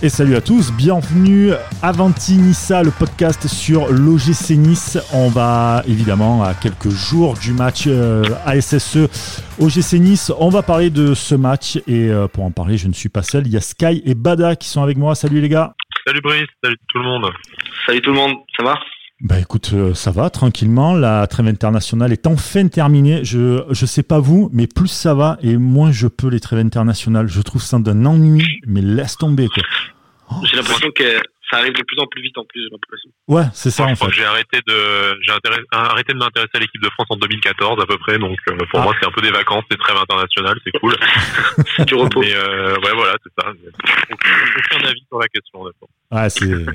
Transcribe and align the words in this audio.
Et 0.00 0.10
salut 0.10 0.36
à 0.36 0.40
tous, 0.40 0.72
bienvenue 0.72 1.50
à 1.50 1.88
Avanti 1.88 2.36
Nissa, 2.36 2.84
le 2.84 2.92
podcast 2.96 3.48
sur 3.48 3.88
l'OGC 3.88 4.50
Nice. 4.50 4.96
On 5.12 5.28
va 5.28 5.82
évidemment 5.88 6.44
à 6.44 6.54
quelques 6.54 6.90
jours 6.90 7.34
du 7.34 7.52
match 7.52 7.88
euh, 7.88 8.22
ASSE 8.46 9.08
OGC 9.58 9.94
Nice. 9.94 10.30
On 10.38 10.50
va 10.50 10.62
parler 10.62 10.90
de 10.90 11.14
ce 11.14 11.34
match 11.34 11.78
et 11.88 12.10
euh, 12.10 12.28
pour 12.28 12.44
en 12.44 12.52
parler, 12.52 12.76
je 12.76 12.86
ne 12.86 12.92
suis 12.92 13.08
pas 13.08 13.22
seul. 13.22 13.48
Il 13.48 13.52
y 13.52 13.56
a 13.56 13.60
Sky 13.60 14.00
et 14.04 14.14
Bada 14.14 14.54
qui 14.54 14.68
sont 14.68 14.84
avec 14.84 14.96
moi. 14.98 15.16
Salut 15.16 15.40
les 15.40 15.48
gars. 15.48 15.74
Salut 16.06 16.20
Brice, 16.20 16.46
salut 16.62 16.76
tout 16.86 16.98
le 16.98 17.04
monde. 17.04 17.32
Salut 17.84 18.00
tout 18.00 18.10
le 18.10 18.16
monde, 18.16 18.36
ça 18.56 18.62
va? 18.62 18.78
Bah 19.20 19.38
écoute, 19.40 19.70
euh, 19.74 19.94
ça 19.94 20.10
va 20.12 20.30
tranquillement. 20.30 20.94
La 20.94 21.26
trêve 21.26 21.46
internationale 21.48 22.12
est 22.12 22.26
enfin 22.26 22.68
terminée. 22.68 23.24
Je 23.24 23.64
je 23.70 23.86
sais 23.86 24.02
pas 24.04 24.20
vous, 24.20 24.48
mais 24.52 24.66
plus 24.68 24.88
ça 24.88 25.14
va 25.14 25.38
et 25.42 25.56
moins 25.56 25.90
je 25.90 26.06
peux 26.06 26.28
les 26.28 26.40
trêves 26.40 26.60
internationales. 26.64 27.26
Je 27.28 27.40
trouve 27.42 27.62
ça 27.62 27.78
d'un 27.78 28.04
ennui, 28.06 28.60
mais 28.66 28.80
laisse 28.80 29.16
tomber 29.16 29.48
quoi. 29.48 29.62
J'ai 30.44 30.56
l'impression 30.56 30.90
que 30.94 31.20
ça 31.50 31.56
arrive 31.56 31.72
de 31.72 31.82
plus 31.82 31.98
en 31.98 32.06
plus 32.06 32.20
vite 32.20 32.36
en 32.36 32.44
plus, 32.44 32.60
j'ai 32.62 32.68
l'impression. 32.70 33.08
Ouais, 33.26 33.44
c'est 33.54 33.70
ça 33.70 33.84
Moi, 33.84 33.92
en 33.92 33.96
fait. 33.96 34.12
j'ai 34.12 34.24
arrêté 34.24 34.60
de 34.68 35.18
j'ai 35.22 35.32
arrêté 35.72 36.12
de 36.12 36.18
m'intéresser 36.18 36.50
à 36.54 36.58
l'équipe 36.60 36.82
de 36.82 36.90
France 36.90 37.06
en 37.10 37.16
2014 37.16 37.82
à 37.82 37.86
peu 37.86 37.96
près, 37.98 38.18
donc 38.18 38.36
euh, 38.48 38.56
pour 38.70 38.80
Ah. 38.80 38.82
moi 38.84 38.94
c'est 39.00 39.06
un 39.08 39.10
peu 39.10 39.22
des 39.22 39.30
vacances, 39.30 39.64
c'est 39.70 39.78
trêve 39.78 39.96
internationale, 39.96 40.58
c'est 40.64 40.78
cool. 40.78 40.94
Du 41.86 41.94
repos. 41.94 42.20
Mais 42.20 42.34
euh, 42.34 42.74
ouais 42.76 42.92
voilà, 42.94 43.14
c'est 43.24 43.32
ça. 43.42 43.48
Aucun 44.12 44.86
avis 44.86 45.02
sur 45.08 45.18
la 45.18 45.28
question. 45.28 45.60
Ouais, 46.12 46.30
c'est 46.30 46.66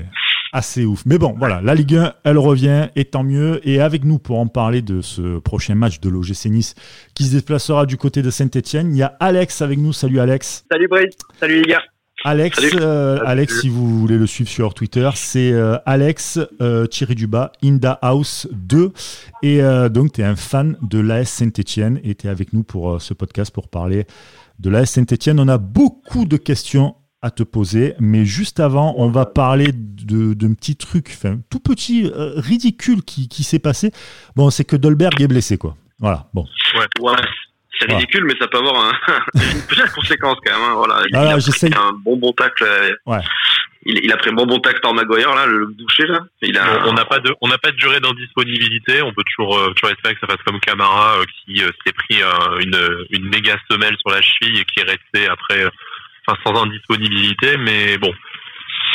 assez 0.54 0.86
ouf. 0.86 1.02
Mais 1.04 1.18
bon, 1.18 1.34
voilà, 1.36 1.60
la 1.60 1.74
Ligue 1.74 1.96
1, 1.96 2.14
elle 2.24 2.38
revient, 2.38 2.88
et 2.96 3.04
tant 3.04 3.24
mieux. 3.24 3.60
Et 3.68 3.80
avec 3.80 4.04
nous 4.04 4.18
pour 4.18 4.38
en 4.38 4.46
parler 4.46 4.80
de 4.80 5.02
ce 5.02 5.38
prochain 5.40 5.74
match 5.74 6.00
de 6.00 6.08
l'OGC 6.08 6.46
Nice 6.46 6.74
qui 7.14 7.24
se 7.24 7.34
déplacera 7.36 7.84
du 7.84 7.96
côté 7.98 8.22
de 8.22 8.30
Saint-Etienne, 8.30 8.94
il 8.94 8.98
y 8.98 9.02
a 9.02 9.16
Alex 9.20 9.60
avec 9.60 9.78
nous. 9.78 9.92
Salut 9.92 10.20
Alex. 10.20 10.64
Salut 10.70 10.88
Brice, 10.88 11.14
salut 11.38 11.60
les 11.62 11.68
gars. 11.72 11.82
Alex, 12.26 12.58
Salut. 12.58 12.78
euh, 12.80 13.16
Salut. 13.18 13.28
Alex, 13.28 13.60
si 13.60 13.68
vous 13.68 13.98
voulez 14.00 14.16
le 14.16 14.26
suivre 14.26 14.48
sur 14.48 14.72
Twitter, 14.72 15.10
c'est 15.14 15.52
euh, 15.52 15.76
Alex 15.84 16.38
euh, 16.62 16.86
Thierry 16.86 17.16
Duba, 17.16 17.52
Inda 17.62 17.98
House 18.00 18.48
2. 18.52 18.92
Et 19.42 19.60
euh, 19.62 19.90
donc, 19.90 20.12
tu 20.12 20.22
es 20.22 20.24
un 20.24 20.36
fan 20.36 20.78
de 20.80 21.00
l'AS 21.00 21.28
Saint-Etienne 21.28 22.00
et 22.02 22.14
tu 22.14 22.26
es 22.28 22.30
avec 22.30 22.54
nous 22.54 22.62
pour 22.62 23.02
ce 23.02 23.12
podcast 23.12 23.52
pour 23.52 23.68
parler 23.68 24.06
de 24.58 24.70
l'AS 24.70 24.86
Saint-Etienne. 24.90 25.38
On 25.38 25.48
a 25.48 25.58
beaucoup 25.58 26.24
de 26.24 26.38
questions 26.38 26.94
à 27.24 27.30
te 27.30 27.42
poser, 27.42 27.94
mais 27.98 28.24
juste 28.26 28.60
avant, 28.60 28.94
on 28.98 29.08
va 29.08 29.24
parler 29.24 29.68
de- 29.72 30.34
d'un 30.34 30.52
petit 30.54 30.76
truc, 30.76 31.06
enfin, 31.10 31.38
tout 31.50 31.58
petit, 31.60 32.10
euh, 32.14 32.34
ridicule 32.36 33.02
qui, 33.02 33.28
qui 33.28 33.42
s'est 33.44 33.58
passé. 33.58 33.92
Bon, 34.36 34.50
c'est 34.50 34.64
que 34.64 34.76
Dolberg 34.76 35.20
est 35.22 35.26
blessé, 35.28 35.56
quoi. 35.56 35.74
Voilà, 35.98 36.26
bon. 36.34 36.42
Ouais, 36.76 36.86
c'est 37.80 37.88
Ouais. 37.88 37.94
ridicule, 37.96 38.24
mais 38.26 38.34
ça 38.38 38.46
peut 38.48 38.58
avoir 38.58 38.76
un- 38.76 38.92
une 39.34 39.62
petite 39.66 39.92
conséquence 39.94 40.36
quand 40.44 40.52
même. 40.52 40.62
hein, 40.70 40.74
Voilà. 40.76 41.02
Il, 41.08 41.16
Ah, 41.16 41.34
a 41.34 41.38
j'essaye. 41.38 41.70
pris 41.70 41.80
un 41.80 41.92
bon 42.04 42.16
bon 42.18 42.32
tacle. 42.32 42.62
euh, 42.64 42.90
Ouais. 43.06 43.20
Il, 43.86 43.98
il 44.02 44.10
a 44.12 44.16
pris 44.16 44.30
un 44.30 44.32
bon 44.32 44.46
bon 44.46 44.60
tacle 44.60 44.80
par 44.80 44.94
Maguire 44.94 45.34
là, 45.34 45.44
le 45.46 45.66
boucher 45.66 46.06
là. 46.06 46.20
Il 46.40 46.56
a. 46.56 46.86
On 46.88 46.92
n'a 46.94 47.04
pas 47.04 47.18
de 47.20 47.34
on 47.42 47.48
n'a 47.48 47.58
pas 47.58 47.70
de 47.70 47.76
durée 47.76 48.00
d'indisponibilité, 48.00 49.02
on 49.02 49.12
peut 49.12 49.22
toujours 49.34 49.58
euh, 49.58 49.72
toujours 49.74 49.90
espérer 49.94 50.14
que 50.14 50.20
ça 50.20 50.26
fasse 50.26 50.42
comme 50.46 50.58
Camara 50.60 51.18
euh, 51.18 51.24
qui 51.44 51.62
euh, 51.62 51.68
s'est 51.84 51.92
pris 51.92 52.22
euh, 52.22 52.60
une 52.60 52.78
une 53.10 53.28
méga 53.28 53.56
semelle 53.70 53.94
sur 54.00 54.10
la 54.14 54.22
cheville 54.22 54.58
et 54.60 54.64
qui 54.64 54.80
est 54.80 54.84
resté 54.90 55.28
après 55.28 55.64
euh, 55.64 55.70
enfin 56.26 56.38
sans 56.44 56.62
indisponibilité, 56.64 57.56
mais 57.56 57.98
bon. 57.98 58.12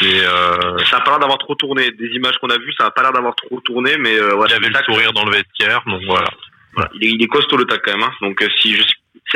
Euh, 0.04 0.78
Ça 0.86 0.98
a 0.98 1.02
pas 1.02 1.12
l'air 1.12 1.20
d'avoir 1.20 1.38
trop 1.40 1.56
tourné. 1.56 1.92
Des 1.92 2.08
images 2.08 2.38
qu'on 2.40 2.50
a 2.50 2.58
vues, 2.58 2.74
ça 2.78 2.86
a 2.86 2.92
pas 2.92 3.02
l'air 3.02 3.12
d'avoir 3.12 3.36
trop 3.36 3.60
tourné, 3.60 3.98
mais 3.98 4.16
euh, 4.18 4.34
ouais, 4.36 4.48
il 4.50 4.54
avait 4.54 4.70
le 4.70 4.80
sourire 4.86 5.12
dans 5.14 5.26
le 5.26 5.32
vestiaire, 5.32 5.82
donc 5.86 6.02
voilà. 6.06 6.30
voilà. 6.74 6.90
il, 6.94 7.06
est, 7.06 7.12
il 7.12 7.24
est 7.24 7.28
costaud 7.28 7.58
le 7.58 7.66
tacle 7.66 7.82
quand 7.86 7.98
même. 7.98 8.08
hein. 8.08 8.14
Donc 8.22 8.42
euh, 8.42 8.48
si 8.62 8.76
je, 8.76 8.84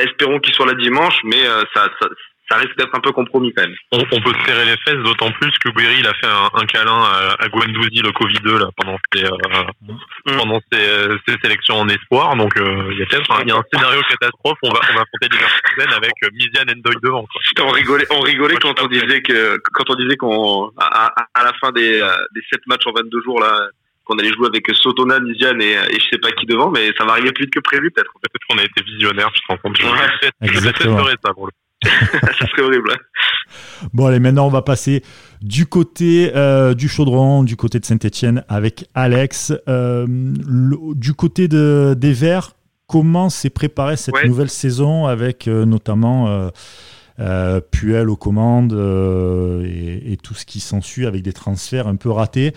espérons 0.02 0.40
qu'il 0.40 0.54
soit 0.54 0.66
là 0.66 0.74
dimanche, 0.76 1.16
mais 1.26 1.46
euh, 1.46 1.64
ça, 1.74 1.90
ça, 2.02 2.08
ça 2.50 2.58
risque 2.58 2.78
d'être 2.78 2.94
un 2.94 3.00
peu 3.00 3.12
compromis 3.12 3.54
quand 3.56 3.64
même. 3.64 3.76
On, 3.92 4.00
on 4.12 4.22
peut 4.22 4.34
se 4.40 4.46
serrer 4.46 4.66
les 4.66 4.78
fesses, 4.86 5.02
d'autant 5.04 5.32
plus 5.32 5.52
que 5.60 5.70
Guiri 5.70 5.96
il 6.00 6.08
a 6.08 6.14
fait 6.14 6.28
un, 6.28 6.50
un 6.54 6.66
câlin 6.66 7.02
à, 7.04 7.36
à 7.40 7.48
Guendouzi, 7.50 8.02
le 8.02 8.12
Covid-2, 8.12 8.60
là, 8.60 8.70
pendant 8.78 8.98
ses, 9.14 9.24
euh, 9.26 9.30
Mm. 10.26 10.38
pendant 10.38 10.60
ses, 10.72 10.80
euh, 10.80 11.18
ses 11.28 11.36
sélections 11.44 11.76
en 11.76 11.88
espoir. 11.90 12.36
Donc, 12.36 12.56
euh, 12.58 12.90
il 12.92 13.00
y 13.00 13.04
a 13.04 13.06
peut-être 13.06 13.32
un, 13.32 13.42
il 13.42 13.50
y 13.50 13.52
a 13.52 13.56
un 13.58 13.64
scénario 13.74 14.02
catastrophe. 14.10 14.58
On 14.64 14.70
va, 14.70 14.80
on 14.92 14.96
va 14.96 15.02
affronter 15.02 15.28
Leverkusen 15.32 15.94
avec 15.98 16.12
euh, 16.24 16.30
Mizian 16.34 16.64
Endoy 16.70 16.96
devant, 17.02 17.26
quoi. 17.26 17.42
On 17.66 17.72
rigolait, 17.72 18.06
on 18.12 18.22
quand 18.60 18.82
on 18.82 18.88
disait 18.88 19.22
que 19.22 19.58
quand 19.74 19.90
on 19.90 19.96
disait 19.96 20.16
qu'on 20.18 20.70
à, 20.78 21.08
à- 21.08 21.28
à 21.34 21.44
la 21.44 21.54
fin 21.62 21.72
des 21.72 22.00
des 22.34 22.42
sept 22.52 22.62
matchs 22.68 22.86
en 22.88 22.92
22 22.94 23.22
jours 23.24 23.40
là 23.40 23.68
qu'on 24.06 24.18
allait 24.18 24.34
jouer 24.34 24.48
avec 24.48 24.66
Sotona, 24.74 25.20
Nizian 25.20 25.58
et, 25.60 25.72
et 25.90 26.00
je 26.00 26.06
sais 26.12 26.18
pas 26.20 26.32
qui 26.32 26.46
devant, 26.46 26.70
mais 26.72 26.92
ça 26.98 27.06
va 27.06 27.14
arriver 27.14 27.32
plus 27.32 27.46
vite 27.46 27.54
que 27.54 27.60
prévu 27.62 27.90
peut-être. 27.92 28.12
Peut-être 28.22 28.46
qu'on 28.50 28.58
a 28.58 28.64
été 28.64 28.84
visionnaire, 28.84 29.30
je 29.34 29.40
te 29.40 29.46
rends 29.48 29.58
compte. 29.58 29.78
Je 29.78 29.86
Ouais, 31.06 31.16
ça 31.26 31.34
pour 31.34 31.46
le 31.48 31.52
ça 32.40 32.48
serait 32.48 32.62
horrible. 32.64 32.92
hein. 32.94 33.88
Bon, 33.94 34.06
allez, 34.08 34.20
maintenant, 34.20 34.48
on 34.48 34.50
va 34.52 34.62
passer 34.62 35.04
du 35.42 35.66
côté 35.66 36.32
euh, 36.36 36.74
du 36.74 36.88
Chaudron, 36.88 37.44
du 37.44 37.56
côté 37.56 37.80
de 37.80 37.86
Saint-Etienne 37.86 38.44
avec 38.48 38.88
Alex. 38.96 39.54
Euh, 39.68 40.06
le- 40.08 40.96
du 40.96 41.14
côté 41.14 41.48
de, 41.48 41.96
des 41.98 42.14
Verts, 42.14 42.54
comment 42.88 43.30
s'est 43.30 43.50
préparée 43.50 43.98
cette 43.98 44.16
Ouais. 44.16 44.28
nouvelle 44.28 44.50
saison 44.50 45.06
avec 45.06 45.48
euh, 45.48 45.66
notamment 45.66 46.50
Puel 47.72 48.10
aux 48.10 48.16
commandes 48.16 48.74
et, 49.66 50.14
et 50.14 50.18
tout 50.18 50.34
ce 50.34 50.46
qui 50.46 50.60
s'ensuit 50.60 51.06
avec 51.06 51.22
des 51.22 51.34
transferts 51.34 51.88
un 51.88 51.96
peu 51.96 52.10
ratés? 52.10 52.54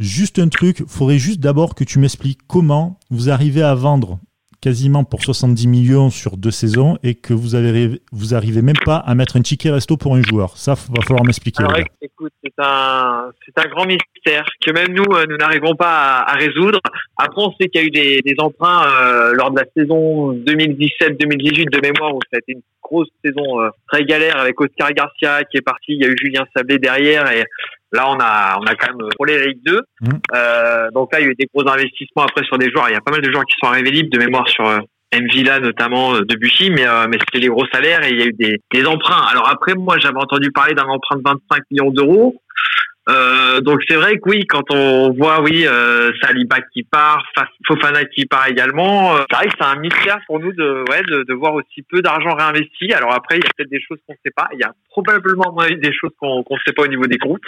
Juste 0.00 0.38
un 0.38 0.48
truc, 0.48 0.82
faudrait 0.88 1.18
juste 1.18 1.40
d'abord 1.40 1.74
que 1.74 1.84
tu 1.84 1.98
m'expliques 1.98 2.40
comment 2.48 2.98
vous 3.10 3.30
arrivez 3.30 3.62
à 3.62 3.74
vendre 3.74 4.18
quasiment 4.62 5.02
pour 5.02 5.22
70 5.22 5.66
millions 5.66 6.08
sur 6.08 6.36
deux 6.36 6.52
saisons 6.52 6.96
et 7.02 7.16
que 7.16 7.34
vous 7.34 7.56
avez 7.56 8.00
vous 8.12 8.34
arrivez 8.34 8.62
même 8.62 8.78
pas 8.84 8.96
à 8.96 9.14
mettre 9.14 9.36
un 9.36 9.42
ticket 9.42 9.70
resto 9.70 9.96
pour 9.96 10.14
un 10.14 10.22
joueur. 10.22 10.56
Ça, 10.56 10.74
va 10.74 11.02
falloir 11.02 11.24
m'expliquer. 11.24 11.64
Écoute, 12.00 12.32
c'est 12.42 12.54
un, 12.58 13.30
c'est 13.44 13.58
un 13.58 13.68
grand 13.68 13.84
mystère 13.84 14.44
que 14.64 14.72
même 14.72 14.94
nous, 14.94 15.04
euh, 15.14 15.26
nous 15.28 15.36
n'arrivons 15.36 15.74
pas 15.74 16.20
à, 16.20 16.32
à 16.32 16.34
résoudre. 16.34 16.78
Après, 17.16 17.42
on 17.42 17.52
sait 17.60 17.68
qu'il 17.68 17.80
y 17.80 17.84
a 17.84 17.86
eu 17.86 17.90
des, 17.90 18.20
des 18.24 18.34
emprunts 18.38 18.86
euh, 18.86 19.32
lors 19.34 19.50
de 19.50 19.58
la 19.58 19.66
saison 19.76 20.32
2017-2018 20.32 21.70
de 21.70 21.80
mémoire 21.80 22.14
où 22.14 22.20
ça 22.30 22.36
a 22.36 22.38
été 22.38 22.52
une 22.52 22.62
grosse 22.80 23.08
saison 23.24 23.60
euh, 23.60 23.70
très 23.90 24.04
galère 24.04 24.36
avec 24.36 24.60
Oscar 24.60 24.92
Garcia 24.92 25.42
qui 25.44 25.56
est 25.56 25.62
parti. 25.62 25.94
Il 25.94 26.02
y 26.02 26.04
a 26.04 26.08
eu 26.08 26.16
Julien 26.16 26.44
Sablé 26.54 26.78
derrière 26.78 27.30
et 27.32 27.44
là, 27.92 28.08
on 28.08 28.18
a, 28.20 28.58
on 28.60 28.64
a 28.64 28.74
quand 28.74 28.88
même 28.96 29.08
frôlé 29.14 29.38
la 29.38 29.46
Ligue 29.46 29.62
2. 29.64 29.80
Mhm. 30.02 30.20
Euh, 30.34 30.90
donc 30.92 31.12
là, 31.12 31.20
il 31.20 31.24
y 31.24 31.28
a 31.28 31.30
eu 31.32 31.34
des 31.34 31.46
gros 31.54 31.68
investissements 31.68 32.24
après 32.24 32.44
sur 32.44 32.58
des 32.58 32.70
joueurs. 32.70 32.88
Il 32.88 32.92
y 32.92 32.96
a 32.96 33.00
pas 33.00 33.12
mal 33.12 33.20
de 33.22 33.30
joueurs 33.30 33.44
qui 33.44 33.54
sont 33.62 33.70
arrivés 33.70 33.90
libres 33.90 34.10
de 34.10 34.18
mémoire 34.18 34.48
sur 34.48 34.66
euh, 34.66 34.78
Mvila 35.14 35.60
notamment 35.60 36.14
euh, 36.14 36.22
Debuchy, 36.22 36.70
mais 36.70 36.86
euh, 36.86 37.06
mais 37.08 37.18
c'était 37.20 37.38
les 37.40 37.48
gros 37.48 37.66
salaires 37.72 38.02
et 38.04 38.10
il 38.10 38.18
y 38.18 38.22
a 38.22 38.26
eu 38.26 38.32
des, 38.32 38.58
des 38.72 38.86
emprunts. 38.86 39.26
Alors 39.30 39.48
après, 39.48 39.74
moi, 39.74 39.98
j'avais 39.98 40.18
entendu 40.18 40.50
parler 40.52 40.74
d'un 40.74 40.84
emprunt 40.86 41.16
de 41.16 41.22
25 41.24 41.62
millions 41.70 41.90
d'euros. 41.90 42.36
Euh, 43.08 43.60
donc 43.60 43.80
c'est 43.88 43.96
vrai 43.96 44.14
que 44.14 44.28
oui, 44.30 44.46
quand 44.46 44.62
on 44.70 45.10
voit 45.10 45.40
oui 45.42 45.66
euh, 45.66 46.12
Saliba 46.22 46.58
qui 46.72 46.84
part, 46.84 47.20
Fa- 47.34 47.48
Fofana 47.66 48.04
qui 48.04 48.26
part 48.26 48.46
également, 48.46 49.16
c'est 49.28 49.36
vrai 49.36 49.46
que 49.48 49.54
c'est 49.58 49.66
un 49.66 49.74
mystère 49.74 50.20
pour 50.28 50.38
nous 50.38 50.52
de 50.52 50.84
ouais 50.88 51.02
de, 51.02 51.24
de 51.28 51.34
voir 51.34 51.52
aussi 51.54 51.82
peu 51.90 52.00
d'argent 52.00 52.32
réinvesti. 52.36 52.92
Alors 52.92 53.12
après, 53.12 53.38
il 53.38 53.44
y 53.44 53.46
a 53.46 53.50
peut-être 53.56 53.70
des 53.70 53.80
choses 53.80 53.98
qu'on 54.06 54.12
ne 54.12 54.18
sait 54.24 54.32
pas. 54.36 54.48
Il 54.52 54.60
y 54.60 54.62
a 54.62 54.72
probablement 54.88 55.52
des 55.68 55.92
choses 55.92 56.12
qu'on 56.20 56.44
qu'on 56.44 56.54
ne 56.54 56.60
sait 56.64 56.72
pas 56.72 56.82
au 56.82 56.86
niveau 56.86 57.06
des 57.06 57.18
comptes. 57.18 57.42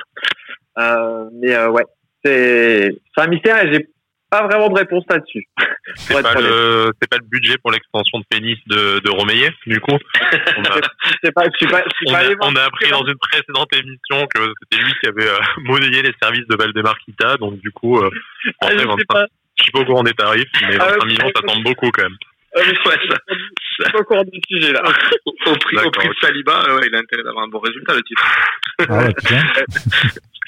Euh, 0.79 1.29
mais 1.33 1.55
euh, 1.55 1.69
ouais, 1.71 1.85
c'est 2.25 2.91
c'est 3.17 3.23
un 3.25 3.27
mystère 3.29 3.65
et 3.65 3.73
j'ai 3.73 3.89
pas 4.31 4.47
vraiment 4.49 4.69
de 4.69 4.75
réponse 4.79 5.05
là-dessus. 5.09 5.47
C'est 5.97 6.15
pas 6.23 6.35
le, 6.41 6.91
pas 7.09 7.19
le 7.19 7.27
budget 7.29 7.57
pour 7.59 7.71
l'extension 7.71 8.19
de 8.19 8.25
pénis 8.29 8.57
de, 8.67 8.99
de 9.01 9.11
Romeyer, 9.11 9.51
du 9.67 9.79
coup. 9.81 9.93
On 10.57 10.63
a, 10.63 10.81
Je 11.05 11.11
sais 11.23 11.31
pas, 11.31 11.45
je 11.45 11.57
suis 11.59 11.67
pas, 11.67 11.85
je 11.85 11.95
suis 11.95 12.07
on 12.09 12.13
pas 12.13 12.19
a, 12.19 12.21
allé 12.23 12.35
voir. 12.35 12.51
on 12.51 12.57
a 12.57 12.63
appris 12.63 12.91
dans 12.91 13.05
une 13.07 13.19
précédente 13.19 13.69
émission 13.77 14.27
que 14.35 14.41
c'était 14.63 14.83
lui 14.83 14.93
qui 15.01 15.09
avait 15.09 15.29
euh, 15.29 15.39
monnayé 15.59 16.03
les 16.03 16.13
services 16.21 16.47
de 16.49 16.57
Valdemar 16.57 16.99
Kita, 17.01 17.37
donc 17.37 17.61
du 17.61 17.71
coup, 17.71 17.99
euh, 17.99 18.11
Ah, 18.63 18.71
je 18.73 18.77
25 18.79 18.99
sais 18.99 19.05
pas. 19.09 19.27
je 19.59 19.63
suis 19.63 19.73
pas 19.73 19.81
au 19.81 19.85
courant 19.85 20.03
des 20.03 20.15
tarifs, 20.15 20.49
mais 20.63 20.77
Ah 20.81 20.87
ouais, 20.87 20.93
25 20.95 21.05
millions, 21.07 21.31
ça 21.37 21.43
semble 21.47 21.63
beaucoup 21.65 21.91
quand 21.93 22.03
même. 22.03 22.17
Euh, 22.57 22.61
Ouais, 22.87 22.97
ça- 23.09 23.19
je 23.29 23.85
suis 23.85 23.93
pas 23.93 23.99
au 23.99 24.05
courant 24.05 24.25
du 24.25 24.41
sujet 24.49 24.73
là. 24.73 24.83
Au, 25.27 25.31
au 25.51 25.57
prix, 25.57 25.77
au 25.77 25.91
prix 25.91 26.09
de. 26.09 26.15
Saliba, 26.23 26.75
ouais, 26.75 26.87
il 26.89 26.95
a 26.97 26.99
intérêt 27.01 27.23
d'avoir 27.25 27.45
un 27.45 27.49
bon 27.49 27.59
résultat 27.59 27.95
le 27.95 28.03
titre. 28.03 28.25
Ah 28.89 28.99
ouais, 28.99 29.13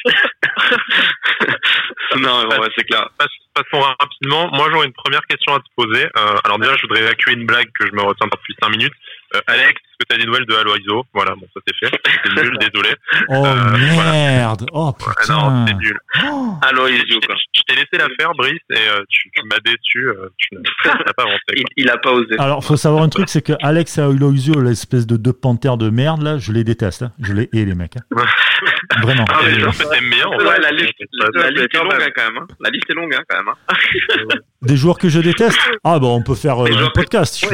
non, 2.18 2.48
ouais, 2.48 2.68
c'est 2.76 2.84
clair. 2.84 3.08
Passons 3.18 3.80
rapidement. 4.00 4.48
Moi, 4.52 4.68
j'aurais 4.70 4.86
une 4.86 4.92
première 4.92 5.22
question 5.26 5.54
à 5.54 5.58
te 5.60 5.64
poser. 5.76 6.04
Euh, 6.04 6.36
alors 6.44 6.58
déjà, 6.58 6.76
je 6.76 6.82
voudrais 6.82 7.00
évacuer 7.00 7.32
une 7.32 7.46
blague 7.46 7.68
que 7.78 7.86
je 7.86 7.92
me 7.92 8.02
retiens 8.02 8.26
depuis 8.30 8.54
5 8.62 8.68
minutes. 8.70 8.92
Euh, 9.34 9.40
Alex, 9.48 9.70
est-ce 9.70 9.96
que 9.98 10.06
tu 10.08 10.14
as 10.14 10.18
des 10.18 10.26
nouvelles 10.26 10.46
de 10.46 10.54
Aloiso 10.54 11.04
Voilà, 11.14 11.34
bon, 11.34 11.46
ça 11.54 11.60
c'est 11.66 11.74
fait. 11.88 11.98
C'est 12.24 12.42
nul, 12.42 12.56
désolé. 12.60 12.94
Oh 13.28 13.44
Euh, 13.46 13.78
merde. 13.78 14.66
Oh 14.72 14.92
Ouais, 15.00 15.12
putain. 15.20 15.34
non, 15.34 15.66
c'est 15.66 15.74
nul. 15.74 15.98
Oh. 16.28 16.54
Il, 16.88 16.98
Je 16.98 17.18
t'ai- 17.18 17.34
je 17.54 17.62
t'ai 17.66 17.74
laissé 17.74 17.96
la 17.98 18.08
faire, 18.20 18.32
Brice, 18.36 18.60
et 18.70 18.76
euh, 18.88 19.02
tu, 19.08 19.30
tu 19.34 19.42
m'as 19.46 19.58
déçu. 19.64 20.06
euh, 20.08 20.28
tu 20.38 20.54
n'as 20.54 21.12
pas 21.14 21.22
avancé. 21.22 21.40
il, 21.56 21.62
quoi. 21.62 21.70
il 21.78 21.90
a 21.90 21.96
pas 21.98 22.12
osé. 22.12 22.36
Alors, 22.38 22.62
faut 22.64 22.76
savoir 22.76 23.02
un 23.02 23.08
truc, 23.08 23.28
c'est 23.28 23.42
que 23.42 23.54
Alex 23.62 23.98
Aloisio, 23.98 24.60
l'espèce 24.60 25.06
de 25.06 25.16
deux 25.16 25.32
panthères 25.32 25.76
de 25.78 25.88
merde 25.90 26.22
là, 26.22 26.38
je 26.38 26.52
les 26.52 26.62
déteste. 26.62 27.02
hein. 27.02 27.12
Je 27.20 27.32
les 27.32 27.48
hais 27.52 27.64
les 27.64 27.74
mecs. 27.74 27.96
hein. 27.96 28.02
Vraiment. 29.02 29.24
Ah, 29.28 29.38
fait, 29.72 29.84
t'aimes 29.88 30.10
bien. 30.10 30.26
en 30.26 30.36
Ouais, 30.38 30.58
la 30.60 30.70
liste, 30.70 30.94
Ça- 31.20 31.28
la, 31.34 31.50
liste 31.50 31.74
est 31.74 31.78
longue 31.78 31.92
hein, 31.92 32.08
quand 32.14 32.24
même. 32.24 32.38
hein. 32.42 32.46
La 32.60 32.70
liste 32.70 32.90
est 32.90 32.94
longue 32.94 33.14
hein, 33.14 33.22
quand 33.28 33.36
même. 33.36 33.48
hein. 33.48 34.34
Des 34.62 34.76
joueurs 34.76 34.98
que 34.98 35.08
je 35.08 35.20
déteste? 35.20 35.58
Ah 35.84 35.98
bon, 35.98 36.16
on 36.16 36.22
peut 36.22 36.34
faire 36.34 36.64
euh, 36.64 36.68
Des 36.68 36.74
un 36.76 36.88
que- 36.88 36.92
podcast. 36.92 37.44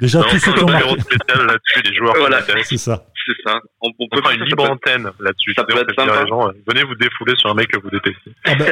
Déjà 0.00 0.18
Non, 0.18 0.24
tous 0.28 0.38
ceux 0.38 0.52
qui 0.52 0.64
ont 0.64 0.68
un 0.68 0.72
marqué. 0.72 0.88
numéro 0.88 1.00
spécial 1.02 1.46
là-dessus, 1.46 1.82
les 1.84 1.94
joueurs. 1.96 2.14
M'intéressent. 2.30 2.68
C'est 2.68 2.76
ça. 2.78 3.06
C'est 3.26 3.50
ça. 3.50 3.60
On, 3.80 3.90
peut 4.08 4.22
faire 4.22 4.32
une 4.32 4.44
libre 4.44 4.70
antenne 4.70 5.10
là-dessus. 5.20 5.54
Ça 5.54 5.64
peut 5.64 5.76
être 5.76 5.94
sympa. 5.98 6.26
Gens, 6.26 6.50
venez 6.66 6.82
vous 6.84 6.94
défouler 6.94 7.34
sur 7.36 7.50
un 7.50 7.54
mec 7.54 7.68
que 7.68 7.80
vous 7.80 7.90
détestez. 7.90 8.32
Ah 8.44 8.54
bah, 8.54 8.64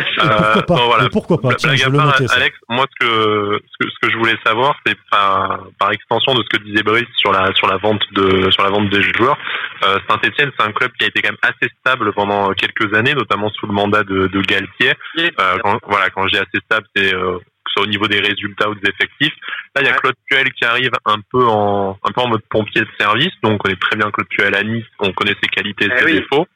pourquoi 0.55 0.63
pas, 0.63 0.87
voilà. 0.87 1.09
pourquoi 1.11 1.41
pas 1.41 1.55
Tiens, 1.55 1.75
je 1.75 1.89
part, 1.89 2.15
Alex, 2.35 2.57
moi 2.69 2.87
ce 2.93 3.07
que, 3.07 3.61
ce 3.67 3.85
que, 3.85 3.91
ce 3.91 4.07
que 4.07 4.13
je 4.13 4.17
voulais 4.19 4.37
savoir, 4.45 4.75
c'est 4.87 4.97
par, 5.11 5.65
par 5.79 5.93
extension 5.93 6.35
de 6.35 6.43
ce 6.43 6.57
que 6.57 6.63
disait 6.63 6.83
Brice 6.83 7.07
sur 7.17 7.33
la 7.33 7.53
sur 7.55 7.67
la 7.67 7.77
vente 7.77 8.03
de 8.13 8.51
sur 8.51 8.63
la 8.63 8.71
vente 8.71 8.91
des 8.91 9.03
joueurs. 9.03 9.39
Euh, 9.85 9.99
Saint-Etienne, 10.09 10.51
c'est 10.59 10.67
un 10.67 10.73
club 10.73 10.93
qui 10.99 11.05
a 11.05 11.09
été 11.09 11.23
quand 11.23 11.31
même 11.31 11.39
assez 11.43 11.71
stable 11.81 12.13
pendant 12.13 12.53
quelques 12.53 12.95
années, 12.95 13.15
notamment 13.15 13.51
sous 13.51 13.67
le 13.67 13.73
mandat 13.73 14.05
de, 14.05 14.29
de 14.29 14.41
Galtier. 14.43 14.93
Euh, 15.19 15.59
quand, 15.63 15.79
voilà, 15.87 16.11
quand 16.11 16.27
je 16.29 16.37
dis 16.37 16.39
assez 16.39 16.65
stable, 16.65 16.87
c'est 16.95 17.15
euh, 17.15 17.39
soit 17.73 17.85
au 17.85 17.87
niveau 17.87 18.07
des 18.07 18.21
résultats 18.21 18.69
ou 18.69 18.75
des 18.75 18.89
effectifs. 18.89 19.35
Là, 19.75 19.83
il 19.83 19.87
y 19.87 19.91
a 19.91 19.95
Claude 19.95 20.15
Puel 20.29 20.53
qui 20.53 20.65
arrive 20.65 20.93
un 21.05 21.19
peu 21.31 21.47
en 21.47 21.99
un 22.03 22.13
peu 22.13 22.21
en 22.21 22.29
mode 22.29 22.43
pompier 22.51 22.83
de 22.83 22.91
service. 22.99 23.33
Donc, 23.43 23.55
on 23.55 23.59
connaît 23.59 23.77
très 23.77 23.97
bien 23.97 24.11
Claude 24.11 24.29
Puel 24.29 24.55
à 24.55 24.63
Nice. 24.63 24.85
On 24.99 25.13
connaît 25.13 25.37
ses 25.43 25.49
qualités 25.49 25.87
et 25.87 25.93
eh 25.93 25.99
ses 25.99 26.13
défauts. 26.21 26.47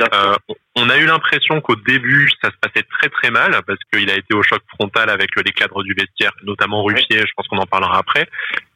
Euh, 0.00 0.34
on 0.76 0.88
a 0.88 0.96
eu 0.98 1.06
l'impression 1.06 1.60
qu'au 1.60 1.76
début, 1.76 2.28
ça 2.42 2.50
se 2.50 2.56
passait 2.60 2.84
très 2.98 3.08
très 3.08 3.30
mal 3.30 3.52
parce 3.66 3.78
qu'il 3.92 4.10
a 4.10 4.16
été 4.16 4.34
au 4.34 4.42
choc 4.42 4.60
frontal 4.74 5.08
avec 5.08 5.30
les 5.36 5.52
cadres 5.52 5.82
du 5.82 5.94
vestiaire, 5.94 6.32
notamment 6.42 6.82
Ruffier. 6.82 7.20
Je 7.20 7.32
pense 7.36 7.46
qu'on 7.48 7.58
en 7.58 7.66
parlera 7.66 7.98
après. 7.98 8.28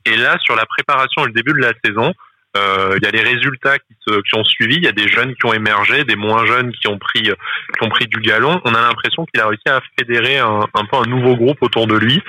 Et 0.04 0.16
là, 0.16 0.36
sur 0.44 0.54
la 0.54 0.66
préparation 0.66 1.24
et 1.24 1.26
le 1.26 1.32
début 1.32 1.52
de 1.52 1.58
la 1.58 1.72
saison, 1.84 2.14
il 2.56 3.04
y 3.04 3.06
a 3.06 3.10
les 3.10 3.22
résultats 3.22 3.78
qui, 3.78 3.94
se, 4.06 4.20
qui 4.22 4.34
ont 4.36 4.44
suivi. 4.44 4.76
Il 4.76 4.84
y 4.84 4.88
a 4.88 4.92
des 4.92 5.08
jeunes 5.08 5.34
qui 5.36 5.46
ont 5.46 5.52
émergé, 5.52 6.04
des 6.04 6.16
moins 6.16 6.44
jeunes 6.46 6.72
qui 6.72 6.88
ont 6.88 6.98
pris, 6.98 7.22
qui 7.22 7.82
ont 7.82 7.88
pris 7.88 8.06
du 8.06 8.20
galon. 8.20 8.60
On 8.64 8.74
a 8.74 8.80
l'impression 8.80 9.24
qu'il 9.26 9.40
a 9.40 9.46
réussi 9.46 9.68
à 9.68 9.80
fédérer 9.98 10.38
un, 10.38 10.60
un, 10.74 10.84
peu 10.86 10.96
un 10.96 11.06
nouveau 11.06 11.36
groupe 11.36 11.58
autour 11.62 11.86
de 11.86 11.96
lui 11.96 12.20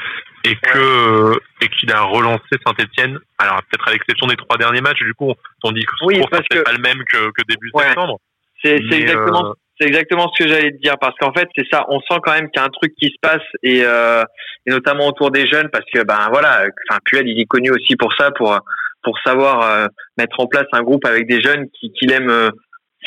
et 0.46 0.56
que 0.56 1.34
et 1.62 1.68
qu'il 1.68 1.92
a 1.92 2.02
relancé 2.02 2.44
Saint-Etienne. 2.66 3.18
Alors 3.38 3.62
peut-être 3.64 3.88
à 3.88 3.92
l'exception 3.92 4.28
des 4.28 4.36
trois 4.36 4.58
derniers 4.58 4.82
matchs, 4.82 5.04
du 5.04 5.14
coup, 5.14 5.34
on 5.64 5.72
dit 5.72 5.86
que 5.86 6.06
oui, 6.06 6.22
c'est 6.52 6.64
pas 6.64 6.72
le 6.72 6.80
même 6.80 7.04
que, 7.12 7.32
que 7.32 7.44
début 7.48 7.72
septembre. 7.76 8.20
C'est 8.64 8.76
exactement. 8.76 9.52
Euh, 9.52 9.54
c'est 9.80 9.88
exactement 9.88 10.30
ce 10.36 10.44
que 10.44 10.50
j'allais 10.50 10.72
te 10.72 10.82
dire 10.82 10.96
parce 11.00 11.16
qu'en 11.20 11.32
fait 11.32 11.48
c'est 11.56 11.66
ça, 11.72 11.86
on 11.88 12.02
sent 12.02 12.20
quand 12.22 12.34
même 12.34 12.50
qu'il 12.50 12.60
y 12.60 12.64
a 12.64 12.66
un 12.66 12.70
truc 12.70 12.94
qui 13.00 13.08
se 13.08 13.16
passe 13.22 13.46
et, 13.64 13.82
euh, 13.86 14.24
et 14.66 14.72
notamment 14.72 15.08
autour 15.08 15.32
des 15.32 15.48
jeunes 15.48 15.70
parce 15.70 15.86
que 15.94 16.04
ben 16.04 16.28
voilà, 16.34 16.66
enfin 16.90 17.00
Puel 17.06 17.30
il 17.30 17.40
est 17.40 17.46
connu 17.46 17.72
aussi 17.72 17.96
pour 17.96 18.14
ça, 18.14 18.32
pour 18.32 18.60
pour 19.04 19.18
savoir 19.26 19.62
euh, 19.62 19.88
mettre 20.18 20.40
en 20.40 20.48
place 20.48 20.66
un 20.74 20.82
groupe 20.82 21.06
avec 21.06 21.28
des 21.28 21.42
jeunes 21.42 21.68
qui 21.70 21.92
qu'il 21.92 22.12
aime 22.12 22.30
euh, 22.30 22.50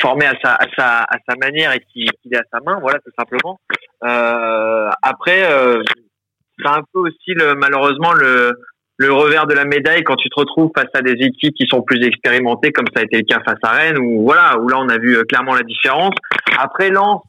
former 0.01 0.25
à 0.25 0.33
sa 0.43 0.53
à 0.55 0.65
sa 0.77 1.01
à 1.03 1.17
sa 1.27 1.35
manière 1.39 1.71
et 1.71 1.79
qui 1.79 2.05
qu'il 2.21 2.33
est 2.33 2.37
à 2.37 2.43
sa 2.51 2.59
main, 2.65 2.79
voilà 2.81 2.99
tout 2.99 3.11
simplement. 3.17 3.59
Euh, 4.03 4.89
après, 5.01 5.43
c'est 6.59 6.67
un 6.67 6.81
peu 6.93 6.99
aussi 6.99 7.33
le 7.33 7.55
malheureusement 7.55 8.13
le 8.13 8.53
le 8.97 9.11
revers 9.11 9.47
de 9.47 9.53
la 9.53 9.65
médaille 9.65 10.03
quand 10.03 10.15
tu 10.15 10.29
te 10.29 10.39
retrouves 10.39 10.71
face 10.75 10.89
à 10.93 11.01
des 11.01 11.13
équipes 11.13 11.55
qui 11.55 11.65
sont 11.67 11.81
plus 11.81 12.05
expérimentées 12.05 12.71
comme 12.71 12.85
ça 12.93 13.01
a 13.01 13.03
été 13.03 13.17
le 13.17 13.23
cas 13.23 13.41
face 13.43 13.57
à 13.63 13.71
Rennes 13.71 13.97
où 13.97 14.21
voilà 14.23 14.59
où 14.59 14.67
là 14.67 14.77
on 14.79 14.87
a 14.87 14.99
vu 14.99 15.17
clairement 15.25 15.55
la 15.55 15.63
différence 15.63 16.13
après 16.59 16.91
Lens 16.91 17.23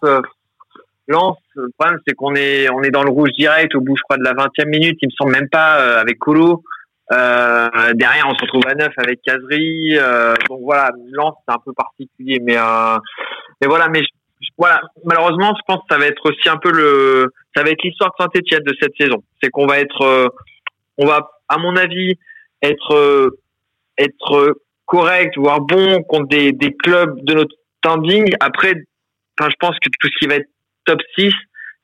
Lens 1.08 1.38
le 1.55 1.70
problème 1.78 1.99
c'est 2.06 2.14
qu'on 2.14 2.34
est 2.34 2.69
on 2.69 2.82
est 2.82 2.90
dans 2.90 3.02
le 3.02 3.10
rouge 3.10 3.31
direct 3.31 3.75
au 3.75 3.81
bout 3.81 3.96
je 3.96 4.02
crois 4.02 4.19
de 4.19 4.25
la 4.25 4.34
20e 4.34 4.69
minute 4.69 4.99
il 5.00 5.08
me 5.08 5.14
semble 5.17 5.32
même 5.32 5.49
pas 5.49 6.00
avec 6.00 6.19
Colo 6.19 6.62
euh, 7.12 7.92
derrière, 7.94 8.26
on 8.28 8.34
se 8.34 8.42
retrouve 8.42 8.66
à 8.66 8.74
neuf 8.74 8.92
avec 8.96 9.20
Casery. 9.22 9.96
Euh, 9.96 10.34
donc 10.48 10.60
voilà, 10.62 10.90
Lens 11.12 11.34
c'est 11.46 11.54
un 11.54 11.58
peu 11.64 11.72
particulier, 11.72 12.38
mais 12.40 12.56
euh, 12.56 12.98
mais 13.60 13.66
voilà, 13.68 13.88
mais 13.88 14.02
voilà, 14.58 14.80
malheureusement, 15.04 15.54
je 15.56 15.62
pense 15.66 15.80
que 15.80 15.94
ça 15.94 15.98
va 15.98 16.06
être 16.06 16.24
aussi 16.24 16.48
un 16.48 16.56
peu 16.56 16.70
le, 16.70 17.32
ça 17.54 17.62
va 17.62 17.70
être 17.70 17.82
l'histoire 17.82 18.10
de 18.10 18.24
Saint-Étienne 18.24 18.62
de 18.62 18.74
cette 18.80 18.96
saison. 18.98 19.22
C'est 19.42 19.50
qu'on 19.50 19.66
va 19.66 19.80
être, 19.80 20.02
euh, 20.02 20.28
on 20.98 21.06
va, 21.06 21.30
à 21.48 21.58
mon 21.58 21.76
avis, 21.76 22.18
être 22.62 22.94
euh, 22.94 23.38
être 23.98 24.56
correct, 24.86 25.34
voire 25.36 25.60
bon 25.60 26.02
contre 26.02 26.28
des, 26.28 26.52
des 26.52 26.74
clubs 26.74 27.22
de 27.24 27.34
notre 27.34 27.54
standing. 27.78 28.34
Après, 28.40 28.74
enfin, 29.38 29.50
je 29.50 29.56
pense 29.60 29.76
que 29.78 29.88
tout 29.88 30.08
ce 30.08 30.18
qui 30.18 30.26
va 30.26 30.36
être 30.36 30.48
top 30.84 31.00
6, 31.16 31.32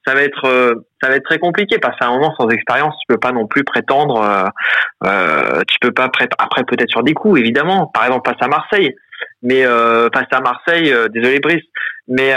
ça 0.06 0.14
va 0.14 0.22
être 0.22 0.46
euh, 0.46 0.74
ça 1.02 1.08
va 1.08 1.16
être 1.16 1.24
très 1.24 1.38
compliqué 1.38 1.78
parce 1.78 1.98
qu'à 1.98 2.06
un 2.06 2.10
moment 2.10 2.34
sans 2.38 2.48
expérience 2.48 2.94
tu 3.00 3.06
peux 3.14 3.20
pas 3.20 3.32
non 3.32 3.46
plus 3.46 3.64
prétendre 3.64 4.22
euh, 4.22 4.48
euh 5.04 5.62
tu 5.68 5.78
peux 5.80 5.92
pas 5.92 6.08
prétendre 6.08 6.42
après 6.44 6.64
peut-être 6.64 6.90
sur 6.90 7.02
des 7.02 7.14
coups 7.14 7.40
évidemment. 7.40 7.86
Par 7.86 8.04
exemple 8.04 8.30
face 8.30 8.42
à 8.42 8.48
Marseille. 8.48 8.94
Mais 9.42 9.64
euh, 9.64 10.08
à 10.14 10.40
Marseille 10.40 10.92
euh, 10.92 11.08
désolé 11.08 11.40
Brice 11.40 11.62
mais 12.10 12.34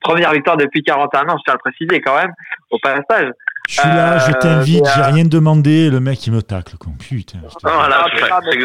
première 0.00 0.32
victoire 0.32 0.56
depuis 0.56 0.82
41 0.82 1.28
ans 1.28 1.36
je 1.38 1.42
tiens 1.44 1.54
à 1.54 1.56
le 1.56 1.70
préciser 1.70 2.00
quand 2.00 2.16
même 2.16 2.32
au 2.70 2.78
passage 2.78 3.30
je 3.68 3.74
suis 3.74 3.88
là, 3.88 4.16
je 4.18 4.32
t'invite, 4.32 4.86
j'ai 4.96 5.02
rien 5.02 5.24
demandé, 5.24 5.90
le 5.90 6.00
mec 6.00 6.26
il 6.26 6.32
me 6.32 6.40
tacle, 6.40 6.78
con. 6.78 6.92
Putain. 6.98 7.36
Voilà, 7.62 8.06
c'est 8.14 8.26
gratuit. 8.26 8.64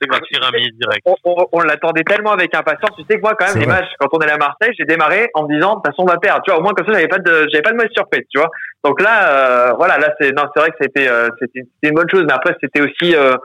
C'est 0.00 0.08
gratuit, 0.08 0.36
direct. 0.80 1.06
On, 1.52 1.60
l'attendait 1.60 2.02
tellement 2.02 2.32
avec 2.32 2.52
impatience. 2.52 2.90
Tu 2.98 3.04
sais 3.08 3.18
que 3.18 3.22
moi, 3.22 3.34
quand 3.38 3.46
même, 3.46 3.60
les 3.60 3.66
matchs, 3.66 3.92
quand 4.00 4.08
on 4.10 4.18
est 4.18 4.30
à 4.30 4.36
Marseille, 4.36 4.74
j'ai 4.76 4.84
démarré 4.84 5.28
en 5.34 5.46
me 5.46 5.54
disant, 5.54 5.76
de 5.76 5.82
toute 5.82 5.86
façon, 5.86 6.02
on 6.02 6.06
va 6.06 6.18
perdre. 6.18 6.42
Tu 6.42 6.50
vois, 6.50 6.58
au 6.58 6.62
moins, 6.62 6.72
comme 6.72 6.86
ça, 6.86 6.94
j'avais 6.94 7.06
pas 7.06 7.18
de, 7.18 7.46
j'avais 7.52 7.62
pas 7.62 7.70
de 7.70 7.76
mauvaise 7.76 7.92
surprise, 7.94 8.24
tu 8.28 8.40
vois. 8.40 8.50
Donc 8.82 9.00
là, 9.00 9.28
euh, 9.28 9.72
voilà, 9.78 9.98
là, 9.98 10.12
c'est, 10.20 10.32
non, 10.32 10.42
c'est 10.52 10.60
vrai 10.60 10.70
que 10.70 10.76
c'était, 10.80 11.08
euh, 11.08 11.28
c'était, 11.38 11.68
une 11.84 11.94
bonne 11.94 12.10
chose, 12.10 12.24
mais 12.26 12.32
après, 12.32 12.56
c'était 12.60 12.80
aussi, 12.80 13.14
euh, 13.14 13.36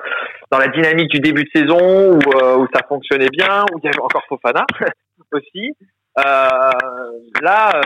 dans 0.51 0.57
la 0.57 0.69
dynamique 0.69 1.11
du 1.11 1.19
début 1.19 1.43
de 1.43 1.49
saison 1.53 1.77
où, 1.77 2.19
euh, 2.41 2.57
où 2.57 2.67
ça 2.73 2.81
fonctionnait 2.87 3.29
bien, 3.29 3.65
où 3.71 3.77
il 3.77 3.85
y 3.85 3.87
avait 3.87 4.01
encore 4.01 4.23
Fofana 4.27 4.65
aussi. 5.35 5.73
là, 6.15 7.81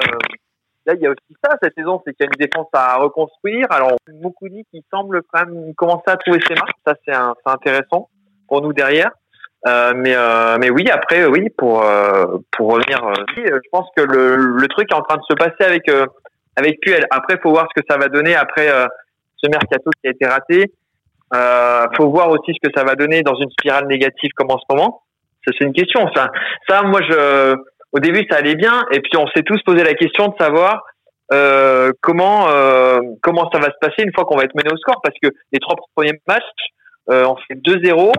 Là, 0.85 0.93
il 0.95 1.01
y 1.01 1.07
a 1.07 1.09
aussi 1.09 1.35
ça 1.43 1.55
cette 1.61 1.75
saison, 1.75 2.01
c'est 2.05 2.13
qu'il 2.13 2.25
y 2.25 2.29
a 2.29 2.31
une 2.31 2.47
défense 2.47 2.67
à 2.73 2.95
reconstruire. 2.97 3.67
Alors, 3.69 3.95
Moukoudi 4.21 4.63
qui 4.71 4.83
semble 4.91 5.21
quand 5.31 5.45
même 5.45 5.73
commencer 5.75 6.07
à 6.07 6.17
trouver 6.17 6.39
ses 6.47 6.55
marques, 6.55 6.77
ça 6.85 6.93
c'est 7.05 7.13
intéressant 7.45 8.09
pour 8.47 8.61
nous 8.61 8.73
derrière. 8.73 9.11
Euh, 9.67 9.91
mais 9.93 10.15
euh, 10.15 10.57
mais 10.59 10.69
oui, 10.69 10.89
après 10.89 11.25
oui, 11.25 11.49
pour 11.57 11.83
euh, 11.83 12.37
pour 12.51 12.71
revenir, 12.71 13.01
je 13.35 13.69
pense 13.71 13.87
que 13.95 14.01
le, 14.01 14.37
le 14.37 14.67
truc 14.69 14.87
est 14.91 14.95
en 14.95 15.01
train 15.01 15.17
de 15.17 15.23
se 15.29 15.35
passer 15.35 15.69
avec 15.69 15.91
avec 16.55 16.79
Puel. 16.81 17.05
Après, 17.11 17.37
faut 17.43 17.51
voir 17.51 17.67
ce 17.75 17.81
que 17.81 17.85
ça 17.89 17.97
va 17.97 18.07
donner 18.07 18.35
après 18.35 18.69
ce 19.37 19.49
mercato 19.49 19.89
qui 20.01 20.07
a 20.07 20.11
été 20.11 20.25
raté. 20.25 20.73
Euh, 21.33 21.85
faut 21.95 22.09
voir 22.09 22.29
aussi 22.29 22.53
ce 22.53 22.67
que 22.67 22.73
ça 22.75 22.83
va 22.83 22.95
donner 22.95 23.21
dans 23.21 23.35
une 23.35 23.51
spirale 23.51 23.87
négative 23.87 24.31
comme 24.35 24.49
en 24.49 24.57
ce 24.57 24.65
moment. 24.69 25.03
C'est 25.45 25.65
une 25.65 25.73
question. 25.73 26.09
Ça, 26.13 26.29
ça, 26.67 26.83
moi 26.83 27.01
je 27.01 27.55
au 27.91 27.99
début 27.99 28.25
ça 28.29 28.37
allait 28.37 28.55
bien. 28.55 28.85
Et 28.91 28.99
puis 28.99 29.17
on 29.17 29.27
s'est 29.27 29.43
tous 29.43 29.61
posé 29.63 29.83
la 29.83 29.93
question 29.93 30.27
de 30.27 30.33
savoir 30.39 30.83
euh, 31.31 31.91
comment 32.01 32.49
euh, 32.49 32.99
comment 33.21 33.49
ça 33.51 33.59
va 33.59 33.67
se 33.67 33.77
passer 33.79 34.03
une 34.03 34.13
fois 34.13 34.25
qu'on 34.25 34.37
va 34.37 34.43
être 34.43 34.55
mené 34.55 34.69
au 34.71 34.77
score. 34.77 35.01
Parce 35.03 35.15
que 35.21 35.29
les 35.51 35.59
trois 35.59 35.75
premiers 35.95 36.19
matchs 36.27 36.43
euh, 37.09 37.25
on 37.25 37.35
fait 37.47 37.55
2-0 37.55 38.11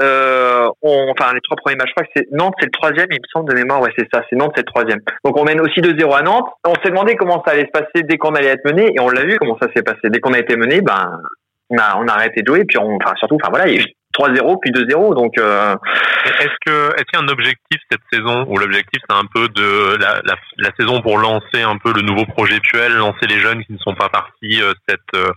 euh, 0.00 0.68
on, 0.80 1.10
enfin 1.10 1.32
les 1.34 1.40
trois 1.42 1.56
premiers 1.56 1.76
matchs 1.76 1.88
je 1.88 1.94
crois 1.94 2.06
que 2.06 2.12
c'est 2.16 2.32
Nantes 2.32 2.54
c'est 2.58 2.66
le 2.66 2.72
troisième 2.72 3.06
il 3.10 3.18
me 3.18 3.28
semble 3.32 3.50
de 3.52 3.54
mémoire. 3.58 3.80
Ouais 3.80 3.92
c'est 3.96 4.08
ça 4.12 4.22
c'est 4.28 4.36
Nantes 4.36 4.52
c'est 4.56 4.62
le 4.62 4.72
troisième. 4.72 5.00
Donc 5.24 5.36
on 5.38 5.44
mène 5.44 5.60
aussi 5.60 5.80
2-0 5.80 6.16
à 6.16 6.22
Nantes. 6.22 6.48
On 6.66 6.74
s'est 6.82 6.90
demandé 6.90 7.14
comment 7.16 7.42
ça 7.46 7.52
allait 7.52 7.66
se 7.66 7.70
passer 7.70 8.02
dès 8.04 8.16
qu'on 8.16 8.34
allait 8.34 8.48
être 8.48 8.64
mené 8.64 8.92
et 8.94 9.00
on 9.00 9.08
l'a 9.08 9.24
vu 9.24 9.36
comment 9.38 9.58
ça 9.60 9.68
s'est 9.74 9.82
passé. 9.82 10.00
Dès 10.04 10.20
qu'on 10.20 10.32
a 10.32 10.38
été 10.38 10.56
mené 10.56 10.80
ben 10.80 11.20
on 11.70 11.78
a 11.78 11.82
a 11.82 12.12
arrêté 12.14 12.42
de 12.42 12.46
jouer 12.46 12.64
puis 12.64 12.78
on 12.78 12.96
enfin 12.96 13.14
surtout 13.16 13.36
enfin 13.36 13.50
voilà 13.50 13.68
il 13.68 13.84
3-0 14.18 14.58
puis 14.60 14.70
2-0 14.70 15.14
donc 15.14 15.32
euh... 15.38 15.76
est-ce 16.40 16.56
que 16.64 16.94
est-ce 16.94 17.04
qu'il 17.04 17.14
y 17.14 17.16
a 17.16 17.20
un 17.20 17.28
objectif 17.28 17.80
cette 17.90 18.00
saison 18.12 18.44
ou 18.48 18.56
l'objectif 18.58 19.00
c'est 19.08 19.16
un 19.16 19.26
peu 19.32 19.48
de 19.48 19.96
la, 19.96 20.20
la, 20.24 20.36
la, 20.58 20.70
saison 20.78 21.00
pour 21.00 21.18
lancer 21.18 21.62
un 21.62 21.76
peu 21.78 21.92
le 21.92 22.02
nouveau 22.02 22.24
projet 22.26 22.60
Puel 22.60 22.92
lancer 22.94 23.26
les 23.28 23.38
jeunes 23.38 23.64
qui 23.64 23.72
ne 23.72 23.78
sont 23.78 23.94
pas 23.94 24.08
partis 24.08 24.60
euh, 24.62 24.72
cette 24.88 25.00
euh, 25.14 25.32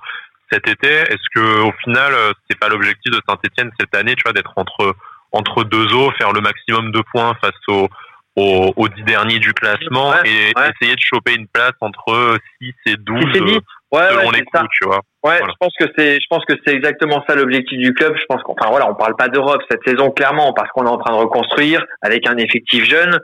cet 0.52 0.68
été? 0.68 0.88
Est-ce 0.88 1.30
que 1.34 1.62
au 1.62 1.72
final 1.84 2.14
euh, 2.14 2.32
c'est 2.50 2.60
pas 2.60 2.70
l'objectif 2.70 3.12
de 3.12 3.22
Saint-Étienne 3.28 3.72
cette 3.80 3.96
année 3.96 4.16
tu 4.16 4.24
vois 4.24 4.34
d'être 4.34 4.54
entre 4.56 4.96
entre 5.32 5.64
deux 5.64 5.94
eaux 5.94 6.12
faire 6.18 6.32
le 6.32 6.42
maximum 6.42 6.92
de 6.92 7.02
points 7.14 7.34
face 7.42 7.60
aux 7.68 7.90
aux, 8.38 8.74
aux 8.76 8.90
10 8.90 9.04
derniers 9.04 9.40
du 9.40 9.54
classement 9.54 10.14
et 10.26 10.52
essayer 10.52 10.96
de 10.96 11.02
choper 11.02 11.36
une 11.36 11.48
place 11.48 11.74
entre 11.80 12.38
6 12.62 12.74
et 12.88 12.98
12 12.98 13.62
ouais, 13.96 14.10
selon 14.10 14.32
les 14.32 14.44
coups, 14.44 14.64
tu 14.72 14.88
vois. 14.88 15.02
Ouais, 15.24 15.40
je 15.40 15.54
pense 15.60 15.74
que 15.80 15.86
c'est, 15.98 16.16
je 16.16 16.26
pense 16.30 16.46
que 16.46 16.54
c'est 16.66 16.74
exactement 16.74 17.24
ça 17.28 17.36
l'objectif 17.36 17.80
du 17.80 17.94
club. 17.94 18.16
Je 18.16 18.26
pense 18.28 18.44
qu'on, 18.44 18.54
enfin 18.54 18.70
voilà, 18.70 18.90
on 18.90 18.96
parle 18.96 19.16
pas 19.16 19.28
d'Europe 19.28 19.62
cette 19.70 19.82
saison 19.86 20.12
clairement 20.12 20.54
parce 20.54 20.70
qu'on 20.72 20.86
est 20.86 20.90
en 20.90 20.98
train 20.98 21.14
de 21.14 21.20
reconstruire 21.20 21.84
avec 22.02 22.28
un 22.28 22.38
effectif 22.38 22.84
jeune. 22.90 23.20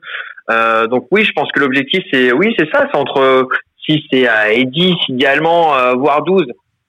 Euh, 0.49 0.87
donc 0.87 1.07
oui, 1.11 1.23
je 1.23 1.31
pense 1.33 1.51
que 1.51 1.59
l'objectif 1.59 2.03
c'est, 2.11 2.31
oui, 2.31 2.55
c'est 2.57 2.69
ça, 2.71 2.87
c'est 2.91 2.97
entre 2.97 3.47
6 3.87 4.01
et, 4.11 4.27
euh, 4.27 4.31
et 4.51 4.65
10 4.65 4.95
idéalement, 5.09 5.75
euh, 5.75 5.93
voire 5.93 6.23
12. 6.23 6.45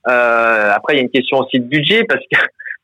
Euh, 0.08 0.72
après, 0.74 0.94
il 0.94 0.96
y 0.96 1.00
a 1.00 1.02
une 1.02 1.10
question 1.10 1.38
aussi 1.38 1.60
de 1.60 1.66
budget 1.66 2.04
parce 2.04 2.22
que 2.32 2.38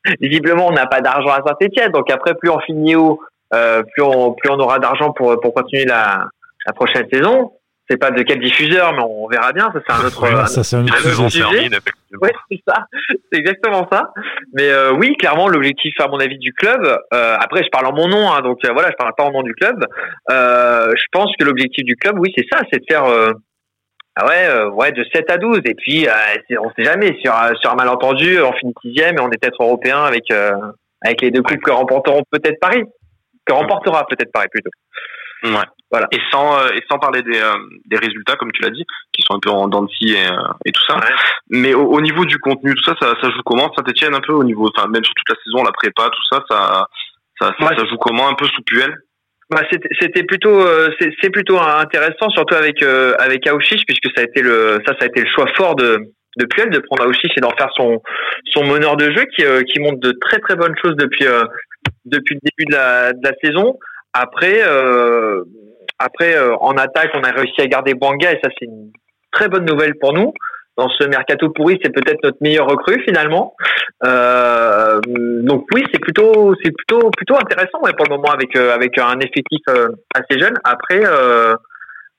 visiblement 0.21 0.67
on 0.67 0.73
n'a 0.73 0.87
pas 0.87 1.01
d'argent 1.01 1.31
à 1.31 1.43
Saint-Etienne. 1.47 1.93
Donc 1.93 2.11
après, 2.11 2.35
plus 2.35 2.51
on 2.51 2.61
finit 2.61 2.95
haut, 2.95 3.21
euh, 3.55 3.83
plus 3.95 4.03
on 4.03 4.33
plus 4.33 4.51
on 4.51 4.59
aura 4.59 4.79
d'argent 4.79 5.13
pour 5.13 5.41
pour 5.41 5.55
continuer 5.55 5.85
la 5.85 6.27
la 6.67 6.73
prochaine 6.73 7.07
saison 7.11 7.53
c'est 7.89 7.97
pas 7.97 8.11
de 8.11 8.23
quel 8.23 8.39
diffuseur, 8.39 8.93
mais 8.93 9.03
on 9.03 9.27
verra 9.29 9.53
bien. 9.53 9.71
Ça, 9.73 9.81
c'est 9.87 9.93
un 9.93 10.07
autre, 10.07 10.49
ça, 10.49 10.63
c'est 10.63 10.77
un 10.77 10.85
autre 10.85 11.31
sujet. 11.31 11.71
Oui, 12.21 12.31
c'est 12.51 12.61
ça. 12.67 12.87
C'est 13.31 13.39
exactement 13.39 13.87
ça. 13.93 14.13
Mais 14.55 14.71
euh, 14.71 14.93
oui, 14.93 15.15
clairement, 15.19 15.49
l'objectif, 15.49 15.95
à 16.01 16.09
mon 16.09 16.19
avis, 16.19 16.39
du 16.39 16.55
club. 16.55 16.81
Euh, 17.13 17.37
après, 17.39 17.63
je 17.63 17.69
parle 17.69 17.87
en 17.87 17.93
mon 17.93 18.09
nom, 18.09 18.33
hein, 18.33 18.41
donc 18.41 18.59
euh, 18.65 18.73
voilà, 18.73 18.91
je 18.91 18.97
parle 18.97 19.13
pas 19.15 19.25
en 19.25 19.33
nom 19.33 19.43
du 19.43 19.55
club. 19.55 19.85
Euh, 20.31 20.91
je 20.97 21.05
pense 21.13 21.31
que 21.39 21.45
l'objectif 21.45 21.85
du 21.85 21.97
club, 21.97 22.19
oui, 22.19 22.33
c'est 22.37 22.47
ça, 22.51 22.63
c'est 22.73 22.81
de 22.81 22.85
faire. 22.89 23.05
Ah 24.21 24.27
ouais, 24.27 24.65
ouais, 24.73 24.93
de 24.93 25.05
7 25.13 25.31
à 25.31 25.37
12. 25.37 25.61
Et 25.67 25.75
puis, 25.75 26.09
on 26.59 26.71
sait 26.71 26.85
jamais, 26.85 27.17
sur, 27.23 27.35
sur 27.61 27.71
un 27.71 27.77
malentendu, 27.77 28.41
on 28.41 28.53
finit 28.55 28.75
sixième 28.83 29.17
et 29.17 29.21
on 29.21 29.31
est 29.31 29.39
peut-être 29.39 29.63
européen 29.63 30.03
avec, 30.03 30.25
avec 30.31 31.21
les 31.21 31.31
deux 31.31 31.43
coupes 31.43 31.61
que 31.61 31.71
remporteront 31.71 32.23
peut-être 32.31 32.59
Paris, 32.61 32.83
que 33.47 33.53
remportera 33.53 34.07
peut-être 34.07 34.33
Paris 34.33 34.49
plutôt. 34.51 34.71
Ouais. 35.43 35.67
Voilà. 35.91 36.07
Et 36.13 36.19
sans 36.31 36.67
et 36.69 36.83
sans 36.91 36.99
parler 36.99 37.23
des, 37.23 37.41
des 37.87 37.97
résultats 37.97 38.37
comme 38.37 38.53
tu 38.53 38.63
l'as 38.63 38.71
dit, 38.71 38.85
qui 39.13 39.23
sont 39.23 39.37
un 39.37 39.41
peu 39.41 39.49
en 39.49 39.69
dents 39.69 39.83
de 39.83 39.89
scie 39.89 40.13
et, 40.13 40.29
et 40.67 40.73
tout 40.73 40.83
ça. 40.87 41.01
Mais 41.49 41.73
au, 41.73 42.01
niveau 42.03 42.27
du 42.27 42.39
contenu, 42.39 42.75
tout 42.75 42.85
ça, 42.85 42.95
ça, 43.01 43.15
ça 43.23 43.31
joue 43.31 43.41
comment? 43.45 43.73
Saint-Etienne 43.75 44.15
un 44.15 44.21
peu 44.21 44.35
au 44.35 44.45
niveau, 44.45 44.69
enfin 44.77 44.87
même 44.89 45.03
sur 45.03 45.15
toute 45.15 45.31
la 45.31 45.37
saison, 45.43 45.65
la 45.65 45.73
prépa, 45.73 46.11
tout 46.11 46.29
ça, 46.31 46.45
ça 46.51 46.89
ça, 47.41 47.55
ça, 47.59 47.85
joue 47.87 47.97
comment 47.97 48.29
un 48.29 48.35
peu 48.35 48.47
sous 48.47 48.63
Puel? 48.63 48.95
Bah, 49.51 49.63
c'était 49.99 50.25
plutôt 50.25 50.63
c'est 51.01 51.31
plutôt 51.31 51.59
intéressant 51.59 52.29
surtout 52.31 52.55
avec 52.55 52.83
euh, 52.83 53.15
avec 53.19 53.47
Aouchiche 53.47 53.87
puisque 53.87 54.15
ça 54.15 54.21
a 54.21 54.25
été 54.25 54.43
le 54.43 54.79
ça 54.87 54.93
ça 54.99 55.05
a 55.05 55.07
été 55.07 55.23
le 55.23 55.29
choix 55.35 55.47
fort 55.57 55.75
de 55.75 56.01
de 56.37 56.45
Puel 56.45 56.69
de 56.69 56.81
prendre 56.81 57.05
Aouchiche 57.05 57.33
et 57.35 57.41
d'en 57.41 57.57
faire 57.57 57.71
son 57.75 58.03
son 58.53 58.67
meneur 58.67 58.99
de 58.99 59.11
jeu 59.11 59.25
qui 59.35 59.43
qui 59.73 59.81
montre 59.81 60.01
de 60.01 60.13
très 60.21 60.39
très 60.41 60.55
bonnes 60.55 60.75
choses 60.83 60.97
depuis 60.97 61.25
depuis 62.05 62.35
le 62.35 62.41
début 62.43 62.71
de 62.71 62.75
la 62.75 63.13
de 63.15 63.27
la 63.27 63.33
saison 63.43 63.79
après 64.13 64.63
après 65.99 66.39
en 66.61 66.77
attaque 66.77 67.11
on 67.15 67.23
a 67.23 67.31
réussi 67.31 67.61
à 67.61 67.67
garder 67.67 67.95
Bouanga 67.95 68.33
et 68.33 68.41
ça 68.43 68.51
c'est 68.59 68.67
une 68.67 68.91
très 69.33 69.49
bonne 69.49 69.65
nouvelle 69.65 69.95
pour 69.99 70.13
nous 70.13 70.33
dans 70.79 70.89
ce 70.89 71.05
mercato 71.05 71.51
pourri, 71.51 71.79
c'est 71.83 71.93
peut-être 71.93 72.23
notre 72.23 72.39
meilleur 72.41 72.67
recrue 72.67 73.03
finalement. 73.03 73.55
Euh, 74.05 75.01
donc 75.43 75.67
oui, 75.75 75.83
c'est 75.93 75.99
plutôt 75.99 76.55
c'est 76.63 76.71
plutôt 76.71 77.11
plutôt 77.11 77.35
intéressant 77.35 77.81
pour 77.81 78.07
le 78.09 78.17
moment 78.17 78.31
avec 78.31 78.57
euh, 78.57 78.73
avec 78.73 78.97
un 78.97 79.19
effectif 79.19 79.61
euh, 79.69 79.89
assez 80.15 80.41
jeune. 80.41 80.55
Après, 80.63 81.03
euh, 81.05 81.57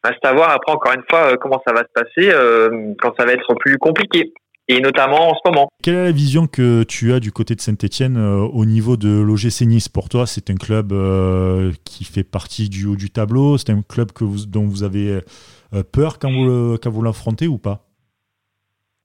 à 0.03 0.33
voir 0.33 0.49
après 0.51 0.73
encore 0.73 0.91
une 0.93 1.03
fois 1.09 1.37
comment 1.37 1.61
ça 1.65 1.73
va 1.73 1.83
se 1.83 1.93
passer 1.93 2.31
quand 3.01 3.13
ça 3.17 3.25
va 3.25 3.31
être 3.31 3.53
plus 3.55 3.77
compliqué. 3.77 4.33
Et 4.71 4.79
notamment 4.81 5.31
en 5.31 5.33
ce 5.33 5.49
moment. 5.49 5.67
Quelle 5.83 5.95
est 5.95 6.03
la 6.05 6.11
vision 6.11 6.45
que 6.47 6.83
tu 6.83 7.11
as 7.11 7.19
du 7.19 7.31
côté 7.31 7.55
de 7.55 7.61
Saint-Etienne 7.61 8.17
au 8.17 8.65
niveau 8.65 8.97
de 8.97 9.09
l'OGC 9.09 9.61
Nice 9.61 9.89
Pour 9.89 10.09
toi, 10.09 10.27
c'est 10.27 10.49
un 10.51 10.55
club 10.55 10.93
qui 11.83 12.05
fait 12.05 12.23
partie 12.23 12.69
du 12.69 12.85
haut 12.85 12.95
du 12.95 13.09
tableau 13.09 13.57
C'est 13.57 13.71
un 13.71 13.81
club 13.81 14.11
que 14.11 14.23
vous, 14.23 14.45
dont 14.45 14.67
vous 14.67 14.83
avez 14.83 15.21
peur 15.91 16.19
quand 16.19 16.31
vous, 16.31 16.77
quand 16.83 16.91
vous 16.91 17.01
l'affrontez 17.01 17.47
ou 17.47 17.57
pas? 17.57 17.89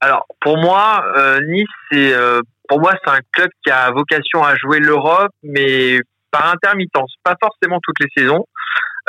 Alors 0.05 0.27
pour 0.39 0.57
moi, 0.57 1.03
euh, 1.17 1.39
Nice, 1.47 1.67
c'est 1.91 2.13
euh, 2.13 2.41
pour 2.67 2.79
moi 2.79 2.93
c'est 3.03 3.11
un 3.11 3.21
club 3.31 3.49
qui 3.63 3.71
a 3.71 3.89
vocation 3.89 4.43
à 4.43 4.55
jouer 4.55 4.79
l'Europe, 4.79 5.31
mais 5.41 5.99
par 6.29 6.51
intermittence, 6.51 7.15
pas 7.23 7.35
forcément 7.41 7.79
toutes 7.81 7.99
les 7.99 8.09
saisons. 8.15 8.45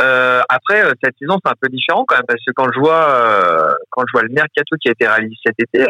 Euh, 0.00 0.40
après 0.48 0.82
cette 1.02 1.14
saison 1.18 1.38
c'est 1.44 1.50
un 1.50 1.56
peu 1.60 1.68
différent 1.68 2.04
quand 2.06 2.16
même 2.16 2.26
parce 2.26 2.40
que 2.46 2.52
quand 2.54 2.70
je 2.72 2.78
vois 2.78 3.76
quand 3.90 4.02
je 4.06 4.12
vois 4.12 4.22
le 4.22 4.28
mercato 4.28 4.76
qui 4.80 4.88
a 4.88 4.92
été 4.92 5.06
réalisé 5.06 5.36
cet 5.44 5.56
été, 5.58 5.86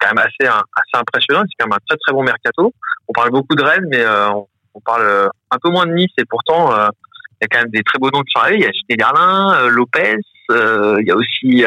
quand 0.00 0.08
même 0.08 0.18
assez 0.18 0.48
assez 0.48 0.94
impressionnant. 0.94 1.42
C'est 1.42 1.54
quand 1.58 1.68
même 1.68 1.76
un 1.76 1.86
très 1.88 1.98
très 1.98 2.12
bon 2.12 2.22
mercato. 2.22 2.72
On 3.08 3.12
parle 3.12 3.30
beaucoup 3.30 3.54
de 3.54 3.62
Rennes, 3.62 3.86
mais 3.88 4.04
on, 4.32 4.46
parle 4.84 5.30
un 5.50 5.58
peu 5.62 5.68
moins 5.70 5.86
de 5.86 5.92
Nice 5.92 6.12
et 6.16 6.24
pourtant 6.24 6.70
il 6.72 7.42
y 7.42 7.44
a 7.44 7.48
quand 7.48 7.58
même 7.58 7.70
des 7.70 7.82
très 7.82 7.98
beaux 7.98 8.10
noms 8.10 8.22
qui 8.22 8.32
sont 8.34 8.40
arrivés. 8.40 8.58
Il 8.60 8.64
y 8.64 8.66
a 8.66 8.72
Schneiderlin, 8.72 9.68
Lopez, 9.68 10.16
il 10.48 11.04
y 11.06 11.10
a 11.10 11.16
aussi 11.16 11.64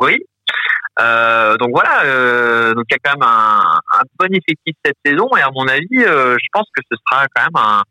oui, 0.00 0.18
euh, 1.00 1.56
donc 1.56 1.70
voilà, 1.72 2.04
euh, 2.04 2.74
donc 2.74 2.84
il 2.90 2.94
y 2.94 2.96
a 2.96 2.98
quand 3.02 3.18
même 3.18 3.28
un, 3.28 3.80
bon 4.18 4.34
effectif 4.34 4.76
cette 4.84 4.96
saison 5.04 5.28
et 5.38 5.40
à 5.40 5.50
mon 5.50 5.66
avis, 5.66 5.86
euh, 5.92 6.36
je 6.38 6.46
pense 6.52 6.66
que 6.76 6.82
ce 6.90 6.96
sera 7.08 7.26
quand 7.34 7.42
même 7.42 7.84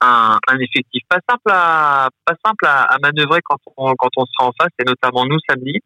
un, 0.00 0.58
effectif 0.60 1.02
pas 1.08 1.18
simple 1.28 1.50
à 1.50 2.08
pas 2.24 2.34
simple 2.44 2.66
à, 2.66 2.82
à, 2.82 2.98
manœuvrer 2.98 3.40
quand 3.42 3.56
on 3.76 3.94
quand 3.94 4.10
on 4.16 4.24
sera 4.26 4.48
en 4.48 4.52
face 4.58 4.70
et 4.78 4.84
notamment 4.84 5.24
nous 5.26 5.38
samedi. 5.48 5.80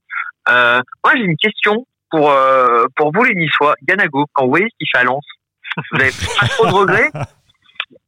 Euh, 0.48 0.80
moi 1.04 1.14
j'ai 1.16 1.22
une 1.22 1.36
question 1.36 1.86
pour 2.10 2.30
euh, 2.30 2.84
pour 2.96 3.12
vous 3.12 3.24
les 3.24 3.34
Niçois, 3.34 3.74
Ganago, 3.82 4.26
quand 4.32 4.44
vous 4.44 4.50
voyez 4.50 4.66
ce 4.66 4.76
qu'il 4.78 4.88
fait 4.92 4.98
à 4.98 5.04
Lens, 5.04 5.24
vous 5.92 6.00
avez 6.00 6.10
pas 6.10 6.46
trop 6.48 6.66
de 6.66 6.72
regrets? 6.72 7.10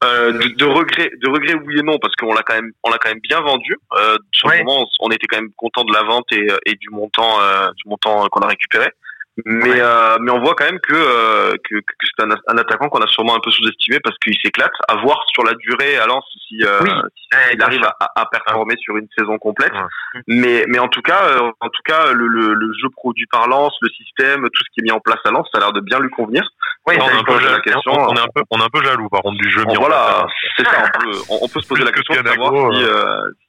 Euh, 0.04 0.32
de, 0.32 0.54
de, 0.56 0.64
regret, 0.64 1.10
de 1.20 1.28
regret 1.28 1.54
oui 1.54 1.78
et 1.78 1.82
non 1.82 1.98
parce 2.00 2.14
qu'on 2.16 2.32
l'a 2.32 2.42
quand 2.42 2.54
même, 2.54 2.70
on 2.84 2.90
l'a 2.90 2.98
quand 2.98 3.08
même 3.08 3.20
bien 3.20 3.40
vendu. 3.40 3.76
Euh, 3.94 4.16
sur 4.32 4.48
le 4.48 4.58
moment, 4.58 4.86
on, 5.00 5.10
était 5.10 5.26
quand 5.26 5.38
même 5.38 5.52
content 5.56 5.84
de 5.84 5.92
la 5.92 6.02
vente 6.02 6.26
et, 6.32 6.46
et 6.66 6.74
du 6.76 6.88
montant, 6.90 7.40
euh, 7.40 7.68
du 7.76 7.88
montant 7.88 8.26
qu'on 8.28 8.40
a 8.40 8.48
récupéré. 8.48 8.88
Mais 9.46 9.80
euh, 9.80 10.18
mais 10.20 10.30
on 10.30 10.40
voit 10.40 10.54
quand 10.54 10.66
même 10.66 10.80
que 10.80 10.92
euh, 10.92 11.54
que, 11.64 11.76
que 11.76 11.94
c'est 12.02 12.22
un, 12.22 12.30
un, 12.30 12.58
attaquant 12.58 12.90
qu'on 12.90 13.00
a 13.00 13.06
sûrement 13.06 13.34
un 13.34 13.40
peu 13.40 13.50
sous-estimé 13.50 13.98
parce 14.04 14.16
qu'il 14.18 14.36
s'éclate. 14.44 14.72
À 14.88 14.96
voir 14.96 15.24
sur 15.32 15.42
la 15.42 15.54
durée 15.54 15.96
à 15.96 16.06
Lens 16.06 16.24
si, 16.46 16.62
euh, 16.62 16.80
si 17.16 17.28
il 17.54 17.62
arrive 17.62 17.82
à, 17.82 17.96
à, 18.14 18.26
performer 18.26 18.76
sur 18.76 18.98
une 18.98 19.08
saison 19.16 19.38
complète. 19.38 19.72
Mais 20.26 20.66
mais 20.68 20.78
en 20.78 20.88
tout 20.88 21.00
cas 21.00 21.24
euh, 21.24 21.50
en 21.60 21.68
tout 21.68 21.82
cas 21.86 22.12
le, 22.12 22.26
le, 22.26 22.52
le, 22.52 22.72
jeu 22.74 22.90
produit 22.94 23.24
par 23.32 23.48
Lens, 23.48 23.74
le 23.80 23.88
système, 23.88 24.42
tout 24.42 24.64
ce 24.64 24.70
qui 24.74 24.80
est 24.80 24.82
mis 24.82 24.92
en 24.92 25.00
place 25.00 25.20
à 25.24 25.30
Lens, 25.30 25.48
ça 25.50 25.58
a 25.58 25.60
l'air 25.62 25.72
de 25.72 25.80
bien 25.80 25.98
lui 25.98 26.10
convenir. 26.10 26.42
Oui, 26.86 26.96
on, 27.00 27.08
est 27.08 27.12
un 27.12 27.22
peu 27.22 27.40
la 27.42 27.60
question, 27.60 27.92
on, 27.92 28.14
est 28.14 28.20
un 28.20 28.28
peu 28.34 28.42
on 28.50 28.60
est 28.60 28.64
un 28.64 28.70
peu 28.70 28.84
jaloux 28.84 29.08
par 29.08 29.22
contre 29.22 29.38
du 29.38 29.50
jeu 29.50 29.64
mis 29.64 29.76
voilà, 29.76 30.26
c'est 30.58 30.66
ça. 30.66 30.82
On 30.84 31.00
peut 31.00 31.18
on, 31.40 31.48
peut 31.48 31.60
se 31.62 31.68
poser 31.68 31.84
la 31.84 31.92
question 31.92 32.20
de 32.20 32.28
savoir 32.28 32.74
si 32.74 32.82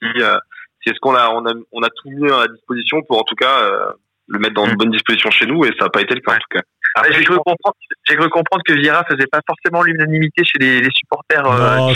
si, 0.02 0.22
si 0.82 0.90
est-ce 0.90 1.00
qu'on 1.02 1.16
a 1.16 1.30
on 1.32 1.46
a 1.46 1.52
on 1.74 1.82
a 1.82 1.90
tout 1.90 2.10
mis 2.10 2.32
à 2.32 2.48
disposition 2.48 3.02
pour 3.02 3.20
en 3.20 3.24
tout 3.24 3.36
cas 3.36 3.58
le 4.28 4.40
mettre 4.40 4.54
dans 4.54 4.68
de 4.68 4.74
mm. 4.74 4.78
bonnes 4.78 4.92
dispositions 4.92 5.32
chez 5.32 5.46
nous 5.46 5.66
et 5.66 5.70
ça 5.78 5.86
n'a 5.86 5.90
pas 5.90 6.02
été 6.02 6.16
le 6.16 6.22
cas 6.22 6.34
en 6.34 6.36
tout 6.36 6.58
cas. 6.58 6.62
J'ai 7.10 7.24
cru, 7.24 7.36
comprendre, 7.38 7.76
j'ai 8.08 8.16
cru 8.16 8.30
comprendre 8.30 8.62
que 8.68 8.74
Vieira 8.74 9.04
faisait 9.10 9.26
pas 9.26 9.40
forcément 9.48 9.82
l'unanimité 9.82 10.44
chez 10.44 10.60
les, 10.60 10.80
les 10.80 10.90
supporters. 10.94 11.44
Euh, 11.44 11.92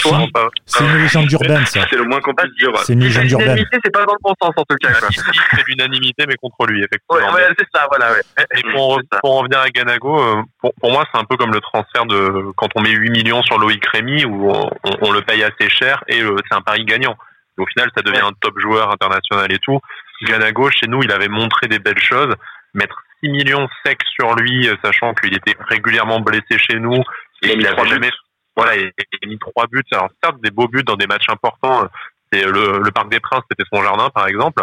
c'est 0.66 0.84
une 0.84 0.98
légende 0.98 1.32
urbaine, 1.32 1.66
ça. 1.68 1.86
C'est 1.88 1.98
le 1.98 2.06
moins 2.06 2.20
qu'on 2.20 2.34
puisse 2.34 2.52
dire. 2.58 2.72
C'est 2.78 2.94
une 2.94 3.04
légende 3.04 3.30
urbaine. 3.30 3.48
L'unanimité, 3.50 3.78
c'est 3.84 3.92
pas 3.92 4.06
dans 4.06 4.14
le 4.14 4.20
bon 4.24 4.34
sens, 4.42 4.54
en 4.58 4.64
tout 4.64 4.76
cas. 4.82 4.90
c'est 5.12 5.68
l'unanimité, 5.68 6.26
mais 6.28 6.34
contre 6.42 6.66
lui, 6.66 6.80
effectivement. 6.80 7.32
Ouais, 7.32 7.48
c'est 7.60 7.68
ça, 7.74 7.86
voilà. 7.90 8.12
Ouais. 8.12 8.46
Et 8.56 8.62
pour, 8.72 9.00
pour 9.22 9.32
en 9.32 9.38
revenir 9.42 9.60
à 9.60 9.70
Ganago, 9.70 10.20
euh, 10.20 10.42
pour, 10.60 10.74
pour 10.82 10.92
moi, 10.92 11.06
c'est 11.14 11.20
un 11.20 11.26
peu 11.26 11.38
comme 11.38 11.54
le 11.54 11.62
transfert 11.62 12.08
de 12.08 12.52
quand 12.56 12.70
on 12.76 12.82
met 12.82 12.90
8 12.90 13.12
millions 13.12 13.44
sur 13.44 13.60
Loïc 13.60 13.86
Rémy, 13.86 14.26
où 14.26 14.50
on, 14.52 14.70
on, 15.02 15.12
le 15.12 15.22
paye 15.22 15.44
assez 15.44 15.70
cher 15.70 16.04
et 16.08 16.22
euh, 16.22 16.36
c'est 16.50 16.58
un 16.58 16.62
pari 16.62 16.86
gagnant. 16.86 17.16
Au 17.58 17.66
final, 17.66 17.90
ça 17.96 18.02
devient 18.02 18.22
un 18.22 18.34
top 18.42 18.60
joueur 18.60 18.92
international 18.92 19.52
et 19.52 19.60
tout. 19.60 19.80
Ganago, 20.24 20.70
chez 20.70 20.88
nous, 20.88 21.04
il 21.04 21.12
avait 21.12 21.28
montré 21.28 21.68
des 21.68 21.80
belles 21.80 22.02
choses. 22.02 22.34
Mettre 22.74 23.04
6 23.24 23.30
millions 23.30 23.68
secs 23.86 23.98
sur 24.20 24.36
lui, 24.36 24.68
euh, 24.68 24.76
sachant 24.84 25.14
qu'il 25.14 25.34
était 25.36 25.56
régulièrement 25.68 26.20
blessé 26.20 26.58
chez 26.58 26.80
nous 26.80 27.02
et 27.44 27.54
il 27.54 27.68
avait 27.68 27.88
jamais, 27.88 28.12
voilà, 28.56 28.76
il 28.76 28.88
a 28.88 29.28
mis 29.28 29.40
trois 29.40 29.68
buts. 29.68 29.84
Alors 29.92 30.10
certes, 30.24 30.42
des 30.42 30.52
beaux 30.52 30.68
buts 30.68 30.84
dans 30.84 30.96
des 30.96 31.08
matchs 31.08 31.30
importants. 31.30 31.84
Euh, 31.84 31.88
c'est 32.32 32.44
le, 32.44 32.80
le 32.84 32.92
Parc 32.92 33.10
des 33.10 33.20
Princes, 33.20 33.44
c'était 33.50 33.68
son 33.72 33.82
jardin, 33.82 34.10
par 34.10 34.28
exemple. 34.28 34.62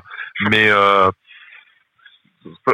Mais 0.51 0.69
euh, 0.69 1.11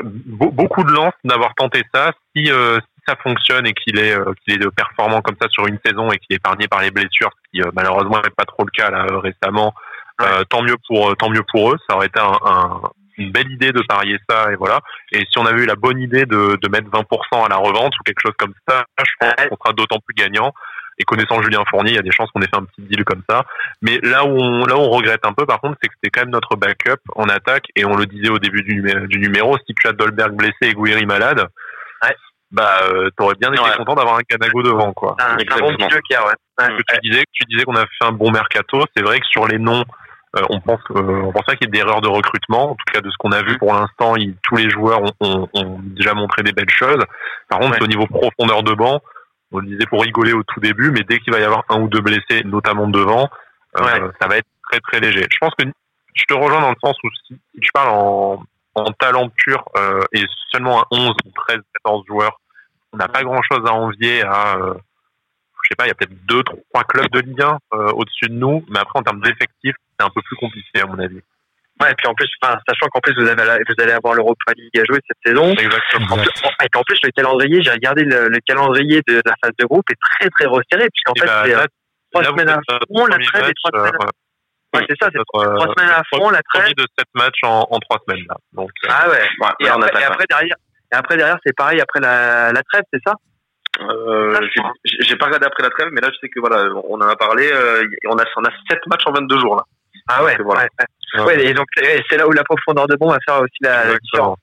beaucoup 0.02 0.84
de 0.84 0.90
lance 0.90 1.14
d'avoir 1.24 1.54
tenté 1.54 1.82
ça. 1.94 2.12
Si, 2.34 2.50
euh, 2.50 2.78
si, 2.78 3.02
ça 3.06 3.16
fonctionne 3.16 3.66
et 3.66 3.72
qu'il 3.72 3.98
est, 3.98 4.14
euh, 4.14 4.32
qu'il 4.44 4.60
est 4.60 4.70
performant 4.70 5.22
comme 5.22 5.36
ça 5.40 5.48
sur 5.48 5.66
une 5.66 5.78
saison 5.84 6.10
et 6.10 6.18
qu'il 6.18 6.34
est 6.34 6.36
épargné 6.36 6.66
par 6.68 6.80
les 6.80 6.90
blessures, 6.90 7.30
ce 7.30 7.60
qui 7.60 7.68
malheureusement 7.74 8.20
n'est 8.22 8.30
pas 8.30 8.44
trop 8.44 8.64
le 8.64 8.70
cas 8.70 8.90
là 8.90 9.06
récemment, 9.20 9.74
euh, 10.22 10.44
tant 10.48 10.62
mieux 10.62 10.76
pour 10.86 11.16
tant 11.16 11.30
mieux 11.30 11.44
pour 11.50 11.72
eux. 11.72 11.76
Ça 11.88 11.96
aurait 11.96 12.06
été 12.06 12.20
un, 12.20 12.38
un, 12.44 12.80
une 13.20 13.30
belle 13.30 13.50
idée 13.50 13.72
de 13.72 13.82
parier 13.82 14.18
ça 14.28 14.50
et 14.52 14.56
voilà. 14.56 14.80
Et 15.12 15.20
si 15.30 15.38
on 15.38 15.46
avait 15.46 15.62
eu 15.62 15.66
la 15.66 15.76
bonne 15.76 16.00
idée 16.00 16.24
de, 16.24 16.58
de 16.60 16.68
mettre 16.68 16.88
20% 16.88 17.44
à 17.44 17.48
la 17.48 17.56
revente 17.56 17.92
ou 17.98 18.02
quelque 18.04 18.20
chose 18.24 18.34
comme 18.38 18.54
ça, 18.68 18.84
je 18.98 19.12
pense 19.20 19.34
qu'on 19.48 19.56
sera 19.56 19.72
d'autant 19.74 19.98
plus 20.04 20.14
gagnant. 20.14 20.52
Et 20.98 21.04
connaissant 21.04 21.40
Julien 21.40 21.62
Fournier, 21.70 21.92
il 21.92 21.96
y 21.96 21.98
a 21.98 22.02
des 22.02 22.10
chances 22.10 22.30
qu'on 22.30 22.42
ait 22.42 22.46
fait 22.46 22.58
un 22.58 22.64
petit 22.64 22.82
deal 22.82 23.04
comme 23.04 23.22
ça. 23.28 23.44
Mais 23.80 23.98
là 24.02 24.24
où 24.24 24.36
on, 24.38 24.66
là 24.66 24.76
où 24.76 24.80
on 24.80 24.90
regrette 24.90 25.24
un 25.24 25.32
peu, 25.32 25.46
par 25.46 25.60
contre, 25.60 25.78
c'est 25.82 25.88
que 25.88 25.94
c'était 25.94 26.10
quand 26.10 26.26
même 26.26 26.32
notre 26.32 26.56
backup 26.56 27.00
en 27.14 27.24
attaque. 27.24 27.64
Et 27.74 27.86
on 27.86 27.96
le 27.96 28.04
disait 28.04 28.28
au 28.28 28.38
début 28.38 28.62
du, 28.62 28.82
du 28.82 29.18
numéro, 29.18 29.56
si 29.66 29.74
tu 29.74 29.88
as 29.88 29.92
Dolberg 29.92 30.32
blessé 30.32 30.56
et 30.60 30.74
Guiri 30.74 31.06
malade, 31.06 31.46
ouais. 32.04 32.14
bah 32.50 32.80
euh, 32.92 33.08
t'aurais 33.16 33.34
bien 33.40 33.50
été 33.50 33.62
content 33.78 33.94
d'avoir 33.94 34.16
un 34.16 34.22
Canago 34.28 34.62
devant, 34.62 34.92
quoi. 34.92 35.16
Un, 35.20 35.38
un 35.38 35.58
bon 35.58 35.74
qui 35.74 36.14
a, 36.14 36.26
ouais. 36.26 36.34
tu 36.58 37.10
disais, 37.10 37.24
tu 37.32 37.44
disais 37.48 37.64
qu'on 37.64 37.76
a 37.76 37.86
fait 37.86 38.04
un 38.04 38.12
bon 38.12 38.30
mercato. 38.30 38.84
C'est 38.94 39.02
vrai 39.02 39.20
que 39.20 39.26
sur 39.26 39.46
les 39.46 39.58
noms 39.58 39.84
euh, 40.36 40.42
on 40.48 40.60
pense, 40.60 40.80
euh, 40.92 41.22
on 41.24 41.32
pense 41.32 41.44
pas 41.44 41.56
qu'il 41.56 41.66
y 41.66 41.68
ait 41.68 41.80
d'erreurs 41.80 42.00
de 42.00 42.08
recrutement. 42.08 42.70
En 42.70 42.74
tout 42.74 42.84
cas, 42.92 43.00
de 43.00 43.10
ce 43.10 43.16
qu'on 43.18 43.32
a 43.32 43.42
vu 43.42 43.58
pour 43.58 43.72
l'instant, 43.74 44.14
tous 44.42 44.56
les 44.56 44.70
joueurs 44.70 45.02
ont, 45.02 45.12
ont, 45.20 45.48
ont, 45.54 45.78
déjà 45.82 46.14
montré 46.14 46.42
des 46.42 46.52
belles 46.52 46.70
choses. 46.70 47.02
Par 47.48 47.58
contre, 47.58 47.82
au 47.82 47.86
niveau 47.88 48.06
profondeur 48.06 48.62
de 48.62 48.74
banc, 48.74 49.00
on 49.52 49.58
le 49.58 49.66
disait 49.66 49.86
pour 49.86 50.02
rigoler 50.02 50.32
au 50.32 50.44
tout 50.44 50.60
début, 50.60 50.92
mais 50.92 51.02
dès 51.02 51.18
qu'il 51.18 51.32
va 51.32 51.40
y 51.40 51.44
avoir 51.44 51.64
un 51.68 51.80
ou 51.80 51.88
deux 51.88 52.00
blessés, 52.00 52.44
notamment 52.44 52.86
devant, 52.86 53.28
euh, 53.78 54.12
ça 54.20 54.28
va 54.28 54.36
être 54.38 54.46
très 54.70 54.80
très 54.80 55.00
léger. 55.00 55.26
Je 55.28 55.38
pense 55.40 55.54
que 55.56 55.64
je 56.14 56.24
te 56.24 56.34
rejoins 56.34 56.60
dans 56.60 56.70
le 56.70 56.76
sens 56.82 56.96
où 57.02 57.08
si, 57.26 57.40
tu 57.60 57.70
parles 57.72 57.90
en, 57.90 58.42
en 58.76 58.92
talent 58.92 59.28
pur 59.30 59.64
euh, 59.76 60.02
et 60.12 60.22
seulement 60.52 60.82
à 60.82 60.86
11 60.92 61.10
ou 61.24 61.30
13, 61.34 61.58
14 61.84 62.04
joueurs, 62.06 62.40
on 62.92 62.98
n'a 62.98 63.08
pas 63.08 63.22
grand 63.24 63.42
chose 63.42 63.66
à 63.66 63.72
envier 63.72 64.22
à 64.22 64.56
euh, 64.58 64.74
je 64.74 64.89
sais 65.70 65.76
pas, 65.76 65.84
il 65.86 65.88
y 65.88 65.90
a 65.92 65.94
peut-être 65.94 66.26
deux, 66.26 66.42
trois 66.42 66.84
clubs 66.84 67.10
de 67.10 67.20
Ligue 67.20 67.42
1 67.42 67.58
euh, 67.74 67.92
au-dessus 67.92 68.28
de 68.28 68.34
nous, 68.34 68.64
mais 68.68 68.78
après 68.78 68.98
en 68.98 69.02
termes 69.02 69.20
d'effectifs, 69.20 69.76
c'est 69.98 70.04
un 70.04 70.10
peu 70.10 70.20
plus 70.22 70.36
compliqué 70.36 70.80
à 70.80 70.86
mon 70.86 70.98
avis. 70.98 71.20
Ouais, 71.80 71.92
et 71.92 71.94
puis 71.94 72.06
en 72.08 72.14
plus, 72.14 72.28
enfin, 72.42 72.58
sachant 72.68 72.88
qu'en 72.90 73.00
plus 73.00 73.14
vous, 73.14 73.26
avez, 73.26 73.42
vous 73.42 73.82
allez 73.82 73.92
avoir 73.92 74.14
l'Europa 74.14 74.52
League 74.54 74.78
à 74.78 74.84
jouer 74.84 74.98
cette 75.08 75.16
saison. 75.24 75.52
Exactement. 75.52 76.22
et 76.62 76.68
qu'en 76.68 76.82
plus 76.82 77.00
le 77.02 77.10
calendrier, 77.10 77.62
j'ai 77.62 77.70
regardé 77.70 78.04
le, 78.04 78.28
le, 78.28 78.38
calendrier 78.46 79.00
de 79.08 79.22
la 79.24 79.34
phase 79.42 79.52
de 79.58 79.64
groupe 79.64 79.88
est 79.90 79.98
très 79.98 80.28
très 80.28 80.46
resserré, 80.46 80.88
puisqu'en 80.92 81.14
fait 81.14 81.26
bah, 81.26 81.42
c'est 81.46 81.54
euh, 81.54 81.64
trois 82.12 82.24
semaines 82.24 82.50
à 82.50 82.60
fond, 82.66 83.06
la 83.06 83.18
trêve 83.18 83.48
et 83.48 83.54
trois 83.54 83.80
semaines. 83.80 83.94
Euh, 84.02 84.10
Ouais, 84.72 84.86
c'est 84.88 84.94
ça, 85.02 85.10
c'est 85.12 85.18
trois, 85.32 85.52
trois 85.56 85.74
semaines 85.74 85.90
à 85.90 86.02
fond, 86.14 86.30
la 86.30 86.40
trêve. 86.42 86.72
de 86.76 86.86
sept 86.96 87.08
matchs 87.14 87.42
en, 87.42 87.66
en 87.68 87.78
trois 87.80 87.98
semaines 88.06 88.24
là. 88.28 88.36
Donc, 88.52 88.70
ah 88.88 89.08
ouais. 89.08 89.16
ouais 89.18 89.48
et, 89.58 89.66
après, 89.66 90.00
et, 90.00 90.04
après, 90.04 90.26
derrière, 90.28 90.56
et 90.92 90.94
après 90.94 91.16
derrière, 91.16 91.38
c'est 91.44 91.56
pareil 91.56 91.80
après 91.80 91.98
la, 91.98 92.52
la 92.52 92.62
trêve, 92.62 92.84
c'est 92.92 93.00
ça? 93.04 93.14
Euh, 93.80 94.40
J'ai 94.84 95.16
pas 95.16 95.26
regardé 95.26 95.46
après 95.46 95.62
la 95.62 95.70
trêve, 95.70 95.88
mais 95.92 96.00
là 96.00 96.08
je 96.12 96.18
sais 96.18 96.28
que 96.28 96.40
voilà, 96.40 96.70
on 96.88 96.96
en 96.96 97.08
a 97.08 97.16
parlé. 97.16 97.50
Euh, 97.52 97.82
on 98.08 98.18
a 98.18 98.24
on 98.36 98.44
a 98.44 98.50
sept 98.68 98.80
matchs 98.86 99.06
en 99.06 99.12
22 99.12 99.38
jours 99.38 99.56
là. 99.56 99.62
Ah 100.08 100.24
ouais. 100.24 100.36
Voilà. 100.42 100.66
Ouais, 101.14 101.22
ouais. 101.24 101.46
et 101.46 101.54
donc 101.54 101.66
c'est 101.76 102.16
là 102.16 102.26
où 102.26 102.32
la 102.32 102.44
profondeur 102.44 102.86
de 102.86 102.96
bombe 102.96 103.12
va 103.12 103.18
faire 103.26 103.40
aussi 103.40 103.58
la, 103.62 103.96
différence. 103.98 104.38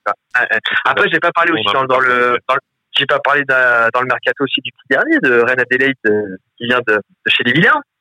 Après, 0.85 1.09
j'ai 1.11 1.19
pas 1.19 1.31
parlé 1.31 1.51
aussi 1.53 1.73
dans, 1.73 1.85
dans, 1.85 1.99
le, 1.99 2.37
dans 2.47 2.55
le 2.55 2.61
j'ai 2.97 3.05
pas 3.05 3.19
parlé 3.19 3.43
dans 3.47 4.01
le 4.01 4.07
mercato 4.07 4.43
aussi 4.43 4.61
du 4.61 4.71
petit 4.71 4.87
dernier 4.89 5.17
de 5.21 5.41
Ren 5.41 5.55
Adelaide 5.59 5.95
euh, 6.07 6.37
qui 6.57 6.65
vient 6.65 6.79
de, 6.87 6.95
de 6.95 7.31
chez 7.31 7.43
les 7.43 7.53
Vilains. 7.53 7.81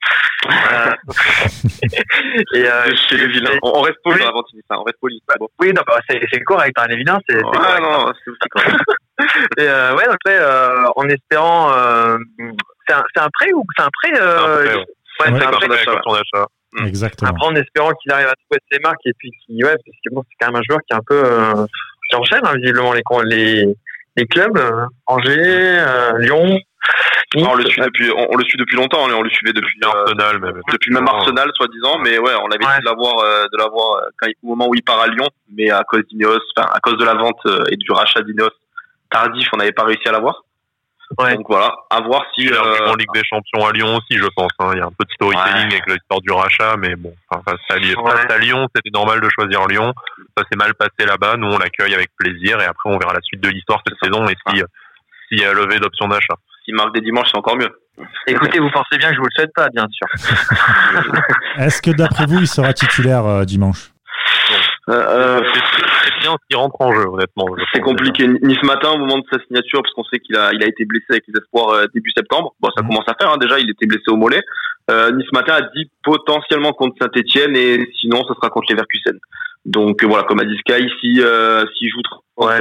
Euh, 0.47 0.93
et 2.55 2.69
euh, 2.69 2.95
chez 3.09 3.17
les 3.17 3.27
vilains. 3.27 3.59
On, 3.63 3.81
reste 3.81 3.99
poli 4.05 4.23
avant 4.23 4.45
ça. 4.47 4.79
On 4.79 4.85
reste 4.85 4.99
poli. 5.01 5.21
Bon. 5.41 5.49
Oui, 5.59 5.73
non, 5.75 5.83
bah, 5.85 5.99
c'est, 6.09 6.21
c'est 6.31 6.41
correct. 6.41 6.73
Hein, 6.79 6.87
les 6.89 6.97
vilains, 6.97 7.19
c'est. 7.29 7.41
Ah 7.59 7.81
non, 7.81 8.13
c'est 8.23 8.31
aussi 8.31 8.49
correct. 8.51 8.77
et 9.59 9.63
euh, 9.63 9.95
ouais, 9.97 10.05
après, 10.05 10.39
euh, 10.39 10.87
en 10.97 11.09
espérant, 11.09 11.73
euh, 11.73 12.19
c'est 12.87 12.95
un, 12.95 13.05
c'est 13.15 13.23
un 13.23 13.29
prêt 13.33 13.53
ou 13.55 13.65
c'est 13.77 13.85
un 13.85 13.91
prêt 14.03 14.21
euh, 14.21 14.85
Ouais, 15.21 15.33
c'est 15.39 15.47
un 15.47 15.51
prêt 15.51 15.69
d'achat. 15.69 16.01
Mm. 16.73 16.87
Exactement. 16.87 17.31
Après, 17.31 17.47
en 17.47 17.55
espérant 17.55 17.91
qu'il 17.93 18.13
arrive 18.13 18.27
à 18.27 18.35
trouver 18.35 18.61
ses 18.71 18.79
marques 18.81 19.07
et 19.07 19.13
puis 19.19 19.31
qu'il, 19.45 19.65
ouais, 19.65 19.77
parce 19.77 19.99
que 20.05 20.15
bon, 20.15 20.23
c'est 20.29 20.37
quand 20.45 20.53
même 20.53 20.61
un 20.61 20.65
joueur 20.69 20.81
qui 20.87 20.93
est 20.93 20.97
un 20.97 21.05
peu, 21.07 21.23
euh, 21.25 21.67
qui 22.11 22.17
enchaîne 22.17 22.43
hein, 22.45 22.55
visiblement 22.57 22.93
les 22.93 23.03
les 23.25 23.77
les 24.17 24.27
clubs, 24.27 24.57
euh, 24.57 24.87
Angers, 25.07 25.79
euh, 25.79 26.19
Lyon. 26.19 26.59
on 27.37 27.55
le 27.55 27.67
suit 27.67 27.83
depuis, 27.83 28.11
on, 28.11 28.35
le 28.35 28.45
suit 28.45 28.59
depuis 28.59 28.77
longtemps. 28.77 29.07
Hein, 29.07 29.13
on 29.15 29.23
le 29.23 29.31
suivait 29.31 29.53
depuis 29.53 29.79
euh, 29.85 29.89
Arsenal, 29.89 30.41
même. 30.41 30.61
depuis 30.73 30.93
même 30.93 31.07
Arsenal, 31.07 31.51
soi-disant. 31.55 31.99
Mais 31.99 32.19
ouais, 32.19 32.33
on 32.43 32.51
avait 32.51 32.65
ouais. 32.65 32.73
dit 32.77 32.81
de 32.81 32.87
l'avoir, 32.87 33.15
de 33.23 33.59
l'avoir 33.59 34.03
au 34.43 34.49
moment 34.49 34.69
où 34.69 34.75
il 34.75 34.83
part 34.83 35.01
à 35.01 35.09
Lyon, 35.09 35.29
mais 35.55 35.71
à 35.71 35.83
cause 35.87 36.03
d'Ineos, 36.11 36.41
enfin 36.57 36.69
à 36.73 36.81
cause 36.81 36.97
de 36.97 37.05
la 37.05 37.15
vente 37.15 37.41
et 37.71 37.77
du 37.77 37.91
rachat 37.93 38.23
d'Ineos 38.23 38.51
tardif, 39.11 39.49
on 39.53 39.59
n'avait 39.59 39.73
pas 39.73 39.85
réussi 39.85 40.09
à 40.09 40.13
l'avoir. 40.13 40.43
Ouais. 41.19 41.37
Donc 41.37 41.47
voilà, 41.49 41.73
à 41.91 42.01
voir 42.01 42.25
si. 42.35 42.49
Euh... 42.49 42.89
en 42.89 42.95
Ligue 42.97 43.13
des 43.15 43.23
Champions 43.25 43.65
à 43.67 43.73
Lyon 43.73 43.97
aussi, 43.97 44.19
je 44.19 44.27
pense. 44.35 44.51
Hein. 44.59 44.71
Il 44.75 44.79
y 44.79 44.83
a 44.83 44.87
un 44.87 44.91
peu 44.91 45.05
de 45.05 45.13
storytelling 45.13 45.69
ouais. 45.69 45.75
avec 45.75 45.87
l'histoire 45.87 46.21
du 46.21 46.33
rachat, 46.33 46.77
mais 46.77 46.97
bon, 46.97 47.15
enfin, 47.31 47.43
face 47.49 47.61
à, 47.71 47.79
Lyon, 47.79 48.03
ouais. 48.03 48.11
face 48.11 48.31
à 48.31 48.39
Lyon, 48.39 48.67
c'était 48.75 48.91
normal 48.93 49.21
de 49.21 49.29
choisir 49.29 49.67
Lyon. 49.69 49.95
Ça 50.37 50.45
s'est 50.51 50.57
mal 50.57 50.75
passé 50.75 51.07
là-bas. 51.07 51.37
Nous, 51.37 51.47
on 51.47 51.59
l'accueille 51.59 51.95
avec 51.95 52.11
plaisir, 52.19 52.61
et 52.61 52.65
après, 52.65 52.91
on 52.91 52.99
verra 52.99 53.15
la 53.15 53.21
suite 53.23 53.41
de 53.41 53.49
l'histoire 53.49 53.81
cette 53.87 53.99
saison 54.03 54.27
et 54.27 54.35
si 54.49 54.63
s'il 55.29 55.41
y 55.41 55.45
a 55.45 55.53
levé 55.53 55.79
d'option 55.79 56.09
d'achat. 56.09 56.35
S'il 56.65 56.75
marque 56.75 56.95
des 56.95 57.01
dimanches, 57.01 57.29
c'est 57.31 57.39
encore 57.39 57.57
mieux. 57.57 57.71
Écoutez, 58.27 58.59
vous 58.59 58.71
pensez 58.71 58.99
bien 58.99 59.11
que 59.11 59.15
je 59.15 59.21
vous 59.21 59.27
le 59.27 59.31
souhaite 59.37 59.53
pas, 59.55 59.69
bien 59.71 59.87
sûr. 59.91 60.07
Est-ce 61.59 61.81
que 61.81 61.91
d'après 61.91 62.27
vous, 62.27 62.41
il 62.41 62.49
sera 62.49 62.73
titulaire 62.73 63.25
euh, 63.25 63.45
dimanche? 63.45 63.93
Euh, 64.89 65.41
c'est 66.05 66.21
bien 66.21 66.37
s'il 66.47 66.57
rentre 66.57 66.81
en 66.81 66.95
jeu, 66.95 67.07
honnêtement. 67.09 67.47
C'est 67.73 67.81
compliqué. 67.81 68.29
Ni 68.29 68.55
ce 68.55 68.67
matin, 68.67 68.93
au 68.93 68.99
moment 68.99 69.19
de 69.19 69.25
sa 69.33 69.39
signature, 69.45 69.83
parce 69.83 69.93
qu'on 69.95 70.05
sait 70.05 70.21
qu'il 70.21 70.37
a, 70.37 70.53
il 70.53 70.63
a 70.63 70.67
été 70.67 70.85
blessé 70.85 71.07
avec 71.11 71.25
les 71.27 71.41
espoirs 71.41 71.71
euh, 71.71 71.87
début 71.93 72.11
septembre. 72.17 72.55
Bon, 72.61 72.69
ça 72.77 72.83
mmh. 72.83 72.89
commence 72.89 73.09
à 73.09 73.15
faire. 73.21 73.33
Hein, 73.33 73.39
déjà, 73.39 73.59
il 73.59 73.69
était 73.69 73.87
blessé 73.87 74.05
au 74.09 74.17
mollet. 74.17 74.43
Euh, 74.89 75.11
nice 75.11 75.33
matin 75.33 75.55
a 75.55 75.63
dit 75.63 75.91
potentiellement 76.05 76.73
contre 76.73 76.97
Saint-Etienne 77.01 77.57
et 77.57 77.91
sinon, 78.01 78.23
ce 78.29 78.35
sera 78.35 78.51
contre 78.51 78.73
Leverkusen. 78.73 79.19
Donc 79.65 80.05
voilà, 80.05 80.23
comme 80.25 80.39
a 80.41 80.45
dit 80.45 80.57
Sky, 80.59 80.89
si 81.01 81.21
euh, 81.21 81.65
s'il 81.77 81.91
joue 81.91 82.01
ouais, 82.37 82.59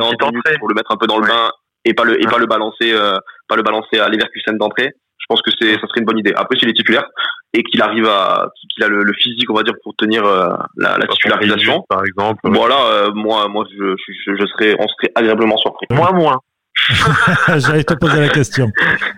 pour 0.60 0.70
le 0.70 0.74
mettre 0.74 0.92
un 0.92 0.98
peu 0.98 1.06
dans 1.06 1.20
le 1.20 1.28
bain 1.28 1.52
et 1.86 1.94
pas 1.94 2.04
le 2.04 2.20
et 2.20 2.26
pas 2.26 2.40
le 2.40 2.48
balancer, 2.48 2.92
euh, 2.94 3.14
pas 3.48 3.56
le 3.56 3.62
balancer 3.62 4.00
à 4.00 4.10
Leverkusen 4.10 4.58
d'entrée. 4.58 4.96
Je 5.26 5.34
pense 5.34 5.42
que 5.42 5.52
c'est 5.60 5.74
ça 5.74 5.88
serait 5.88 6.02
une 6.02 6.06
bonne 6.06 6.20
idée. 6.20 6.34
Après, 6.36 6.58
s'il 6.58 6.70
est 6.70 6.74
titulaire 6.74 7.06
et 7.54 7.64
qu'il 7.64 7.82
arrive 7.82 8.06
à 8.06 8.50
qu'il 8.70 8.84
a 8.84 8.88
le, 8.88 9.04
le, 9.04 9.14
physique, 9.14 9.50
on 9.50 9.56
va 9.56 9.64
dire, 9.64 9.74
pour 9.84 9.96
tenir 9.96 10.24
euh, 10.24 10.50
la, 10.78 10.98
la 10.98 11.08
titularisation, 11.08 11.84
par 11.90 12.04
exemple. 12.06 12.40
Voilà, 12.44 12.76
euh, 12.76 13.12
moi, 13.14 13.48
moi, 13.48 13.66
je, 13.72 13.96
je, 13.96 14.36
je, 14.36 14.46
serais, 14.48 14.76
on 14.78 14.88
serait 14.88 15.12
agréablement 15.16 15.58
surpris. 15.58 15.88
Moi, 15.90 16.12
moins. 16.12 16.40
J'allais 17.58 17.84
te 17.84 17.94
poser 17.94 18.20
la 18.20 18.30
question. 18.30 18.72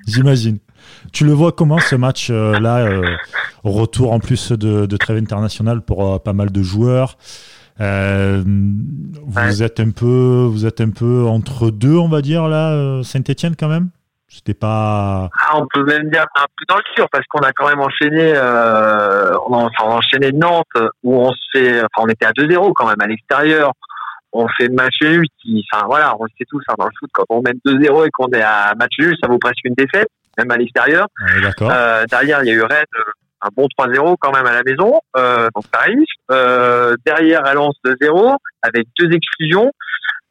J'imagine. 0.08 0.60
Tu 1.12 1.26
le 1.26 1.34
vois 1.34 1.52
comment 1.52 1.80
ce 1.80 1.96
match 1.96 2.30
euh, 2.30 2.60
là, 2.60 2.86
euh, 2.86 3.16
retour 3.64 4.12
en 4.12 4.20
plus 4.20 4.52
de, 4.52 4.86
de 4.86 4.98
trêve 4.98 5.18
internationale 5.18 5.82
pour 5.82 6.06
euh, 6.06 6.20
pas 6.20 6.34
mal 6.34 6.52
de 6.52 6.62
joueurs. 6.62 7.18
Euh, 7.80 8.44
vous 8.46 9.40
ouais. 9.40 9.64
êtes 9.64 9.80
un 9.80 9.92
peu, 9.92 10.48
vous 10.50 10.66
êtes 10.66 10.82
un 10.82 10.90
peu 10.90 11.26
entre 11.26 11.70
deux, 11.70 11.96
on 11.96 12.08
va 12.08 12.22
dire 12.22 12.48
là, 12.48 13.02
Saint-Étienne 13.04 13.56
quand 13.58 13.68
même? 13.68 13.90
C'était 14.30 14.54
pas. 14.54 15.30
Ah, 15.40 15.58
on 15.58 15.68
peut 15.68 15.84
même 15.86 16.10
dire 16.10 16.26
un 16.36 16.46
peu 16.58 16.66
dans 16.68 16.76
le 16.76 16.84
dur 16.96 17.08
parce 17.12 17.26
qu'on 17.28 17.40
a 17.40 17.54
quand 17.54 17.70
même 17.70 17.80
enchaîné, 17.80 18.34
euh, 18.36 19.32
on 19.48 19.66
a, 19.66 19.70
enchaîné 19.80 20.32
Nantes 20.34 20.66
où 21.04 21.18
on 21.18 21.32
se 21.32 21.40
fait, 21.54 21.80
enfin, 21.80 22.06
on 22.06 22.10
était 22.10 22.26
à 22.26 22.32
2-0 22.32 22.74
quand 22.76 22.88
même 22.88 23.00
à 23.00 23.08
l'extérieur. 23.08 23.72
On 24.34 24.48
fait 24.50 24.68
match 24.68 24.96
nul 25.02 25.26
qui, 25.42 25.66
enfin 25.72 25.86
voilà, 25.88 26.14
on 26.20 26.26
le 26.26 26.30
sait 26.38 26.46
tous 26.50 26.62
hein, 26.68 26.74
dans 26.78 26.86
le 26.86 26.92
foot 27.00 27.10
quand 27.14 27.24
on 27.30 27.42
mène 27.42 27.60
2-0 27.66 28.08
et 28.08 28.10
qu'on 28.12 28.28
est 28.28 28.42
à 28.42 28.74
match 28.78 28.92
nul, 29.00 29.16
ça 29.22 29.30
vaut 29.30 29.40
presque 29.40 29.64
une 29.64 29.76
défaite, 29.76 30.10
même 30.38 30.52
à 30.52 30.58
l'extérieur. 30.58 31.08
Euh, 31.62 32.06
derrière, 32.08 32.44
il 32.44 32.48
y 32.48 32.52
a 32.52 32.54
eu 32.54 32.62
Rennes, 32.62 32.86
un 33.42 33.50
bon 33.56 33.68
3-0 33.80 34.16
quand 34.20 34.34
même 34.34 34.46
à 34.46 34.54
la 34.54 34.64
maison, 34.64 35.00
euh, 35.16 35.48
donc 35.56 35.64
ça 35.74 35.82
arrive. 35.82 36.04
Euh, 36.32 36.96
derrière, 37.06 37.46
à 37.46 37.54
Lens 37.54 37.76
2-0 37.86 38.36
avec 38.62 38.88
deux 39.00 39.12
exclusions. 39.12 39.72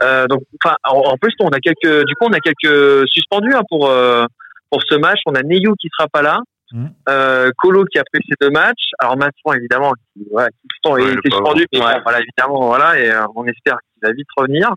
Euh, 0.03 0.27
donc, 0.27 0.43
enfin, 0.63 0.77
en, 0.85 1.13
en, 1.13 1.17
plus, 1.17 1.33
on 1.41 1.49
a 1.49 1.61
quelques, 1.61 2.05
du 2.05 2.15
coup, 2.15 2.27
on 2.27 2.33
a 2.33 2.41
quelques 2.41 3.09
suspendus 3.09 3.55
hein, 3.55 3.63
pour 3.69 3.89
euh, 3.89 4.27
pour 4.71 4.83
ce 4.89 4.97
match. 4.97 5.21
On 5.27 5.35
a 5.35 5.43
Neyou 5.43 5.75
qui 5.81 5.89
sera 5.97 6.09
pas 6.09 6.23
là, 6.23 6.39
mmh. 6.73 6.87
euh, 7.09 7.51
Colo 7.59 7.85
qui 7.85 7.99
a 7.99 8.03
fait 8.13 8.21
ces 8.29 8.35
deux 8.41 8.51
matchs. 8.51 8.91
Alors 8.99 9.17
Masson, 9.17 9.53
évidemment, 9.55 9.93
qui, 9.93 10.27
voilà, 10.31 10.49
qui 10.49 10.69
pourtant 10.83 10.97
ouais, 10.97 11.13
été 11.13 11.31
suspendu, 11.31 11.67
mais 11.73 11.81
ouais. 11.81 12.01
voilà, 12.03 12.21
évidemment, 12.21 12.67
voilà, 12.67 12.99
et 12.99 13.11
euh, 13.11 13.25
on 13.35 13.47
espère 13.47 13.79
qu'il 13.79 14.09
va 14.09 14.13
vite 14.13 14.29
revenir. 14.37 14.69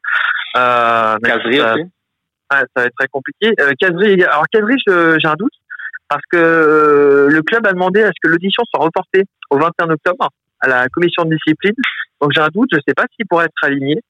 Euh, 0.58 1.18
Casri 1.24 1.62
aussi. 1.62 1.82
Ouais, 2.52 2.62
ça 2.76 2.82
va 2.82 2.86
être 2.86 2.96
très 2.98 3.08
compliqué. 3.08 3.54
Euh, 3.60 3.74
Casri, 3.80 4.24
alors 4.24 4.46
Casri, 4.52 4.76
j'ai 4.88 5.28
un 5.28 5.36
doute 5.36 5.54
parce 6.10 6.24
que 6.32 6.38
euh, 6.38 7.28
le 7.30 7.42
club 7.44 7.66
a 7.68 7.72
demandé 7.72 8.02
à 8.02 8.08
ce 8.08 8.20
que 8.22 8.28
l'audition 8.28 8.64
soit 8.66 8.84
reportée 8.84 9.26
au 9.52 9.60
21 9.60 9.92
octobre 9.92 10.30
à 10.60 10.68
la 10.68 10.88
commission 10.90 11.24
de 11.24 11.36
discipline. 11.36 11.76
Donc 12.20 12.32
j'ai 12.34 12.42
un 12.42 12.50
doute, 12.52 12.70
je 12.72 12.78
ne 12.78 12.82
sais 12.86 12.96
pas 12.96 13.06
s'il 13.16 13.28
pourrait 13.28 13.46
être 13.46 13.54
aligné. 13.64 14.02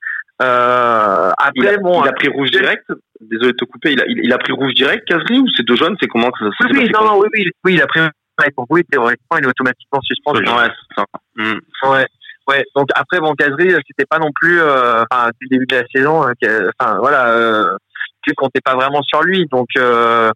Euh, 0.42 1.32
après, 1.38 1.52
il 1.56 1.68
a, 1.68 1.78
bon, 1.78 2.04
il 2.04 2.08
a 2.08 2.14
pris 2.14 2.30
rouge 2.30 2.52
direct. 2.52 2.86
Désolé 3.20 3.52
de 3.52 3.58
te 3.58 3.66
couper. 3.66 3.92
Il 3.92 4.02
a, 4.02 4.06
il, 4.08 4.20
il 4.24 4.34
a 4.34 4.38
pris 4.38 4.54
rouge 4.54 4.74
direct, 4.74 5.06
Casri, 5.08 5.40
ou 5.40 5.48
c'est 5.56 5.64
deux 5.66 5.76
jaunes 5.76 5.98
C'est 6.02 6.08
comment 6.08 6.32
que 6.32 6.40
ça 6.40 6.52
se 6.58 6.74
Oui, 6.74 6.80
oui 6.84 6.92
non, 6.94 7.06
non, 7.06 7.20
oui, 7.20 7.28
oui, 7.34 7.52
oui, 7.66 7.74
il 7.74 7.82
a 7.82 7.88
pris 7.88 8.02
pour 8.56 8.66
oui, 8.70 8.84
théoriquement, 8.90 9.38
il 9.38 9.44
est 9.44 9.50
automatiquement 9.50 10.00
suspendu. 10.02 10.44
Ouais, 10.44 10.70
c'est 10.70 11.02
ça. 11.02 11.06
Mm. 11.36 11.60
Ouais. 11.90 12.08
Ouais, 12.48 12.64
donc 12.76 12.88
après 12.96 13.20
bon 13.20 13.36
Casri, 13.36 13.70
c'était 13.86 14.08
pas 14.10 14.18
non 14.18 14.32
plus, 14.42 14.60
euh, 14.60 15.04
enfin 15.04 15.30
le 15.40 15.48
début 15.50 15.68
de 15.68 15.76
la 15.76 15.84
saison, 15.94 16.28
euh, 16.28 16.70
enfin 16.80 16.98
voilà, 16.98 17.28
euh, 17.28 17.78
tu 18.24 18.34
comptais 18.34 18.62
pas 18.62 18.74
vraiment 18.74 19.04
sur 19.04 19.22
lui, 19.22 19.46
donc 19.52 19.68
euh, 19.78 20.32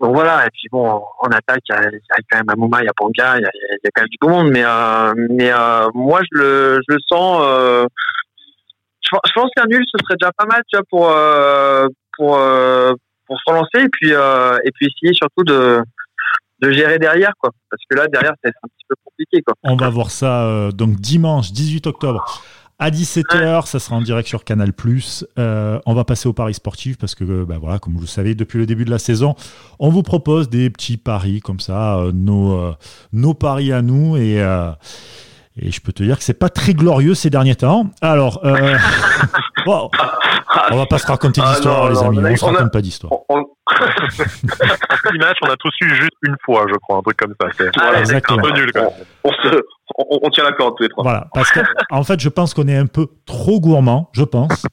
donc 0.00 0.14
voilà, 0.14 0.46
et 0.46 0.50
puis 0.50 0.68
bon, 0.70 1.02
en 1.18 1.28
attaque, 1.30 1.62
il 1.68 1.74
y 1.74 1.78
a, 1.78 1.90
il 1.90 1.94
y 1.94 2.12
a 2.12 2.16
quand 2.30 2.38
même 2.38 2.50
Amouma, 2.50 2.80
il 2.82 2.84
y 2.84 2.88
a 2.88 2.92
Panga, 2.96 3.38
il 3.38 3.42
y 3.42 3.44
a, 3.44 3.50
il 3.54 3.78
y 3.82 3.88
a 3.88 3.90
quand 3.92 4.02
même 4.02 4.08
du 4.08 4.18
bon 4.20 4.28
monde, 4.28 4.50
mais 4.52 4.62
euh, 4.64 5.14
mais 5.30 5.50
euh, 5.50 5.88
moi 5.94 6.20
je 6.30 6.38
le 6.38 6.80
je 6.88 6.94
le 6.94 7.00
sens. 7.08 7.88
Je, 9.10 9.16
je 9.26 9.32
pense 9.34 9.50
qu'un 9.56 9.66
nul 9.66 9.84
ce 9.84 9.98
serait 10.04 10.16
déjà 10.20 10.32
pas 10.36 10.46
mal, 10.46 10.62
tu 10.68 10.76
vois, 10.76 10.84
pour 10.90 11.10
euh, 11.10 11.86
pour 12.16 12.38
euh, 12.38 12.92
pour 13.26 13.38
se 13.38 13.50
relancer 13.50 13.84
et 13.84 13.88
puis 13.88 14.12
euh, 14.12 14.58
et 14.64 14.70
puis 14.72 14.86
essayer 14.86 15.14
surtout 15.14 15.44
de 15.44 15.82
de 16.60 16.70
gérer 16.70 16.98
derrière 16.98 17.32
quoi, 17.38 17.50
parce 17.70 17.82
que 17.88 17.96
là 17.96 18.06
derrière 18.08 18.32
c'est 18.42 18.48
un 18.48 18.68
petit 18.68 18.86
peu 18.88 18.94
compliqué 19.04 19.42
quoi. 19.42 19.54
On 19.62 19.76
va 19.76 19.90
voir 19.90 20.10
ça 20.10 20.70
donc 20.72 20.96
dimanche 20.96 21.52
18 21.52 21.86
octobre 21.86 22.42
à 22.78 22.90
17h, 22.90 23.66
ça 23.66 23.78
sera 23.78 23.96
en 23.96 24.02
direct 24.02 24.28
sur 24.28 24.44
Canal+. 24.44 24.72
Euh, 25.38 25.80
on 25.86 25.94
va 25.94 26.04
passer 26.04 26.28
au 26.28 26.34
paris 26.34 26.54
sportif 26.54 26.98
parce 26.98 27.14
que, 27.14 27.44
bah 27.44 27.56
voilà, 27.58 27.78
comme 27.78 27.94
vous 27.94 28.02
le 28.02 28.06
savez, 28.06 28.34
depuis 28.34 28.58
le 28.58 28.66
début 28.66 28.84
de 28.84 28.90
la 28.90 28.98
saison, 28.98 29.34
on 29.78 29.88
vous 29.88 30.02
propose 30.02 30.50
des 30.50 30.68
petits 30.68 30.98
paris 30.98 31.40
comme 31.40 31.60
ça, 31.60 31.98
euh, 31.98 32.12
nos, 32.12 32.58
euh, 32.58 32.74
nos 33.12 33.32
paris 33.32 33.72
à 33.72 33.80
nous 33.80 34.16
et 34.16 34.44
et 35.58 35.70
je 35.70 35.80
peux 35.80 35.92
te 35.92 36.02
dire 36.02 36.18
que 36.18 36.24
c'est 36.24 36.38
pas 36.38 36.50
très 36.50 36.74
glorieux 36.74 37.14
ces 37.14 37.30
derniers 37.30 37.56
temps. 37.56 37.90
Alors, 38.02 38.40
euh... 38.44 38.76
bon, 39.66 39.90
on 40.70 40.76
va 40.76 40.86
pas 40.86 40.98
se 40.98 41.06
raconter 41.06 41.40
d'histoire, 41.40 41.86
ah, 41.86 41.90
les 41.90 41.98
amis. 41.98 42.18
On, 42.18 42.24
on 42.24 42.36
se 42.36 42.44
raconte 42.44 42.66
a... 42.66 42.70
pas 42.70 42.82
d'histoire. 42.82 43.12
match, 45.18 45.38
on 45.42 45.48
a 45.48 45.56
tous 45.56 45.72
eu 45.80 45.88
juste 45.94 46.16
une 46.22 46.36
fois, 46.44 46.66
je 46.68 46.74
crois, 46.74 46.98
un 46.98 47.02
truc 47.02 47.16
comme 47.16 47.34
ça. 47.40 47.48
C'est 47.56 47.70
voilà, 47.74 48.00
un 48.00 48.38
peu 48.38 48.52
nul 48.52 48.70
quand 48.72 48.82
même. 48.82 48.90
On, 49.24 49.30
se, 49.30 49.62
on, 49.96 50.18
on 50.22 50.30
tient 50.30 50.44
la 50.44 50.52
corde 50.52 50.74
tous 50.76 50.82
les 50.82 50.88
trois. 50.90 51.04
Voilà, 51.04 51.28
parce 51.32 51.50
que 51.50 51.60
en 51.90 52.04
fait, 52.04 52.20
je 52.20 52.28
pense 52.28 52.52
qu'on 52.52 52.68
est 52.68 52.76
un 52.76 52.86
peu 52.86 53.06
trop 53.24 53.58
gourmand, 53.60 54.10
je 54.12 54.24
pense. 54.24 54.66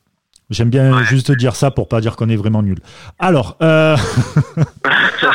J'aime 0.49 0.69
bien 0.69 0.95
ouais. 0.95 1.03
juste 1.05 1.31
dire 1.31 1.55
ça 1.55 1.71
pour 1.71 1.87
pas 1.87 2.01
dire 2.01 2.15
qu'on 2.15 2.29
est 2.29 2.35
vraiment 2.35 2.61
nul. 2.61 2.77
Alors, 3.17 3.57
euh... 3.61 3.95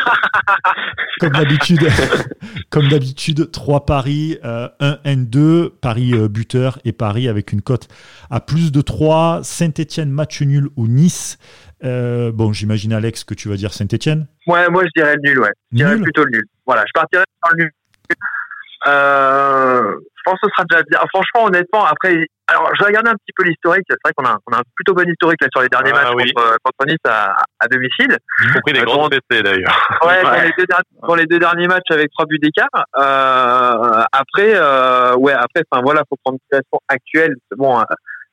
comme 1.21 1.33
d'habitude, 1.33 1.81
comme 2.71 2.89
d'habitude, 2.89 3.51
trois 3.51 3.87
paris, 3.87 4.39
euh, 4.45 4.69
un 4.81 4.99
N2, 5.05 5.71
paris 5.71 6.13
euh, 6.15 6.29
buteur 6.29 6.79
et 6.85 6.93
paris 6.93 7.29
avec 7.29 7.53
une 7.53 7.63
cote 7.63 7.89
à 8.31 8.41
plus 8.41 8.73
de 8.73 8.81
3, 8.81 9.41
Saint-Etienne 9.43 10.11
match 10.11 10.43
nul 10.43 10.69
ou 10.77 10.87
Nice. 10.87 11.39
Euh, 11.85 12.33
bon, 12.33 12.53
j'imagine 12.53 12.93
Alex 12.93 13.25
que 13.25 13.35
tu 13.35 13.49
vas 13.49 13.57
dire 13.57 13.73
Saint-Etienne. 13.73 14.27
Ouais, 14.47 14.69
moi 14.69 14.85
je 14.85 15.01
dirais 15.01 15.15
le 15.17 15.31
nul, 15.31 15.39
ouais. 15.41 15.53
Je 15.73 15.77
dirais 15.77 15.95
nul. 15.95 16.03
plutôt 16.03 16.25
le 16.25 16.31
nul. 16.31 16.45
Voilà, 16.67 16.85
je 16.87 16.93
partirais 16.93 17.25
sur 17.45 17.57
le 17.57 17.65
nul. 17.65 17.71
Euh, 18.87 19.83
je 20.17 20.23
pense 20.25 20.41
que 20.41 20.49
ce 20.49 20.51
sera 20.57 20.65
déjà 20.69 20.83
bien. 20.89 21.01
Franchement, 21.13 21.47
honnêtement, 21.47 21.85
après, 21.85 22.27
alors 22.49 22.71
je 22.75 22.83
vais 22.83 22.89
regarder 22.89 23.11
un 23.11 23.15
petit 23.15 23.33
peu 23.37 23.45
l'historique. 23.45 23.85
C'est 23.89 23.97
vrai 24.05 24.13
qu'on 24.17 24.25
a, 24.25 24.37
on 24.47 24.53
a 24.57 24.59
un 24.59 24.63
plutôt 24.77 24.95
bon 24.95 25.09
historique 25.09 25.41
là 25.41 25.49
sur 25.53 25.63
les 25.63 25.69
derniers 25.69 25.93
Ah, 25.95 26.03
matchs 26.05 26.13
oui. 26.17 26.33
contre, 26.33 26.57
contre 26.63 26.87
Nice 26.87 26.99
à, 27.07 27.35
à 27.61 27.67
domicile. 27.69 28.17
Y 28.45 28.53
compris 28.53 28.73
des 28.75 28.81
Euh, 28.81 28.85
bon. 28.85 29.09
PC 29.09 29.43
d'ailleurs. 29.43 29.89
Ouais, 30.05 30.23
Dans, 30.23 30.31
Ouais. 30.31 30.45
les 30.45 30.53
deux 30.57 30.67
derniers, 30.67 31.07
dans 31.09 31.15
les 31.15 31.27
deux 31.27 31.39
derniers 31.39 31.67
matchs 31.69 31.91
avec 31.91 32.11
trois 32.13 32.27
buts 32.27 32.39
d'écart. 32.39 32.69
Euh, 32.99 34.03
après, 34.13 34.53
euh, 34.55 35.15
ouais, 35.17 35.33
après, 35.33 35.63
enfin 35.71 35.83
voilà, 35.83 36.03
faut 36.09 36.17
prendre 36.23 36.37
une 36.39 36.45
situation 36.45 36.79
actuelle. 36.89 37.35
Bon, 37.57 37.79
euh, 37.81 37.85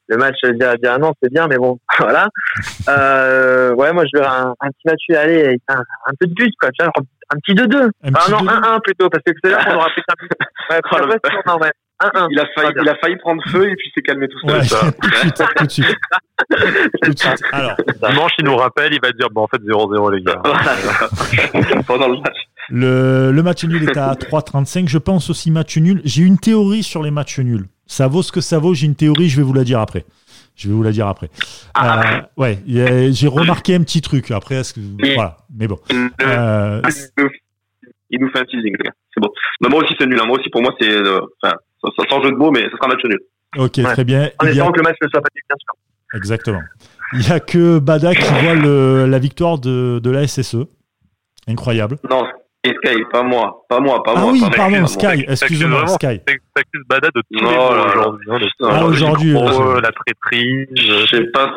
le 0.07 0.17
match 0.17 0.35
d'il 0.43 0.57
y 0.83 0.87
a 0.87 0.93
un 0.93 1.01
an, 1.03 1.13
c'est 1.21 1.31
bien, 1.31 1.47
mais 1.47 1.57
bon, 1.57 1.79
voilà. 1.99 2.27
Euh, 2.89 3.73
ouais, 3.73 3.91
moi 3.93 4.03
je 4.05 4.19
verrais 4.19 4.35
un, 4.37 4.53
un 4.59 4.67
petit 4.69 4.85
match 4.85 5.19
aller 5.21 5.43
avec 5.45 5.61
un, 5.69 5.79
un 5.79 6.11
peu 6.19 6.27
de 6.27 6.33
but, 6.33 6.53
quoi. 6.59 6.69
Tu 6.77 6.83
vois, 6.83 6.93
un 7.33 7.37
petit 7.37 7.53
2-2. 7.55 7.75
Un 7.85 7.89
Ah 8.13 8.19
petit 8.19 8.31
non, 8.31 8.37
2-2. 8.39 8.61
1-1 8.61 8.81
plutôt, 8.83 9.09
parce 9.09 9.23
que 9.25 9.31
c'est 9.43 9.49
là 9.51 9.63
qu'on 9.65 9.75
aura 9.75 9.87
pris 9.87 10.01
un 10.07 10.13
but. 10.21 10.31
Ouais, 10.71 10.79
Oh, 10.91 11.41
non, 11.47 11.57
ouais. 11.59 11.71
1-1. 12.01 12.27
Il 12.31 12.39
a 12.39 12.45
failli, 12.55 12.73
il 12.81 12.89
a 12.89 12.95
failli 12.95 13.15
prendre 13.17 13.41
feu 13.51 13.69
et 13.69 13.75
puis 13.75 13.91
s'est 13.95 14.01
calmé 14.01 14.27
tout 14.27 14.39
seul. 14.47 14.57
Ouais, 14.59 14.63
ça. 14.65 14.91
tout 15.01 15.09
de 15.09 15.15
suite, 15.15 15.43
tout 15.57 15.65
de 15.65 15.71
suite. 15.71 15.95
Tout 17.03 17.11
de 17.13 17.19
suite. 17.19 17.41
Alors, 17.51 17.75
Dimanche, 18.09 18.31
il 18.39 18.45
nous 18.45 18.55
rappelle, 18.55 18.93
il 18.93 18.99
va 19.01 19.11
dire, 19.11 19.29
bon, 19.31 19.43
en 19.43 19.47
fait, 19.47 19.61
0-0, 19.61 20.15
les 20.15 20.21
gars. 20.23 20.41
Voilà. 20.43 21.83
Pendant 21.87 22.07
le 22.07 22.17
match. 22.17 22.37
le, 22.69 23.31
le 23.31 23.43
match 23.43 23.63
nul 23.63 23.83
est 23.83 23.97
à 23.97 24.13
3,35. 24.13 24.87
Je 24.89 24.97
pense 24.97 25.29
aussi 25.29 25.51
match 25.51 25.77
nul. 25.77 26.01
J'ai 26.03 26.23
une 26.23 26.39
théorie 26.39 26.83
sur 26.83 27.03
les 27.03 27.11
matchs 27.11 27.39
nuls. 27.39 27.65
Ça 27.87 28.07
vaut 28.07 28.23
ce 28.23 28.31
que 28.31 28.41
ça 28.41 28.57
vaut. 28.59 28.73
J'ai 28.73 28.85
une 28.87 28.95
théorie, 28.95 29.29
je 29.29 29.37
vais 29.37 29.43
vous 29.43 29.53
la 29.53 29.63
dire 29.63 29.79
après. 29.79 30.05
Je 30.55 30.67
vais 30.69 30.73
vous 30.73 30.83
la 30.83 30.91
dire 30.91 31.07
après. 31.07 31.29
Ah. 31.73 32.17
Euh, 32.17 32.21
ouais, 32.37 32.59
j'ai 33.11 33.27
remarqué 33.27 33.75
un 33.75 33.81
petit 33.83 34.01
truc. 34.01 34.31
Après, 34.31 34.55
est-ce 34.55 34.73
que 34.73 34.79
voilà, 35.15 35.37
mais 35.53 35.67
bon. 35.67 35.77
Euh, 36.21 36.81
Il 38.09 38.19
nous- 38.21 38.29
fait 38.29 38.39
un 38.39 38.45
teasing. 38.45 38.73
C'est 39.13 39.19
bon. 39.21 39.29
Moi 39.69 39.83
aussi, 39.83 39.93
c'est 39.99 40.05
nul. 40.07 40.19
hein. 40.19 40.25
Moi 40.25 40.39
aussi, 40.39 40.49
pour 40.49 40.61
moi, 40.61 40.73
c'est, 40.79 40.89
euh, 40.89 41.19
enfin, 41.43 41.55
sans- 41.81 42.09
sans 42.09 42.23
jeu 42.23 42.31
de 42.31 42.35
mots, 42.37 42.51
mais 42.51 42.63
ce 42.63 42.69
sera 42.71 42.85
un 42.85 42.89
match 42.89 43.03
nul. 43.03 43.19
ok, 43.57 43.73
Ouais. 43.77 43.83
très 43.83 44.03
bien. 44.03 44.29
En 44.39 44.45
a- 44.45 44.49
espérant 44.49 44.71
que 44.71 44.77
le 44.77 44.83
match 44.83 44.95
ne 45.01 45.07
soit 45.09 45.21
pas 45.21 45.29
du 45.35 45.41
bien 45.47 45.55
sûr. 45.59 45.73
Exactement. 46.17 46.61
Il 47.13 47.27
y 47.27 47.31
a 47.31 47.39
que 47.39 47.79
Bada 47.79 48.13
qui 48.15 48.27
voit 48.41 48.55
le, 48.55 49.05
la 49.07 49.19
victoire 49.19 49.59
de, 49.59 49.99
de 50.01 50.09
la 50.09 50.25
SSE. 50.27 50.65
Incroyable. 51.47 51.97
Non, 52.09 52.23
et 52.65 52.73
Sky, 52.83 53.03
pas 53.11 53.23
moi. 53.23 53.65
Pas 53.69 53.79
moi, 53.79 54.01
pas 54.03 54.13
Ah 54.15 54.19
moi. 54.21 54.31
oui, 54.31 54.39
pas 54.41 54.47
moi. 54.47 54.55
pardon, 54.55 54.77
moi. 54.79 54.87
Sky. 54.87 55.25
Excusez-moi. 55.27 55.87
Sky. 55.87 56.19
T'accuses 56.53 56.83
Bada 56.87 57.09
de 57.13 57.21
tous 57.31 57.41
Non, 57.43 57.49
les 57.51 57.55
là, 57.55 57.61
mots 57.61 57.75
là. 57.75 58.07
aujourd'hui. 58.07 58.31
hein, 58.31 58.67
Ah, 58.69 58.77
Ah, 58.81 58.85
aujourd'hui, 58.85 59.35
euh, 59.35 59.81
la 59.81 59.91
traîtrise. 59.91 60.67
Je 60.75 61.05
sais 61.07 61.23
pas, 61.31 61.53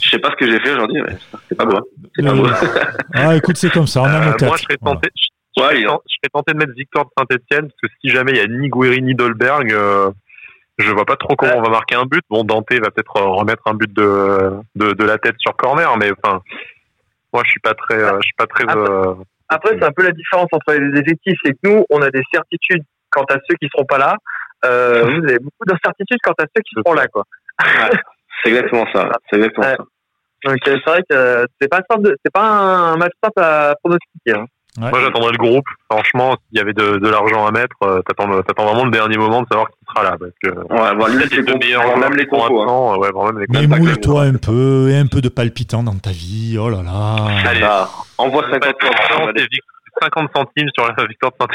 je 0.00 0.08
sais 0.10 0.18
pas 0.18 0.30
ce 0.30 0.36
que 0.36 0.50
j'ai 0.50 0.60
fait 0.60 0.72
aujourd'hui, 0.72 1.02
mais 1.02 1.16
c'est 1.48 1.54
pas 1.56 1.64
beau. 1.64 1.76
hein. 1.76 1.82
C'est 2.16 2.22
pas 2.24 2.30
Euh, 2.30 2.34
beau. 2.34 2.46
Ah, 3.14 3.36
écoute, 3.36 3.56
c'est 3.56 3.70
comme 3.72 3.86
ça. 3.86 4.02
On 4.02 4.04
a 4.04 4.08
Euh, 4.28 4.32
nos 4.40 4.46
moi, 4.46 4.56
je 4.56 4.62
serais 4.62 4.76
tenté, 4.76 5.08
je, 5.14 5.62
Ouais, 5.62 5.68
serais 5.68 5.84
tenté- 5.84 6.02
je 6.08 6.14
serais 6.14 6.30
tenté 6.32 6.52
de 6.52 6.58
mettre 6.58 6.72
Victor 6.76 7.04
de 7.04 7.10
Saint-Etienne, 7.18 7.68
parce 7.68 7.80
que 7.82 7.88
si 8.00 8.08
jamais 8.10 8.32
il 8.32 8.38
y 8.38 8.40
a 8.40 8.46
ni 8.46 8.68
Guéry 8.68 9.02
ni 9.02 9.14
Dolberg, 9.14 9.72
euh, 9.72 10.10
je 10.78 10.90
vois 10.90 11.04
pas 11.04 11.16
trop 11.16 11.36
comment 11.36 11.56
on 11.58 11.62
va 11.62 11.68
marquer 11.70 11.94
un 11.94 12.04
but. 12.06 12.22
Bon, 12.30 12.42
Dante 12.44 12.72
va 12.72 12.90
peut-être 12.90 13.16
euh, 13.18 13.26
remettre 13.28 13.62
un 13.66 13.74
but 13.74 13.92
de, 13.92 14.50
de, 14.74 14.92
de 14.94 15.04
la 15.04 15.18
tête 15.18 15.36
sur 15.38 15.54
corner, 15.56 15.96
mais 15.98 16.10
enfin, 16.24 16.40
moi, 17.32 17.42
je 17.44 17.50
suis 17.50 17.60
pas 17.60 17.74
très, 17.74 17.94
euh, 18.02 18.16
je 18.20 18.26
suis 18.26 18.34
pas 18.36 18.46
très, 18.46 18.64
Après- 19.54 19.76
c'est 19.78 19.84
un 19.84 19.92
peu 19.92 20.02
la 20.04 20.12
différence 20.12 20.48
entre 20.52 20.74
les 20.74 21.00
effectifs, 21.00 21.38
c'est 21.44 21.52
que 21.52 21.58
nous, 21.64 21.84
on 21.90 22.02
a 22.02 22.10
des 22.10 22.22
certitudes 22.32 22.82
quant 23.10 23.24
à 23.30 23.34
ceux 23.48 23.54
qui 23.60 23.68
seront 23.72 23.84
pas 23.86 23.98
là. 23.98 24.16
Euh, 24.64 25.02
vous 25.04 25.24
avez 25.24 25.38
beaucoup 25.38 25.64
d'incertitudes 25.66 26.18
quant 26.22 26.34
à 26.38 26.44
ceux 26.54 26.62
qui 26.62 26.74
seront 26.76 26.94
là, 26.94 27.06
quoi. 27.08 27.24
C'est 28.42 28.50
exactement 28.50 28.86
ça. 28.94 29.08
C'est 29.30 29.36
exactement 29.36 29.66
Ouais. 29.66 29.76
ça. 29.76 29.84
Donc 30.44 30.58
euh, 30.66 30.76
c'est 30.84 30.90
vrai 30.90 31.02
que 31.08 31.46
c'est 31.60 31.68
pas 31.68 31.80
simple, 31.88 32.02
de- 32.02 32.16
c'est 32.24 32.32
pas 32.32 32.42
un 32.44 32.96
match 32.96 33.12
simple 33.22 33.40
à 33.40 33.74
pronostiquer. 33.80 34.32
Hein. 34.34 34.46
Ouais. 34.80 34.90
Moi, 34.90 35.00
j'attendrais 35.00 35.30
le 35.32 35.38
groupe. 35.38 35.64
Franchement, 35.88 36.34
s'il 36.48 36.58
y 36.58 36.60
avait 36.60 36.72
de, 36.72 36.96
de 36.96 37.08
l'argent 37.08 37.46
à 37.46 37.52
mettre, 37.52 37.76
euh, 37.84 38.00
t'attends, 38.02 38.42
t'attends 38.42 38.64
vraiment 38.66 38.84
le 38.84 38.90
dernier 38.90 39.18
moment 39.18 39.42
de 39.42 39.46
savoir 39.48 39.68
qui 39.68 39.76
sera 39.94 40.02
là. 40.04 40.16
Parce 40.18 40.32
que 40.42 40.48
Ouais, 40.50 40.96
bon, 40.96 41.06
lui, 41.16 41.24
c'est 41.28 41.36
les 41.36 41.42
deux 41.42 41.52
con- 41.52 41.58
meilleurs 41.60 41.80
alors, 41.82 41.96
joueurs 41.96 42.08
même 42.10 42.18
les 42.18 42.26
compos. 42.26 42.62
hein. 42.62 42.96
ouais, 42.98 43.10
vraiment, 43.10 43.32
même 43.32 43.38
les 43.40 43.46
Mais 43.48 43.66
moule-toi 43.66 44.22
un 44.22 44.34
peu 44.34 44.88
et 44.90 44.96
un 44.96 45.06
peu 45.06 45.20
de 45.20 45.28
palpitant 45.28 45.82
dans 45.82 45.94
ta 45.96 46.10
vie. 46.10 46.56
Oh 46.58 46.68
là 46.70 46.82
là. 46.82 47.16
Allez. 47.46 47.60
Ah, 47.62 47.88
envoie 48.18 48.44
Ouais, 48.46 48.52
50 48.52 48.74
non, 48.82 49.18
euros. 49.20 49.30
c'est 49.36 49.42
vic- 49.42 49.62
50 50.02 50.30
centimes 50.34 50.68
sur 50.76 50.86
la 50.88 51.06
victoire 51.06 51.32
de 51.32 51.46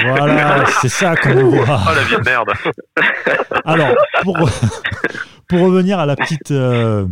Saint-Etienne. 0.00 0.16
Voilà, 0.16 0.64
c'est 0.80 0.88
ça 0.88 1.14
qu'on 1.14 1.34
voir. 1.50 1.88
Oh 1.90 1.94
la 1.94 2.02
vie 2.04 2.16
de 2.16 2.24
merde. 2.24 2.50
Alors, 3.64 3.94
pour, 4.22 4.36
pour 5.48 5.60
revenir 5.60 5.98
à 5.98 6.06
la 6.06 6.16
petite. 6.16 6.50
euh, 6.50 7.06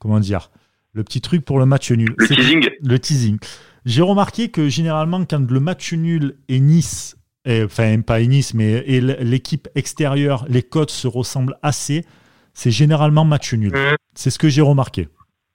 comment 0.00 0.18
dire 0.20 0.50
Le 0.92 1.04
petit 1.04 1.20
truc 1.20 1.44
pour 1.44 1.58
le 1.58 1.66
match 1.66 1.90
nul. 1.92 2.14
Le 2.18 2.26
teasing. 2.28 2.68
Le 2.82 2.98
teasing. 2.98 3.38
J'ai 3.84 4.02
remarqué 4.02 4.50
que 4.50 4.68
généralement, 4.68 5.24
quand 5.24 5.50
le 5.50 5.60
match 5.60 5.92
nul 5.92 6.36
est 6.48 6.58
Nice, 6.58 7.16
et- 7.44 7.64
enfin, 7.64 8.00
pas 8.00 8.20
Nice, 8.20 8.54
mais 8.54 8.82
l'équipe 8.88 9.68
extérieure, 9.74 10.44
les 10.48 10.62
cotes 10.62 10.90
se 10.90 11.06
ressemblent 11.08 11.56
assez, 11.62 12.04
c'est 12.52 12.70
généralement 12.70 13.24
match 13.24 13.52
nul. 13.54 13.72
Mhm. 13.72 13.96
C'est 14.14 14.30
ce 14.30 14.38
que 14.38 14.48
j'ai 14.48 14.62
remarqué. 14.62 15.08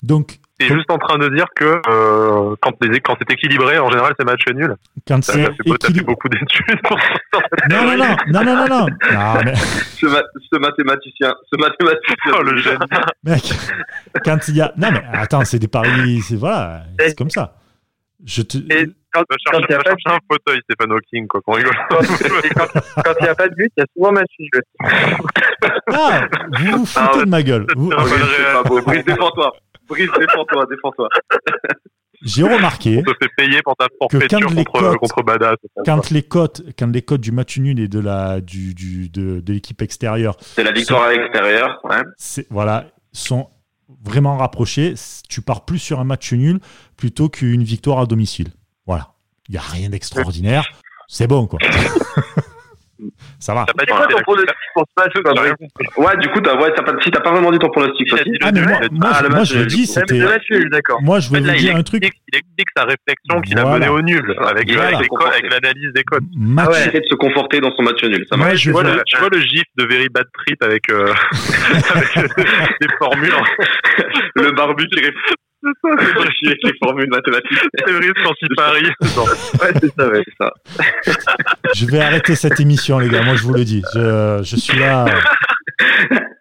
Donc, 0.04 0.40
T'es 0.58 0.68
juste 0.68 0.92
en 0.92 0.98
train 0.98 1.18
de 1.18 1.30
dire 1.30 1.46
que 1.56 1.80
euh, 1.90 2.54
quand, 2.62 2.74
les, 2.84 3.00
quand 3.00 3.16
c'est 3.18 3.32
équilibré, 3.34 3.80
en 3.80 3.90
général, 3.90 4.14
c'est 4.20 4.26
match 4.26 4.42
nul. 4.54 4.76
quand 5.08 5.24
c'est 5.24 5.46
équilibré. 5.66 6.04
beaucoup 6.04 6.28
d'études 6.28 6.82
pour 6.84 7.00
ça. 7.00 7.40
Non, 7.70 7.86
non, 7.86 7.98
non, 7.98 8.16
non, 8.28 8.44
non, 8.44 8.56
non, 8.56 8.68
non. 8.68 8.86
Non, 9.14 9.42
mais, 9.46 9.56
Ce, 9.56 10.06
ma- 10.06 10.22
ce 10.52 10.58
mathématicien. 10.60 11.34
Ce 11.50 11.58
mathématicien. 11.58 12.34
Oh, 12.38 12.42
le 12.44 12.58
génie. 12.58 12.78
mec, 13.24 13.42
quand 14.26 14.48
il 14.50 14.58
y 14.58 14.62
a. 14.62 14.74
Non, 14.78 14.90
mais 14.92 15.02
attends, 15.14 15.46
c'est 15.46 15.60
des 15.60 15.70
paris. 15.70 16.20
C'est 16.28 16.36
voilà, 16.36 16.84
c'est 17.00 17.18
comme 17.18 17.30
ça. 17.30 17.56
Je 18.26 18.42
te. 18.42 18.58
Et 18.58 18.90
quand 19.14 19.20
Va 19.22 19.26
quand 19.30 19.60
chercher, 19.60 19.66
il 19.70 19.70
n'y 19.70 19.76
a, 19.76 19.78
va 19.78 19.84
pas 19.84 19.92
de- 19.94 20.00
chercher 20.00 20.18
un 20.18 20.20
fauteuil, 20.32 20.60
Stéphane 20.64 20.92
Hawking, 20.94 21.28
quoi, 21.28 21.42
qu'on 21.42 21.54
rigole. 21.54 21.76
quand- 21.90 21.98
quand- 22.56 23.04
quand 23.04 23.14
il 23.22 23.26
y 23.26 23.30
a 23.30 23.36
pas 23.36 23.48
de 23.48 23.56
but, 23.56 23.72
il 23.78 23.82
y 23.82 23.84
a 23.84 23.86
souvent 23.96 24.12
match 24.12 24.32
nul. 24.40 24.50
Ah, 25.92 26.22
vous 26.60 26.78
vous 26.80 26.86
foutez 26.86 27.26
de 27.26 27.30
ma 27.30 27.44
gueule. 27.44 27.66
Vous- 27.76 27.92
Ah, 27.96 28.04
pas 28.54 28.64
beau. 28.70 28.82
Brice, 28.82 29.06
défends-toi. 29.06 29.54
Brice, 29.88 30.10
défends-toi, 30.20 30.66
défends-toi. 30.70 31.10
J'ai 32.22 32.44
remarqué. 32.44 32.98
On 33.00 33.04
te 33.04 33.14
fait 33.24 33.32
payer 33.38 33.62
pour 33.64 33.76
ta 33.78 33.88
quand 34.00 34.10
forfaiture 34.12 34.50
les 34.50 34.66
contre, 34.66 34.82
cotes- 34.82 34.98
contre 34.98 35.24
Badass. 35.24 35.56
quand 35.86 36.12
les 36.12 36.22
cotes, 36.24 36.62
quand 36.78 36.92
les 36.94 37.02
cotes 37.02 37.22
du 37.22 37.32
match 37.32 37.58
nul 37.58 37.80
et 37.80 37.88
de 37.88 38.00
la 38.00 38.42
du, 38.42 38.74
du 38.74 39.08
de, 39.10 39.40
de 39.40 39.54
l'équipe 39.54 39.82
extérieure, 39.82 40.36
C'est 40.40 40.64
la 40.66 40.74
victoire 40.74 41.04
à 41.04 41.14
l'extérieur. 41.14 41.80
Ouais. 41.86 42.02
voilà, 42.50 42.86
sont 43.14 43.50
vraiment 44.04 44.36
rapprochées. 44.38 44.96
Tu 45.30 45.42
pars 45.42 45.64
plus 45.64 45.80
sur 45.80 46.00
un 46.02 46.04
match 46.04 46.34
nul 46.34 46.60
plutôt 46.98 47.30
qu'une 47.30 47.64
victoire 47.64 48.00
à 48.00 48.06
domicile. 48.06 48.50
Voilà, 48.90 49.06
il 49.48 49.54
y 49.54 49.58
a 49.60 49.62
rien 49.62 49.88
d'extraordinaire. 49.90 50.66
C'est 51.08 51.28
bon 51.28 51.46
quoi. 51.46 51.60
Ça 53.40 53.54
va. 53.54 53.66
C'est 53.70 53.88
quoi 53.88 54.08
dit 54.08 54.14
ton 54.14 54.22
pronostic 54.24 54.56
pour 54.74 54.84
ce 54.86 55.02
match, 55.02 55.14
compris. 55.58 55.88
Ouais, 55.96 56.18
du 56.18 56.28
coup, 56.30 56.42
t'as, 56.42 56.56
ouais, 56.60 56.72
pas, 56.74 56.94
si 57.02 57.10
t'as 57.12 57.22
pas 57.22 57.32
vraiment 57.32 57.52
dit 57.52 57.60
ton 57.60 57.70
pronostic 57.70 58.12
a 58.12 58.16
aussi. 58.16 58.32
Ah 58.42 58.52
mais 58.52 58.62
moi, 58.66 58.78
a 58.78 58.88
dit- 58.90 58.96
moi, 59.00 59.10
Ah, 59.14 59.18
je- 59.20 59.24
le 59.24 59.30
moi, 59.36 59.44
je 59.46 59.58
le 59.60 59.66
dis, 59.68 59.86
c'était. 59.86 60.20
Moi 60.20 61.20
je 61.22 61.30
fait, 61.30 61.40
là, 61.40 61.54
vous 61.54 61.60
dire 61.60 61.76
un 61.78 61.84
truc. 61.84 62.04
explique, 62.04 62.24
il 62.34 62.38
explique 62.40 62.68
sa 62.76 62.84
réflexion 62.84 63.42
qu'il 63.42 63.58
a 63.58 63.62
Voilà. 63.62 63.78
menée 63.80 63.90
au 63.90 64.02
nul, 64.02 64.36
avec, 64.46 64.70
Voilà. 64.74 65.00
l'analyse 65.50 65.94
des 65.94 66.04
codes. 66.04 66.26
Match. 66.36 66.66
Ah 66.68 66.72
ouais. 66.72 66.88
Essaie 66.90 67.00
de 67.00 67.06
se 67.10 67.16
conforter 67.16 67.62
dans 67.62 67.74
son 67.76 67.84
match 67.84 68.04
nul. 68.04 68.26
Ça 68.30 68.36
marche. 68.36 68.56
je 68.58 68.64
Tu 68.64 68.72
vois, 68.72 68.84
le, 68.84 69.02
tu 69.06 69.18
vois 69.18 69.30
le 69.32 69.40
gif 69.40 69.64
de 69.78 69.86
Very 69.86 70.10
Bad 70.10 70.26
Trip 70.34 70.62
avec, 70.64 70.90
euh, 70.90 71.14
avec 71.96 72.16
des 72.82 72.88
formules. 72.98 73.34
Le 74.36 74.52
barbu 74.52 74.88
qui 74.88 74.96
réfléchit 75.00 75.36
avec 75.64 76.58
les 76.64 76.74
formules 76.82 77.10
mathématiques. 77.10 77.60
C'est 77.86 77.92
vrai 77.92 78.08
quand 78.24 78.34
il 78.42 78.56
parie. 78.56 78.90
Non. 79.16 79.24
Ouais, 79.24 79.74
c'est 79.82 79.94
ça, 79.98 80.08
ouais, 80.10 80.24
c'est 80.26 80.38
ça. 80.44 81.34
Je 81.76 81.86
vais 81.86 82.00
arrêter 82.00 82.36
cette 82.36 82.60
émission, 82.60 83.00
les 83.00 83.10
gars. 83.10 83.24
Moi, 83.24 83.36
je 83.36 83.44
vous 83.44 83.54
le 83.54 83.66
dis. 83.66 83.84
Je, 83.94 84.40
je 84.44 84.56
suis 84.56 84.78
là. 84.80 85.06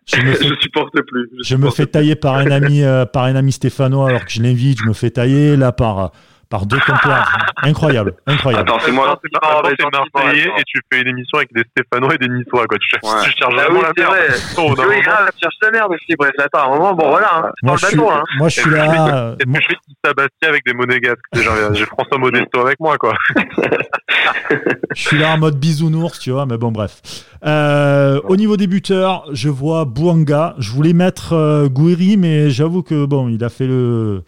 Je 0.07 0.22
me 0.22 0.33
fais, 0.33 0.44
Je 0.48 0.54
supporte 0.61 0.94
plus. 1.07 1.28
je 1.44 1.57
me 1.57 1.70
fais 1.70 1.87
tailler 1.87 2.16
par 2.16 2.37
un 2.37 2.50
ami, 2.50 2.83
euh, 2.83 3.04
par 3.04 3.24
un 3.24 3.37
ami 3.37 3.52
stéphano, 3.52 4.04
alors 4.07 4.24
que 4.24 4.31
je 4.33 4.42
l'invite. 4.42 4.78
Je 4.83 4.87
me 4.88 4.92
fais 4.94 5.11
tailler 5.11 5.57
là 5.57 5.70
par 5.72 6.12
par 6.51 6.65
deux 6.67 6.79
compères. 6.81 7.37
Incroyable, 7.63 8.15
incroyable. 8.27 8.69
Attends, 8.71 8.81
c'est 8.81 8.93
moi. 8.93 9.19
T'es 9.23 9.29
Mar- 9.41 9.63
t'es 9.63 9.85
Marseillais 9.93 10.51
et 10.59 10.63
tu 10.67 10.81
fais 10.91 11.03
une 11.03 11.09
émission 11.09 11.39
avec 11.39 11.53
des 11.53 11.63
Stéphanois 11.77 12.15
et 12.15 12.19
des 12.19 12.29
Niçois. 12.29 12.67
Quoi. 12.67 12.79
Tu, 12.79 12.89
cherches- 12.89 13.05
Ouais. 13.15 13.23
tu 13.25 13.31
cherches 13.39 13.53
Ah 13.59 13.65
vraiment 13.65 13.81
oui, 13.81 13.87
la 13.97 14.03
merde. 14.05 14.17
Oh, 14.57 14.61
Oui, 14.63 14.69
moment, 14.77 15.01
grave, 15.03 15.31
cherche 15.43 15.55
la 15.63 15.71
merde 15.71 15.93
aussi, 15.93 16.15
bref. 16.19 16.31
Attends, 16.39 16.59
à 16.59 16.65
un 16.67 16.69
moment, 16.79 16.95
bon, 16.95 17.09
voilà, 17.11 17.31
hein. 17.37 17.51
Moi, 17.63 17.73
Dans 17.73 17.77
je 17.77 17.83
le 17.85 17.89
suis, 17.91 17.99
bateau, 17.99 18.11
hein. 18.11 18.23
moi, 18.39 18.49
je 18.49 18.61
suis 18.61 18.71
là. 18.71 18.85
Est-ce 19.39 19.45
que 19.47 19.53
je 19.61 19.67
fais 19.69 19.75
petit 19.75 19.97
Sébastien 20.05 20.49
avec 20.49 20.65
des 20.65 20.73
monégasques 20.75 21.19
Déjà, 21.35 21.51
J'ai 21.75 21.85
François 21.87 22.19
Modesto 22.19 22.61
avec 22.61 22.81
moi, 22.81 22.97
quoi. 22.97 23.15
Je 24.95 25.03
suis 25.09 25.19
là 25.19 25.31
en 25.35 25.39
mode 25.39 25.57
bisounours, 25.59 26.19
tu 26.19 26.31
vois, 26.31 26.47
mais 26.47 26.57
bon, 26.59 26.73
bref. 26.73 27.01
Euh, 27.45 28.21
au 28.25 28.37
niveau 28.37 28.57
des 28.57 28.67
buteurs, 28.67 29.25
je 29.33 29.49
vois 29.49 29.85
Bouanga. 29.85 30.55
Je 30.59 30.71
voulais 30.73 30.93
mettre 30.93 31.35
euh, 31.35 31.69
Gouiri, 31.69 32.17
mais 32.17 32.51
j'avoue 32.51 32.83
que 32.83 33.05
bon, 33.07 33.29
il 33.29 33.45
a 33.45 33.49
fait 33.49 33.67
le. 33.67 34.23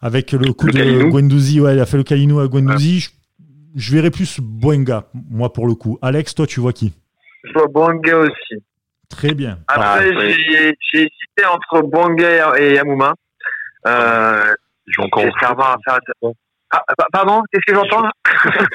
Avec 0.00 0.32
le 0.32 0.52
coup 0.52 0.66
Le 0.66 0.72
de 0.72 0.78
Kalinou. 0.78 1.10
Guendouzi, 1.10 1.60
ouais, 1.60 1.74
il 1.74 1.80
a 1.80 1.86
fait 1.86 1.96
le 1.96 2.04
Kalinou 2.04 2.40
à 2.40 2.48
Guendouzi. 2.48 3.00
Je, 3.00 3.10
je 3.74 3.94
verrais 3.94 4.10
plus 4.10 4.38
Bouanga, 4.40 5.08
moi, 5.30 5.52
pour 5.52 5.66
le 5.66 5.74
coup. 5.74 5.98
Alex, 6.02 6.34
toi, 6.34 6.46
tu 6.46 6.60
vois 6.60 6.72
qui? 6.72 6.92
Je 7.44 7.52
vois 7.52 7.66
Bouanga 7.66 8.16
aussi. 8.18 8.62
Très 9.08 9.34
bien. 9.34 9.58
Ah, 9.68 9.94
Après, 9.94 10.10
oui. 10.14 10.32
j'ai 10.34 10.74
j'ai 10.92 10.98
hésité 11.00 11.44
entre 11.50 11.82
Bouanga 11.82 12.58
et 12.58 12.74
Yamouma. 12.74 13.14
Euh, 13.86 14.54
Ils 14.86 14.92
jouent 14.92 15.02
encore 15.02 15.24
à 15.24 15.76
faire. 15.84 15.98
Ah, 16.70 16.82
pa- 16.98 17.06
pardon, 17.10 17.42
qu'est-ce 17.50 17.64
que 17.66 17.74
j'entends 17.74 18.08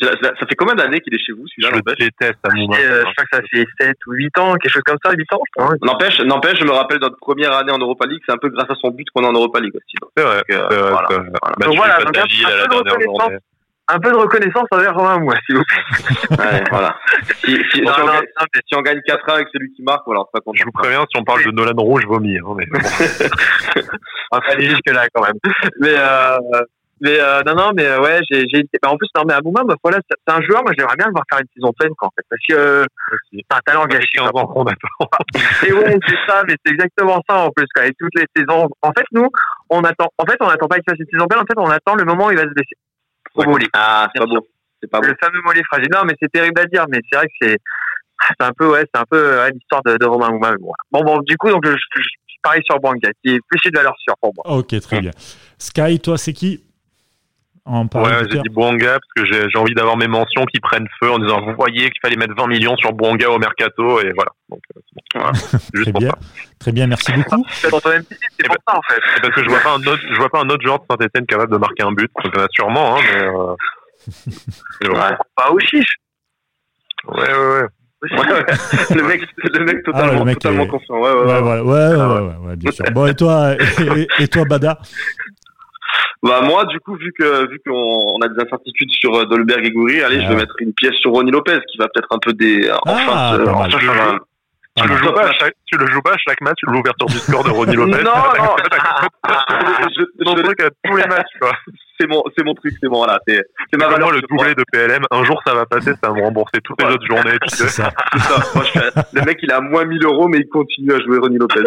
Ça, 0.00 0.46
fait 0.46 0.54
combien 0.54 0.74
d'années 0.74 1.00
qu'il 1.00 1.14
est 1.14 1.18
chez 1.18 1.32
vous 1.32 1.46
celui-là 1.48 1.70
Je 1.82 2.04
déteste 2.04 2.38
à 2.44 2.54
mon 2.54 2.70
Je 2.72 3.00
crois 3.00 3.24
que 3.24 3.36
ça 3.36 3.40
fait 3.50 3.66
7 3.80 3.96
ou 4.06 4.12
8 4.12 4.38
ans, 4.38 4.54
quelque 4.54 4.72
chose 4.72 4.82
comme 4.84 4.98
ça, 5.02 5.12
8 5.12 5.32
ans, 5.32 5.40
je 5.46 5.62
crois. 5.62 5.74
N'empêche, 5.82 6.20
n'empêche, 6.20 6.58
je 6.58 6.64
me 6.64 6.72
rappelle 6.72 6.98
notre 6.98 7.16
première 7.16 7.52
année 7.52 7.72
en 7.72 7.78
Europa 7.78 8.06
League, 8.06 8.20
c'est 8.26 8.32
un 8.32 8.38
peu 8.38 8.50
grâce 8.50 8.70
à 8.70 8.74
son 8.74 8.90
but 8.90 9.08
qu'on 9.14 9.22
est 9.22 9.28
en 9.28 9.32
Europa 9.32 9.60
League 9.60 9.74
aussi. 9.74 9.96
C'est 10.16 10.24
vrai. 10.24 10.42
Euh, 10.50 10.90
voilà. 10.90 11.08
Voilà. 11.08 11.24
Bah, 11.58 11.66
donc 11.66 11.76
voilà, 11.76 11.98
donc 11.98 12.18
un, 12.18 12.22
peu 12.22 12.28
de 12.28 12.90
reconnaissance, 12.90 13.40
un 13.88 13.98
peu 13.98 14.10
de 14.10 14.16
reconnaissance 14.16 14.66
envers 14.70 14.94
Romain 14.94 15.18
Moua, 15.18 15.34
s'il 15.46 15.56
vous 15.56 15.64
plaît. 15.64 16.38
ouais, 16.38 16.64
voilà. 16.70 16.96
Si, 17.44 17.58
si, 17.70 17.82
non, 17.82 17.92
si, 17.92 18.00
on 18.00 18.06
gagne, 18.06 18.26
si, 18.66 18.74
on 18.76 18.80
gagne, 18.80 19.00
4 19.06 19.28
1 19.28 19.34
avec 19.34 19.48
celui 19.52 19.72
qui 19.72 19.82
marque, 19.82 20.02
voilà, 20.06 20.22
pas 20.32 20.40
content. 20.40 20.54
Je 20.54 20.64
vous 20.64 20.72
préviens, 20.72 21.04
si 21.10 21.20
on 21.20 21.24
parle 21.24 21.44
de 21.44 21.50
Nolan 21.50 21.74
Rouge, 21.76 22.02
je 22.02 22.08
vomis. 22.08 22.38
Hein, 22.38 22.54
mais 22.56 22.66
on 24.32 24.38
va 24.38 24.42
aller 24.50 24.68
jusque 24.68 24.90
là 24.90 25.06
quand 25.12 25.22
même. 25.22 25.38
Mais 25.80 25.94
euh, 25.96 26.38
mais 27.00 27.18
euh, 27.20 27.42
non, 27.44 27.54
non, 27.54 27.70
mais 27.74 27.98
ouais, 27.98 28.20
j'ai, 28.30 28.46
j'ai 28.48 28.62
bah, 28.82 28.90
en 28.90 28.96
plus, 28.96 29.08
non, 29.16 29.24
mais 29.26 29.34
Abouma, 29.34 29.62
bah, 29.64 29.74
voilà, 29.82 29.98
c'est 30.08 30.32
un 30.32 30.40
joueur, 30.40 30.62
moi, 30.62 30.72
j'aimerais 30.76 30.96
bien 30.96 31.06
le 31.06 31.12
voir 31.12 31.24
faire 31.30 31.40
une 31.40 31.48
saison 31.54 31.72
pleine, 31.78 31.92
quoi, 31.98 32.08
en 32.08 32.12
fait, 32.16 32.24
parce 32.30 32.40
que 32.48 32.54
euh, 32.54 32.86
c'est 33.30 33.44
un 33.50 33.60
talent 33.66 33.84
gâché. 33.86 34.08
Et 35.66 35.72
ouais, 35.72 35.98
c'est 36.06 36.16
ça, 36.26 36.42
mais 36.46 36.54
c'est 36.64 36.72
exactement 36.72 37.20
ça, 37.28 37.36
en 37.40 37.50
plus, 37.50 37.66
quoi, 37.74 37.82
avec 37.82 37.96
toutes 37.98 38.14
les 38.14 38.26
saisons. 38.36 38.68
En 38.80 38.92
fait, 38.92 39.04
nous, 39.12 39.28
on 39.70 39.82
attend, 39.82 40.08
en 40.16 40.24
fait, 40.24 40.36
on 40.40 40.48
attend 40.48 40.68
pas 40.68 40.76
qu'il 40.76 40.84
fasse 40.88 41.00
une 41.00 41.06
saison 41.12 41.26
pleine, 41.26 41.42
en 41.42 41.46
fait, 41.46 41.58
on 41.58 41.70
attend 41.70 41.94
le 41.96 42.04
moment 42.04 42.26
où 42.26 42.30
il 42.30 42.36
va 42.36 42.44
se 42.44 42.54
blesser. 42.54 42.76
Au 43.34 43.44
mollet. 43.44 43.66
Ah, 43.72 44.08
c'est 44.14 44.20
pas 44.20 44.26
beau. 44.26 44.46
C'est 44.82 44.90
pas 44.90 45.00
beau. 45.00 45.06
Le 45.06 45.16
fameux 45.20 45.40
mollet 45.44 45.62
fragile. 45.64 45.88
Non, 45.92 46.04
mais 46.04 46.14
c'est 46.20 46.30
terrible 46.30 46.60
à 46.60 46.66
dire, 46.66 46.84
mais 46.88 46.98
c'est 47.10 47.16
vrai 47.16 47.26
que 47.26 47.32
c'est, 47.40 47.58
c'est 48.28 48.46
un 48.46 48.52
peu, 48.52 48.70
ouais, 48.72 48.84
c'est 48.92 49.00
un 49.00 49.04
peu 49.08 49.38
ouais, 49.38 49.50
l'histoire 49.50 49.82
de, 49.84 49.96
de 49.96 50.06
Romain 50.06 50.28
Abouma. 50.28 50.54
Bon, 50.90 51.02
bon, 51.02 51.18
du 51.20 51.36
coup, 51.36 51.50
donc, 51.50 51.66
je, 51.66 51.72
je, 51.72 52.00
je 52.00 52.36
parie 52.42 52.62
sur 52.64 52.78
Banga, 52.80 53.10
qui 53.22 53.34
est 53.34 53.40
plus 53.48 53.70
de 53.70 53.76
valeur 53.76 53.94
sûre 53.98 54.14
pour 54.20 54.32
moi. 54.34 54.58
Ok, 54.58 54.78
très 54.80 55.00
bien. 55.00 55.10
Sky, 55.58 55.98
toi, 56.00 56.18
c'est 56.18 56.32
qui? 56.32 56.64
Ouais, 57.66 58.28
j'ai 58.30 58.40
dit 58.40 58.48
Bouanga 58.50 58.98
parce 58.98 59.12
que 59.16 59.24
j'ai 59.24 59.58
envie 59.58 59.74
d'avoir 59.74 59.96
mes 59.96 60.06
mentions 60.06 60.44
qui 60.44 60.60
prennent 60.60 60.88
feu 61.00 61.10
en 61.10 61.18
disant 61.18 61.40
vous 61.40 61.54
voyez 61.54 61.90
qu'il 61.90 62.00
fallait 62.02 62.16
mettre 62.16 62.34
20 62.36 62.46
millions 62.46 62.76
sur 62.76 62.92
Bouanga 62.92 63.30
au 63.30 63.38
mercato 63.38 64.00
et 64.00 64.12
voilà. 64.14 64.30
Donc, 64.48 64.60
euh, 64.76 64.80
voilà. 65.14 65.32
Très 65.82 65.92
bien. 65.92 66.12
Très 66.58 66.72
bien, 66.72 66.86
merci 66.86 67.12
beaucoup. 67.12 67.44
c'est 67.48 67.70
pour 67.70 67.80
ça 67.80 67.90
en 67.90 68.82
fait. 68.82 69.00
C'est 69.14 69.22
parce 69.22 69.34
que 69.34 69.42
je 69.42 69.48
vois 69.48 69.60
pas 69.60 69.74
un 69.74 69.82
autre, 69.82 70.02
je 70.10 70.16
vois 70.16 70.30
pas 70.30 70.40
un 70.40 70.48
autre 70.48 70.62
joueur 70.62 70.78
de 70.78 70.84
Saint-Etienne 70.90 71.26
capable 71.26 71.52
de 71.52 71.58
marquer 71.58 71.82
un 71.82 71.92
but. 71.92 72.10
Donc, 72.22 72.32
il 72.34 72.38
y 72.38 72.42
en 72.42 72.44
a 72.44 72.48
sûrement, 72.50 72.96
hein, 72.96 73.00
mais. 73.12 73.22
Euh... 73.22 74.92
ouais. 74.92 75.16
Pas 75.34 75.50
au 75.50 75.58
chiche. 75.60 75.94
Ouais, 77.08 77.34
ouais, 77.34 77.60
ouais. 77.62 77.68
le 78.94 79.02
mec, 79.02 79.22
le 79.38 79.64
mec 79.64 79.82
totalement, 79.82 80.08
ah 80.08 80.12
ouais, 80.12 80.18
le 80.18 80.24
mec 80.26 80.38
totalement 80.38 80.64
est... 80.64 80.68
confiant. 80.68 81.00
Ouais, 81.00 81.12
ouais, 81.12 81.24
ouais, 81.24 81.40
ouais, 81.40 81.60
ouais, 81.60 81.96
ouais, 81.96 82.20
ouais, 82.20 82.36
ouais, 82.48 82.56
bien 82.56 82.70
sûr. 82.70 82.84
Bon, 82.92 83.06
et 83.06 83.14
toi, 83.14 83.54
et, 83.54 84.06
et 84.18 84.28
toi, 84.28 84.44
Bada? 84.44 84.78
Bah 86.24 86.40
moi, 86.40 86.64
du 86.64 86.80
coup, 86.80 86.96
vu 86.96 87.12
que 87.12 87.50
vu 87.50 87.60
qu'on 87.66 88.18
a 88.22 88.28
des 88.28 88.40
incertitudes 88.40 88.90
sur 88.92 89.14
euh, 89.14 89.26
Dolberg 89.26 89.62
et 89.66 89.70
Goury, 89.70 90.02
allez, 90.02 90.22
je 90.22 90.28
vais 90.28 90.36
mettre 90.36 90.54
une 90.60 90.72
pièce 90.72 90.94
sur 90.94 91.10
Ronnie 91.10 91.30
Lopez 91.30 91.60
qui 91.70 91.76
va 91.76 91.86
peut-être 91.88 92.08
un 92.10 92.18
peu 92.18 92.32
des 92.32 92.70
enfin, 92.86 93.12
ah, 93.14 93.36
enfin 93.46 93.68
tu, 93.68 93.84
le, 93.84 93.92
tu, 94.74 94.88
le 94.88 94.96
joues 94.96 95.12
pas 95.12 95.28
à 95.28 95.32
chaque, 95.34 95.54
tu 95.66 95.76
le 95.76 95.86
joues 95.86 96.00
pas 96.00 96.14
à 96.14 96.18
chaque 96.26 96.40
match, 96.40 96.56
l'ouverture 96.62 97.06
du 97.08 97.18
score 97.18 97.44
de 97.44 97.50
Ronnie 97.50 97.76
Lopez. 97.76 98.02
non, 98.02 98.12
non. 98.38 98.56
je, 99.94 100.02
je, 100.18 100.42
truc 100.42 100.62
à 100.62 100.70
tous 100.82 100.96
les 100.96 101.06
matchs, 101.06 101.38
quoi 101.38 101.52
c'est 101.98 102.08
mon, 102.08 102.22
c'est 102.36 102.44
mon 102.44 102.54
truc, 102.54 102.74
c'est 102.80 102.88
bon, 102.88 102.98
voilà. 102.98 103.18
C'est, 103.26 103.40
c'est 103.70 103.78
ma 103.78 103.86
valeur. 103.86 104.08
Moi, 104.08 104.16
le 104.16 104.22
doublé 104.22 104.54
de 104.54 104.64
PLM, 104.72 105.04
un 105.10 105.24
jour 105.24 105.40
ça 105.46 105.54
va 105.54 105.66
passer, 105.66 105.92
ça 106.02 106.08
va 106.08 106.14
me 106.14 106.22
rembourser 106.22 106.58
toutes 106.62 106.80
les 106.82 106.88
autres 106.88 107.06
journées. 107.06 107.38
c'est 107.48 107.68
ça. 107.68 107.90
c'est 108.12 108.18
ça. 108.20 108.42
Moi, 108.54 108.64
je 108.64 108.70
fais, 108.70 108.90
le 109.12 109.22
mec, 109.22 109.38
il 109.42 109.52
a 109.52 109.60
moins 109.60 109.84
1000 109.84 110.04
euros, 110.04 110.28
mais 110.28 110.38
il 110.38 110.48
continue 110.48 110.92
à 110.92 110.98
jouer 111.00 111.18
Ronnie 111.18 111.38
Lopez. 111.38 111.60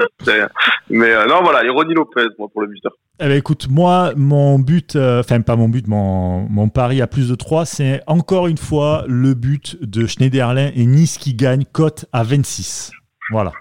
Mais 0.89 1.11
euh, 1.11 1.25
non, 1.25 1.41
voilà, 1.43 1.63
et 1.65 1.69
Ronnie 1.69 1.93
Lopez, 1.93 2.27
moi, 2.37 2.47
pour 2.51 2.61
le 2.61 2.67
buteur. 2.67 2.91
Eh 3.19 3.27
ben, 3.27 3.37
écoute, 3.37 3.67
moi, 3.69 4.11
mon 4.15 4.59
but, 4.59 4.95
euh, 4.95 5.21
enfin, 5.21 5.41
pas 5.41 5.55
mon 5.55 5.69
but, 5.69 5.87
mon, 5.87 6.47
mon 6.49 6.69
pari 6.69 7.01
à 7.01 7.07
plus 7.07 7.29
de 7.29 7.35
3, 7.35 7.65
c'est 7.65 8.01
encore 8.05 8.47
une 8.47 8.57
fois 8.57 9.05
le 9.07 9.33
but 9.33 9.77
de 9.81 10.05
Schneiderlin 10.05 10.69
et 10.75 10.85
Nice 10.85 11.17
qui 11.17 11.33
gagne 11.33 11.63
cote 11.65 12.05
à 12.13 12.23
26. 12.23 12.91
Voilà. 13.31 13.51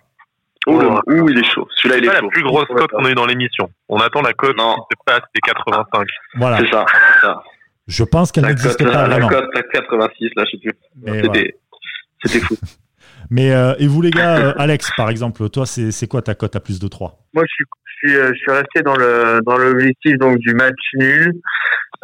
Ouh, 0.67 0.81
ouh, 1.07 1.29
il 1.29 1.39
est 1.39 1.45
chaud. 1.45 1.66
Celui-là, 1.89 1.99
il 1.99 2.05
est, 2.05 2.09
pas 2.09 2.21
la 2.21 2.29
plus 2.29 2.43
grosse 2.43 2.67
cote 2.67 2.91
qu'on 2.91 3.05
a 3.05 3.11
eu 3.11 3.15
dans 3.15 3.27
l'émission. 3.27 3.71
On 3.89 3.99
attend 3.99 4.23
la 4.23 4.33
cote 4.33 4.57
qui 4.57 4.63
se 4.63 5.05
passe 5.05 5.23
des 5.35 5.41
85. 5.41 6.07
Voilà. 6.35 6.59
C'est 6.59 6.71
ça, 6.71 6.85
ça. 7.21 7.43
Je 7.87 8.05
pense 8.05 8.33
qu'elle 8.33 8.47
n'existe 8.47 8.83
pas 8.83 8.91
la 8.91 9.09
vraiment. 9.09 9.31
La 9.31 9.41
cote 9.41 9.51
86, 9.73 10.31
là, 10.37 10.45
je 10.45 10.51
sais 10.51 10.59
plus. 10.59 10.73
C'était, 11.05 11.55
voilà. 12.33 12.47
fou. 12.47 12.57
Mais 13.31 13.53
euh, 13.53 13.75
et 13.79 13.87
vous 13.89 14.03
les 14.03 14.11
gars, 14.11 14.37
euh, 14.37 14.55
Alex 14.57 14.91
par 14.97 15.11
exemple, 15.11 15.49
toi 15.51 15.67
c'est, 15.67 15.91
c'est 15.91 16.07
quoi 16.07 16.23
ta 16.23 16.37
cote 16.37 16.55
à 16.55 16.61
plus 16.61 16.79
de 16.79 16.87
3 16.87 17.19
Moi 17.35 17.45
je 17.45 17.55
suis 17.55 17.65
je 17.85 18.09
suis, 18.09 18.17
euh, 18.17 18.33
je 18.35 18.39
suis 18.39 18.53
resté 18.53 18.83
dans 18.83 18.95
le 18.95 19.41
dans 19.45 19.57
l'objectif 19.57 20.17
donc 20.19 20.39
du 20.39 20.55
match 20.55 20.79
nul. 20.95 21.33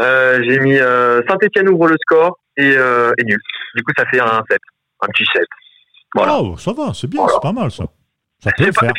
Euh, 0.01 0.41
j'ai 0.45 0.59
mis 0.59 0.79
euh, 0.79 1.21
Saint-Étienne 1.29 1.69
ouvre 1.69 1.87
le 1.87 1.97
score 2.01 2.39
et, 2.57 2.75
euh, 2.77 3.13
et 3.19 3.25
nul. 3.25 3.39
Du 3.77 3.83
coup 3.85 3.93
ça 3.97 4.05
fait 4.07 4.21
un 4.21 4.43
7, 4.51 4.59
un 5.03 5.07
petit 5.09 5.25
7. 5.33 5.45
Voilà. 6.15 6.41
Oh, 6.41 6.57
ça 6.57 6.73
va, 6.73 6.93
c'est 6.95 7.09
bien, 7.09 7.21
voilà. 7.21 7.35
c'est 7.35 7.49
pas 7.49 7.53
mal 7.53 7.71
ça. 7.71 7.85
Ça 8.43 8.51
peut 8.57 8.65
c'est, 8.65 8.73
pas, 8.73 8.93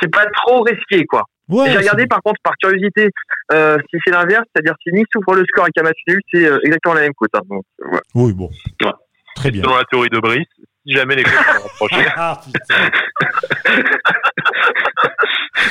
c'est 0.00 0.10
pas 0.10 0.26
trop 0.26 0.62
risqué 0.62 1.04
quoi. 1.06 1.24
Ouais, 1.48 1.70
j'ai 1.70 1.78
regardé 1.78 2.06
par 2.06 2.22
contre 2.22 2.40
par 2.42 2.54
curiosité 2.56 3.10
euh, 3.52 3.76
si 3.90 3.98
c'est 4.04 4.12
l'inverse, 4.12 4.44
c'est-à-dire 4.54 4.74
si 4.82 4.94
Nice 4.94 5.06
ouvre 5.16 5.36
le 5.36 5.44
score 5.44 5.64
avec 5.64 5.76
un 5.78 5.82
match 5.82 5.98
nul, 6.08 6.20
c'est 6.32 6.46
euh, 6.46 6.58
exactement 6.62 6.94
la 6.94 7.02
même 7.02 7.12
cote. 7.14 7.30
Hein, 7.34 7.40
ouais. 7.50 8.00
Oui 8.14 8.32
bon. 8.32 8.48
Ouais. 8.82 8.92
Très 9.36 9.50
bien. 9.50 9.62
Selon 9.62 9.76
la 9.76 9.84
théorie 9.84 10.08
de 10.08 10.18
Brice, 10.20 10.46
si 10.86 10.92
jamais 10.92 11.16
les 11.16 11.22
cotes 11.22 11.32
sont 11.78 11.88
ah 12.16 12.40
putain. 12.44 12.90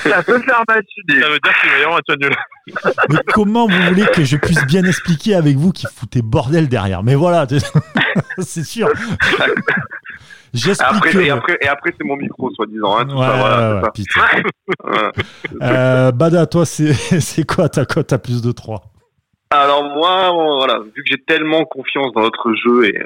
ça 0.09 0.23
peut 0.23 0.39
faire 0.39 0.63
match 0.67 0.85
nul. 1.07 1.21
Ça 1.21 1.29
veut 1.29 1.39
dire 1.39 1.53
qu'il 1.61 1.69
va 1.69 1.77
y 1.77 1.83
avoir 1.83 1.99
un 1.99 2.01
match 2.07 2.19
nul. 2.19 2.35
Mais 3.09 3.19
comment 3.33 3.67
vous 3.67 3.81
voulez 3.89 4.05
que 4.13 4.23
je 4.23 4.37
puisse 4.37 4.65
bien 4.65 4.83
expliquer 4.83 5.35
avec 5.35 5.55
vous 5.57 5.71
qui 5.71 5.85
foutez 5.93 6.21
bordel 6.21 6.67
derrière? 6.67 7.03
Mais 7.03 7.15
voilà, 7.15 7.45
c'est 8.39 8.63
sûr. 8.63 8.89
J'explique. 10.53 10.97
Après, 10.97 11.25
et 11.25 11.29
après, 11.31 11.57
et 11.61 11.67
après 11.67 11.93
c'est 11.97 12.05
mon 12.05 12.15
micro, 12.15 12.51
soi-disant. 12.51 12.99
Hein, 12.99 13.09
ouais, 13.09 13.25
ça, 13.25 13.37
voilà, 13.37 13.81
ouais, 13.81 15.11
euh, 15.63 16.11
Bada, 16.11 16.45
toi, 16.45 16.65
c'est 16.65 17.47
quoi 17.47 17.69
ta 17.69 17.85
cote 17.85 18.13
à 18.13 18.19
plus 18.19 18.41
de 18.41 18.51
3 18.51 18.83
Alors 19.49 19.83
moi, 19.83 20.31
voilà, 20.31 20.79
vu 20.79 21.03
que 21.03 21.09
j'ai 21.09 21.23
tellement 21.25 21.65
confiance 21.65 22.13
dans 22.13 22.21
notre 22.21 22.53
jeu 22.53 22.85
et, 22.85 23.03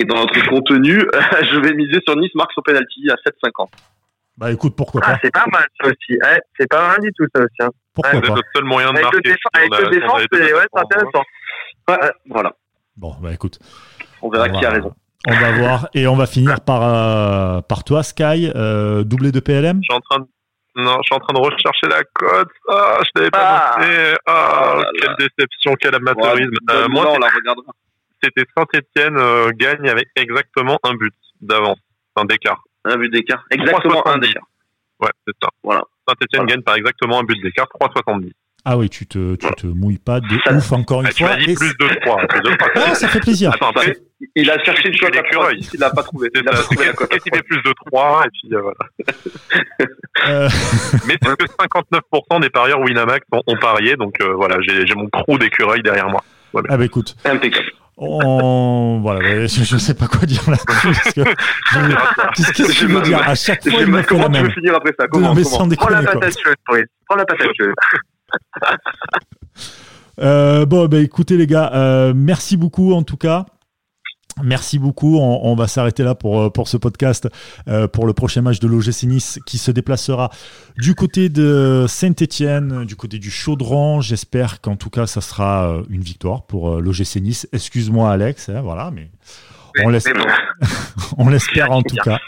et 0.00 0.04
dans 0.04 0.16
notre 0.16 0.48
contenu, 0.48 0.98
je 1.52 1.60
vais 1.60 1.74
miser 1.74 2.00
sur 2.06 2.16
Nice 2.16 2.34
Marx 2.34 2.52
au 2.56 2.62
penalty 2.62 3.08
à 3.10 3.14
7,50. 3.14 3.68
Bah 4.38 4.50
écoute, 4.50 4.74
pourquoi 4.74 5.02
pas 5.02 5.12
ah, 5.12 5.18
C'est 5.22 5.32
pas 5.32 5.44
mal 5.52 5.66
ça 5.78 5.88
aussi. 5.88 6.18
Ouais, 6.22 6.40
c'est 6.58 6.66
pas 6.66 6.88
mal 6.88 7.00
du 7.00 7.12
tout 7.12 7.26
ça 7.34 7.42
aussi. 7.42 7.54
Hein. 7.60 7.68
Pourquoi 7.92 8.14
ouais, 8.14 8.20
pas 8.20 8.26
C'est 8.26 8.32
notre 8.32 8.48
seul 8.54 8.64
moyen 8.64 8.92
de 8.92 8.96
avec 8.96 9.02
marquer. 9.02 9.18
Le 9.22 9.30
déf- 9.30 9.36
avec 9.52 9.70
le 9.70 10.00
défense, 10.00 10.22
c'est 10.32 10.54
ouais, 10.54 10.66
intéressant. 10.74 11.22
Ouais, 11.88 12.10
voilà. 12.30 12.52
Bon, 12.96 13.14
bah 13.20 13.32
écoute. 13.34 13.58
On 14.22 14.30
verra 14.30 14.46
on 14.48 14.52
qui 14.52 14.62
va, 14.62 14.70
a 14.70 14.72
raison. 14.72 14.94
On 15.28 15.34
va 15.34 15.52
voir. 15.52 15.88
Et 15.92 16.06
on 16.06 16.16
va 16.16 16.26
finir 16.26 16.62
par, 16.62 16.82
euh, 16.82 17.60
par 17.60 17.84
toi, 17.84 18.02
Sky, 18.02 18.50
euh, 18.54 19.04
doublé 19.04 19.30
de 19.30 19.40
PLM. 19.40 19.80
Je 19.82 19.92
suis 19.92 19.94
en 19.94 20.00
train 20.00 20.20
de 20.20 20.26
non, 20.76 20.96
je 20.98 21.02
suis 21.02 21.14
en 21.14 21.18
train 21.18 21.34
de 21.34 21.40
rechercher 21.40 21.88
la 21.90 22.02
cote. 22.14 22.48
Ah, 22.68 23.00
je 23.02 23.10
t'avais 23.14 23.30
pas 23.30 23.74
ah. 23.74 23.80
noté. 23.80 24.16
Ah, 24.24 24.76
oh 24.78 24.82
quelle 24.98 25.28
déception, 25.28 25.74
quel 25.80 25.94
amateurisme. 25.96 26.50
Ouais, 26.50 26.74
euh, 26.74 26.88
moi, 26.88 27.10
on 27.10 27.18
la 27.18 27.28
regardera. 27.28 27.72
C'était 28.22 28.44
Saint-Etienne 28.56 29.16
euh, 29.16 29.50
gagne 29.54 29.88
avec 29.88 30.08
exactement 30.16 30.78
un 30.82 30.94
but 30.94 31.14
d'avance, 31.40 31.78
un 32.16 32.24
d'écart. 32.24 32.62
Un 32.84 32.96
but 32.96 33.10
d'écart. 33.10 33.44
Exactement 33.50 34.06
un 34.06 34.18
d'écart. 34.18 34.46
Ouais, 35.00 35.10
c'est 35.26 35.34
ça. 35.42 35.48
Voilà. 35.62 35.82
Saint-Etienne 36.06 36.42
voilà. 36.42 36.52
gagne 36.54 36.62
par 36.62 36.74
exactement 36.76 37.20
un 37.20 37.24
but 37.24 37.40
d'écart, 37.42 37.66
3,70. 37.80 38.32
Ah 38.64 38.76
oui, 38.76 38.90
tu 38.90 39.06
te, 39.06 39.36
tu 39.36 39.48
te 39.54 39.66
mouilles 39.66 39.98
pas 39.98 40.20
de 40.20 40.26
ça, 40.44 40.52
ouf 40.52 40.72
encore 40.72 41.00
une 41.00 41.06
bah, 41.06 41.12
fois. 41.12 41.28
Tu 41.36 41.40
m'as 41.40 41.46
dit 41.46 41.54
plus 41.54 41.74
de 41.78 42.00
3. 42.00 42.26
Plus 42.26 42.40
de 42.40 42.56
3. 42.56 42.68
ah, 42.74 42.94
ça 42.94 43.08
fait 43.08 43.20
plaisir. 43.20 43.52
Attends, 43.54 43.70
après, 43.70 43.96
il 44.36 44.50
a 44.50 44.62
cherché 44.62 44.88
une 44.88 44.98
cote 44.98 45.16
à 45.16 45.22
3, 45.22 45.52
il 45.54 45.80
l'a 45.80 45.90
pas 45.90 46.02
trouvé. 46.02 46.28
Il 46.34 46.46
a 46.46 46.52
pas 46.52 46.58
trouvé 46.58 46.84
la 46.84 46.92
cote. 46.92 47.08
Qu'est-ce 47.08 47.24
qu'il 47.24 47.34
fait 47.34 47.42
plus 47.42 47.62
de 47.62 47.72
3 47.86 48.24
et 48.26 48.28
puis 48.28 48.54
euh, 48.54 48.60
voilà. 48.60 48.78
euh... 50.28 50.48
Mais 51.08 51.16
c'est 51.22 51.36
que 51.36 51.46
59% 51.46 52.40
des 52.42 52.50
parieurs 52.50 52.80
Winamax 52.80 53.24
ont, 53.32 53.42
ont 53.46 53.56
parié, 53.56 53.96
donc 53.96 54.20
euh, 54.20 54.34
voilà, 54.34 54.58
j'ai 54.60 54.94
mon 54.94 55.08
crew 55.08 55.38
d'écureuils 55.38 55.82
derrière 55.82 56.10
moi. 56.10 56.22
Voilà. 56.52 56.68
Ah 56.70 56.76
bah 56.76 56.84
écoute. 56.84 57.16
Impeccable. 57.24 57.70
On... 58.02 59.00
Voilà, 59.02 59.46
je, 59.46 59.62
je 59.62 59.76
sais 59.76 59.92
pas 59.92 60.06
quoi 60.08 60.20
dire 60.24 60.42
là-dessus. 60.48 61.22
Qu'est-ce 62.34 62.52
que 62.52 62.72
tu 62.72 62.86
veux 62.86 63.02
dire 63.02 63.20
À 63.28 63.34
chaque 63.34 63.62
fois, 63.62 63.78
il 63.78 63.88
me 63.88 64.02
fait 64.02 64.16
la 64.16 64.28
même. 64.30 64.46
Veux 64.46 64.50
finir 64.52 64.74
après 64.74 64.94
ça 64.98 65.06
Comment, 65.06 65.28
non, 65.28 65.34
mais 65.34 65.42
comment 65.42 65.68
Prends 65.76 65.90
la 65.90 66.02
patate 66.02 66.32
chaude, 66.42 66.54
Brice. 66.66 66.86
Prends 67.06 67.16
la 67.16 67.24
patate 67.26 67.48
chaude. 67.58 67.74
euh, 70.20 70.64
bon, 70.64 70.86
bah, 70.86 70.98
écoutez 70.98 71.36
les 71.36 71.46
gars, 71.46 71.70
euh, 71.74 72.14
merci 72.16 72.56
beaucoup 72.56 72.94
en 72.94 73.02
tout 73.02 73.18
cas. 73.18 73.44
Merci 74.44 74.78
beaucoup. 74.78 75.18
On, 75.18 75.40
on 75.44 75.54
va 75.54 75.66
s'arrêter 75.66 76.02
là 76.02 76.14
pour, 76.14 76.52
pour 76.52 76.68
ce 76.68 76.76
podcast, 76.76 77.28
euh, 77.68 77.88
pour 77.88 78.06
le 78.06 78.12
prochain 78.12 78.42
match 78.42 78.60
de 78.60 78.66
l'OGC 78.66 79.04
Nice 79.04 79.38
qui 79.46 79.58
se 79.58 79.70
déplacera 79.70 80.30
du 80.76 80.94
côté 80.94 81.28
de 81.28 81.86
Saint-Etienne, 81.88 82.84
du 82.84 82.96
côté 82.96 83.18
du 83.18 83.30
Chaudron. 83.30 84.00
J'espère 84.00 84.60
qu'en 84.60 84.76
tout 84.76 84.90
cas, 84.90 85.06
ça 85.06 85.20
sera 85.20 85.82
une 85.88 86.02
victoire 86.02 86.42
pour 86.42 86.70
euh, 86.70 86.80
l'OGC 86.80 87.16
Nice. 87.16 87.48
Excuse-moi, 87.52 88.10
Alex, 88.10 88.48
hein, 88.48 88.60
voilà, 88.62 88.90
mais 88.90 89.10
on 89.84 89.88
l'espère, 89.88 90.14
on 91.18 91.28
l'espère 91.28 91.70
en 91.70 91.82
tout 91.82 91.96
cas. 91.96 92.18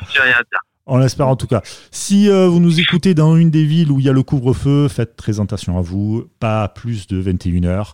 On 0.86 0.98
l'espère 0.98 1.28
en 1.28 1.36
tout 1.36 1.46
cas. 1.46 1.62
Si 1.92 2.28
euh, 2.28 2.48
vous 2.48 2.58
nous 2.58 2.80
écoutez 2.80 3.14
dans 3.14 3.36
une 3.36 3.50
des 3.50 3.64
villes 3.64 3.92
où 3.92 4.00
il 4.00 4.06
y 4.06 4.08
a 4.08 4.12
le 4.12 4.24
couvre-feu, 4.24 4.88
faites 4.88 5.14
présentation 5.14 5.78
à 5.78 5.80
vous, 5.80 6.24
pas 6.40 6.66
plus 6.66 7.06
de 7.06 7.22
21h. 7.22 7.92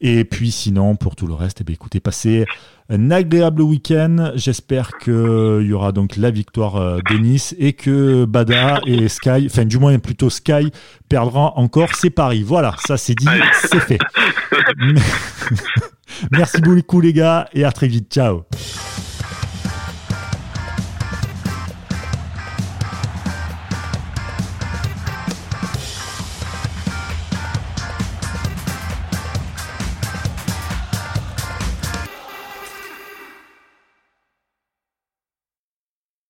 Et 0.00 0.24
puis 0.24 0.50
sinon, 0.50 0.96
pour 0.96 1.14
tout 1.14 1.26
le 1.26 1.34
reste, 1.34 1.60
eh 1.60 1.64
bien, 1.64 1.74
écoutez, 1.74 2.00
passez 2.00 2.46
un 2.88 3.10
agréable 3.10 3.60
week-end. 3.60 4.32
J'espère 4.34 4.96
qu'il 4.96 5.66
y 5.66 5.72
aura 5.74 5.92
donc 5.92 6.16
la 6.16 6.30
victoire 6.30 6.76
euh, 6.76 6.98
de 7.10 7.18
Nice 7.18 7.54
et 7.58 7.74
que 7.74 8.24
Bada 8.24 8.80
et 8.86 9.08
Sky, 9.08 9.46
enfin 9.46 9.66
du 9.66 9.78
moins 9.78 9.98
plutôt 9.98 10.30
Sky, 10.30 10.72
perdront 11.10 11.52
encore 11.56 11.94
ses 11.94 12.10
paris. 12.10 12.42
Voilà, 12.42 12.74
ça 12.86 12.96
c'est 12.96 13.14
dit, 13.14 13.26
c'est 13.70 13.80
fait. 13.80 13.98
Merci 16.30 16.62
beaucoup 16.62 17.00
les 17.00 17.12
gars 17.12 17.48
et 17.52 17.64
à 17.64 17.72
très 17.72 17.88
vite. 17.88 18.10
Ciao. 18.10 18.44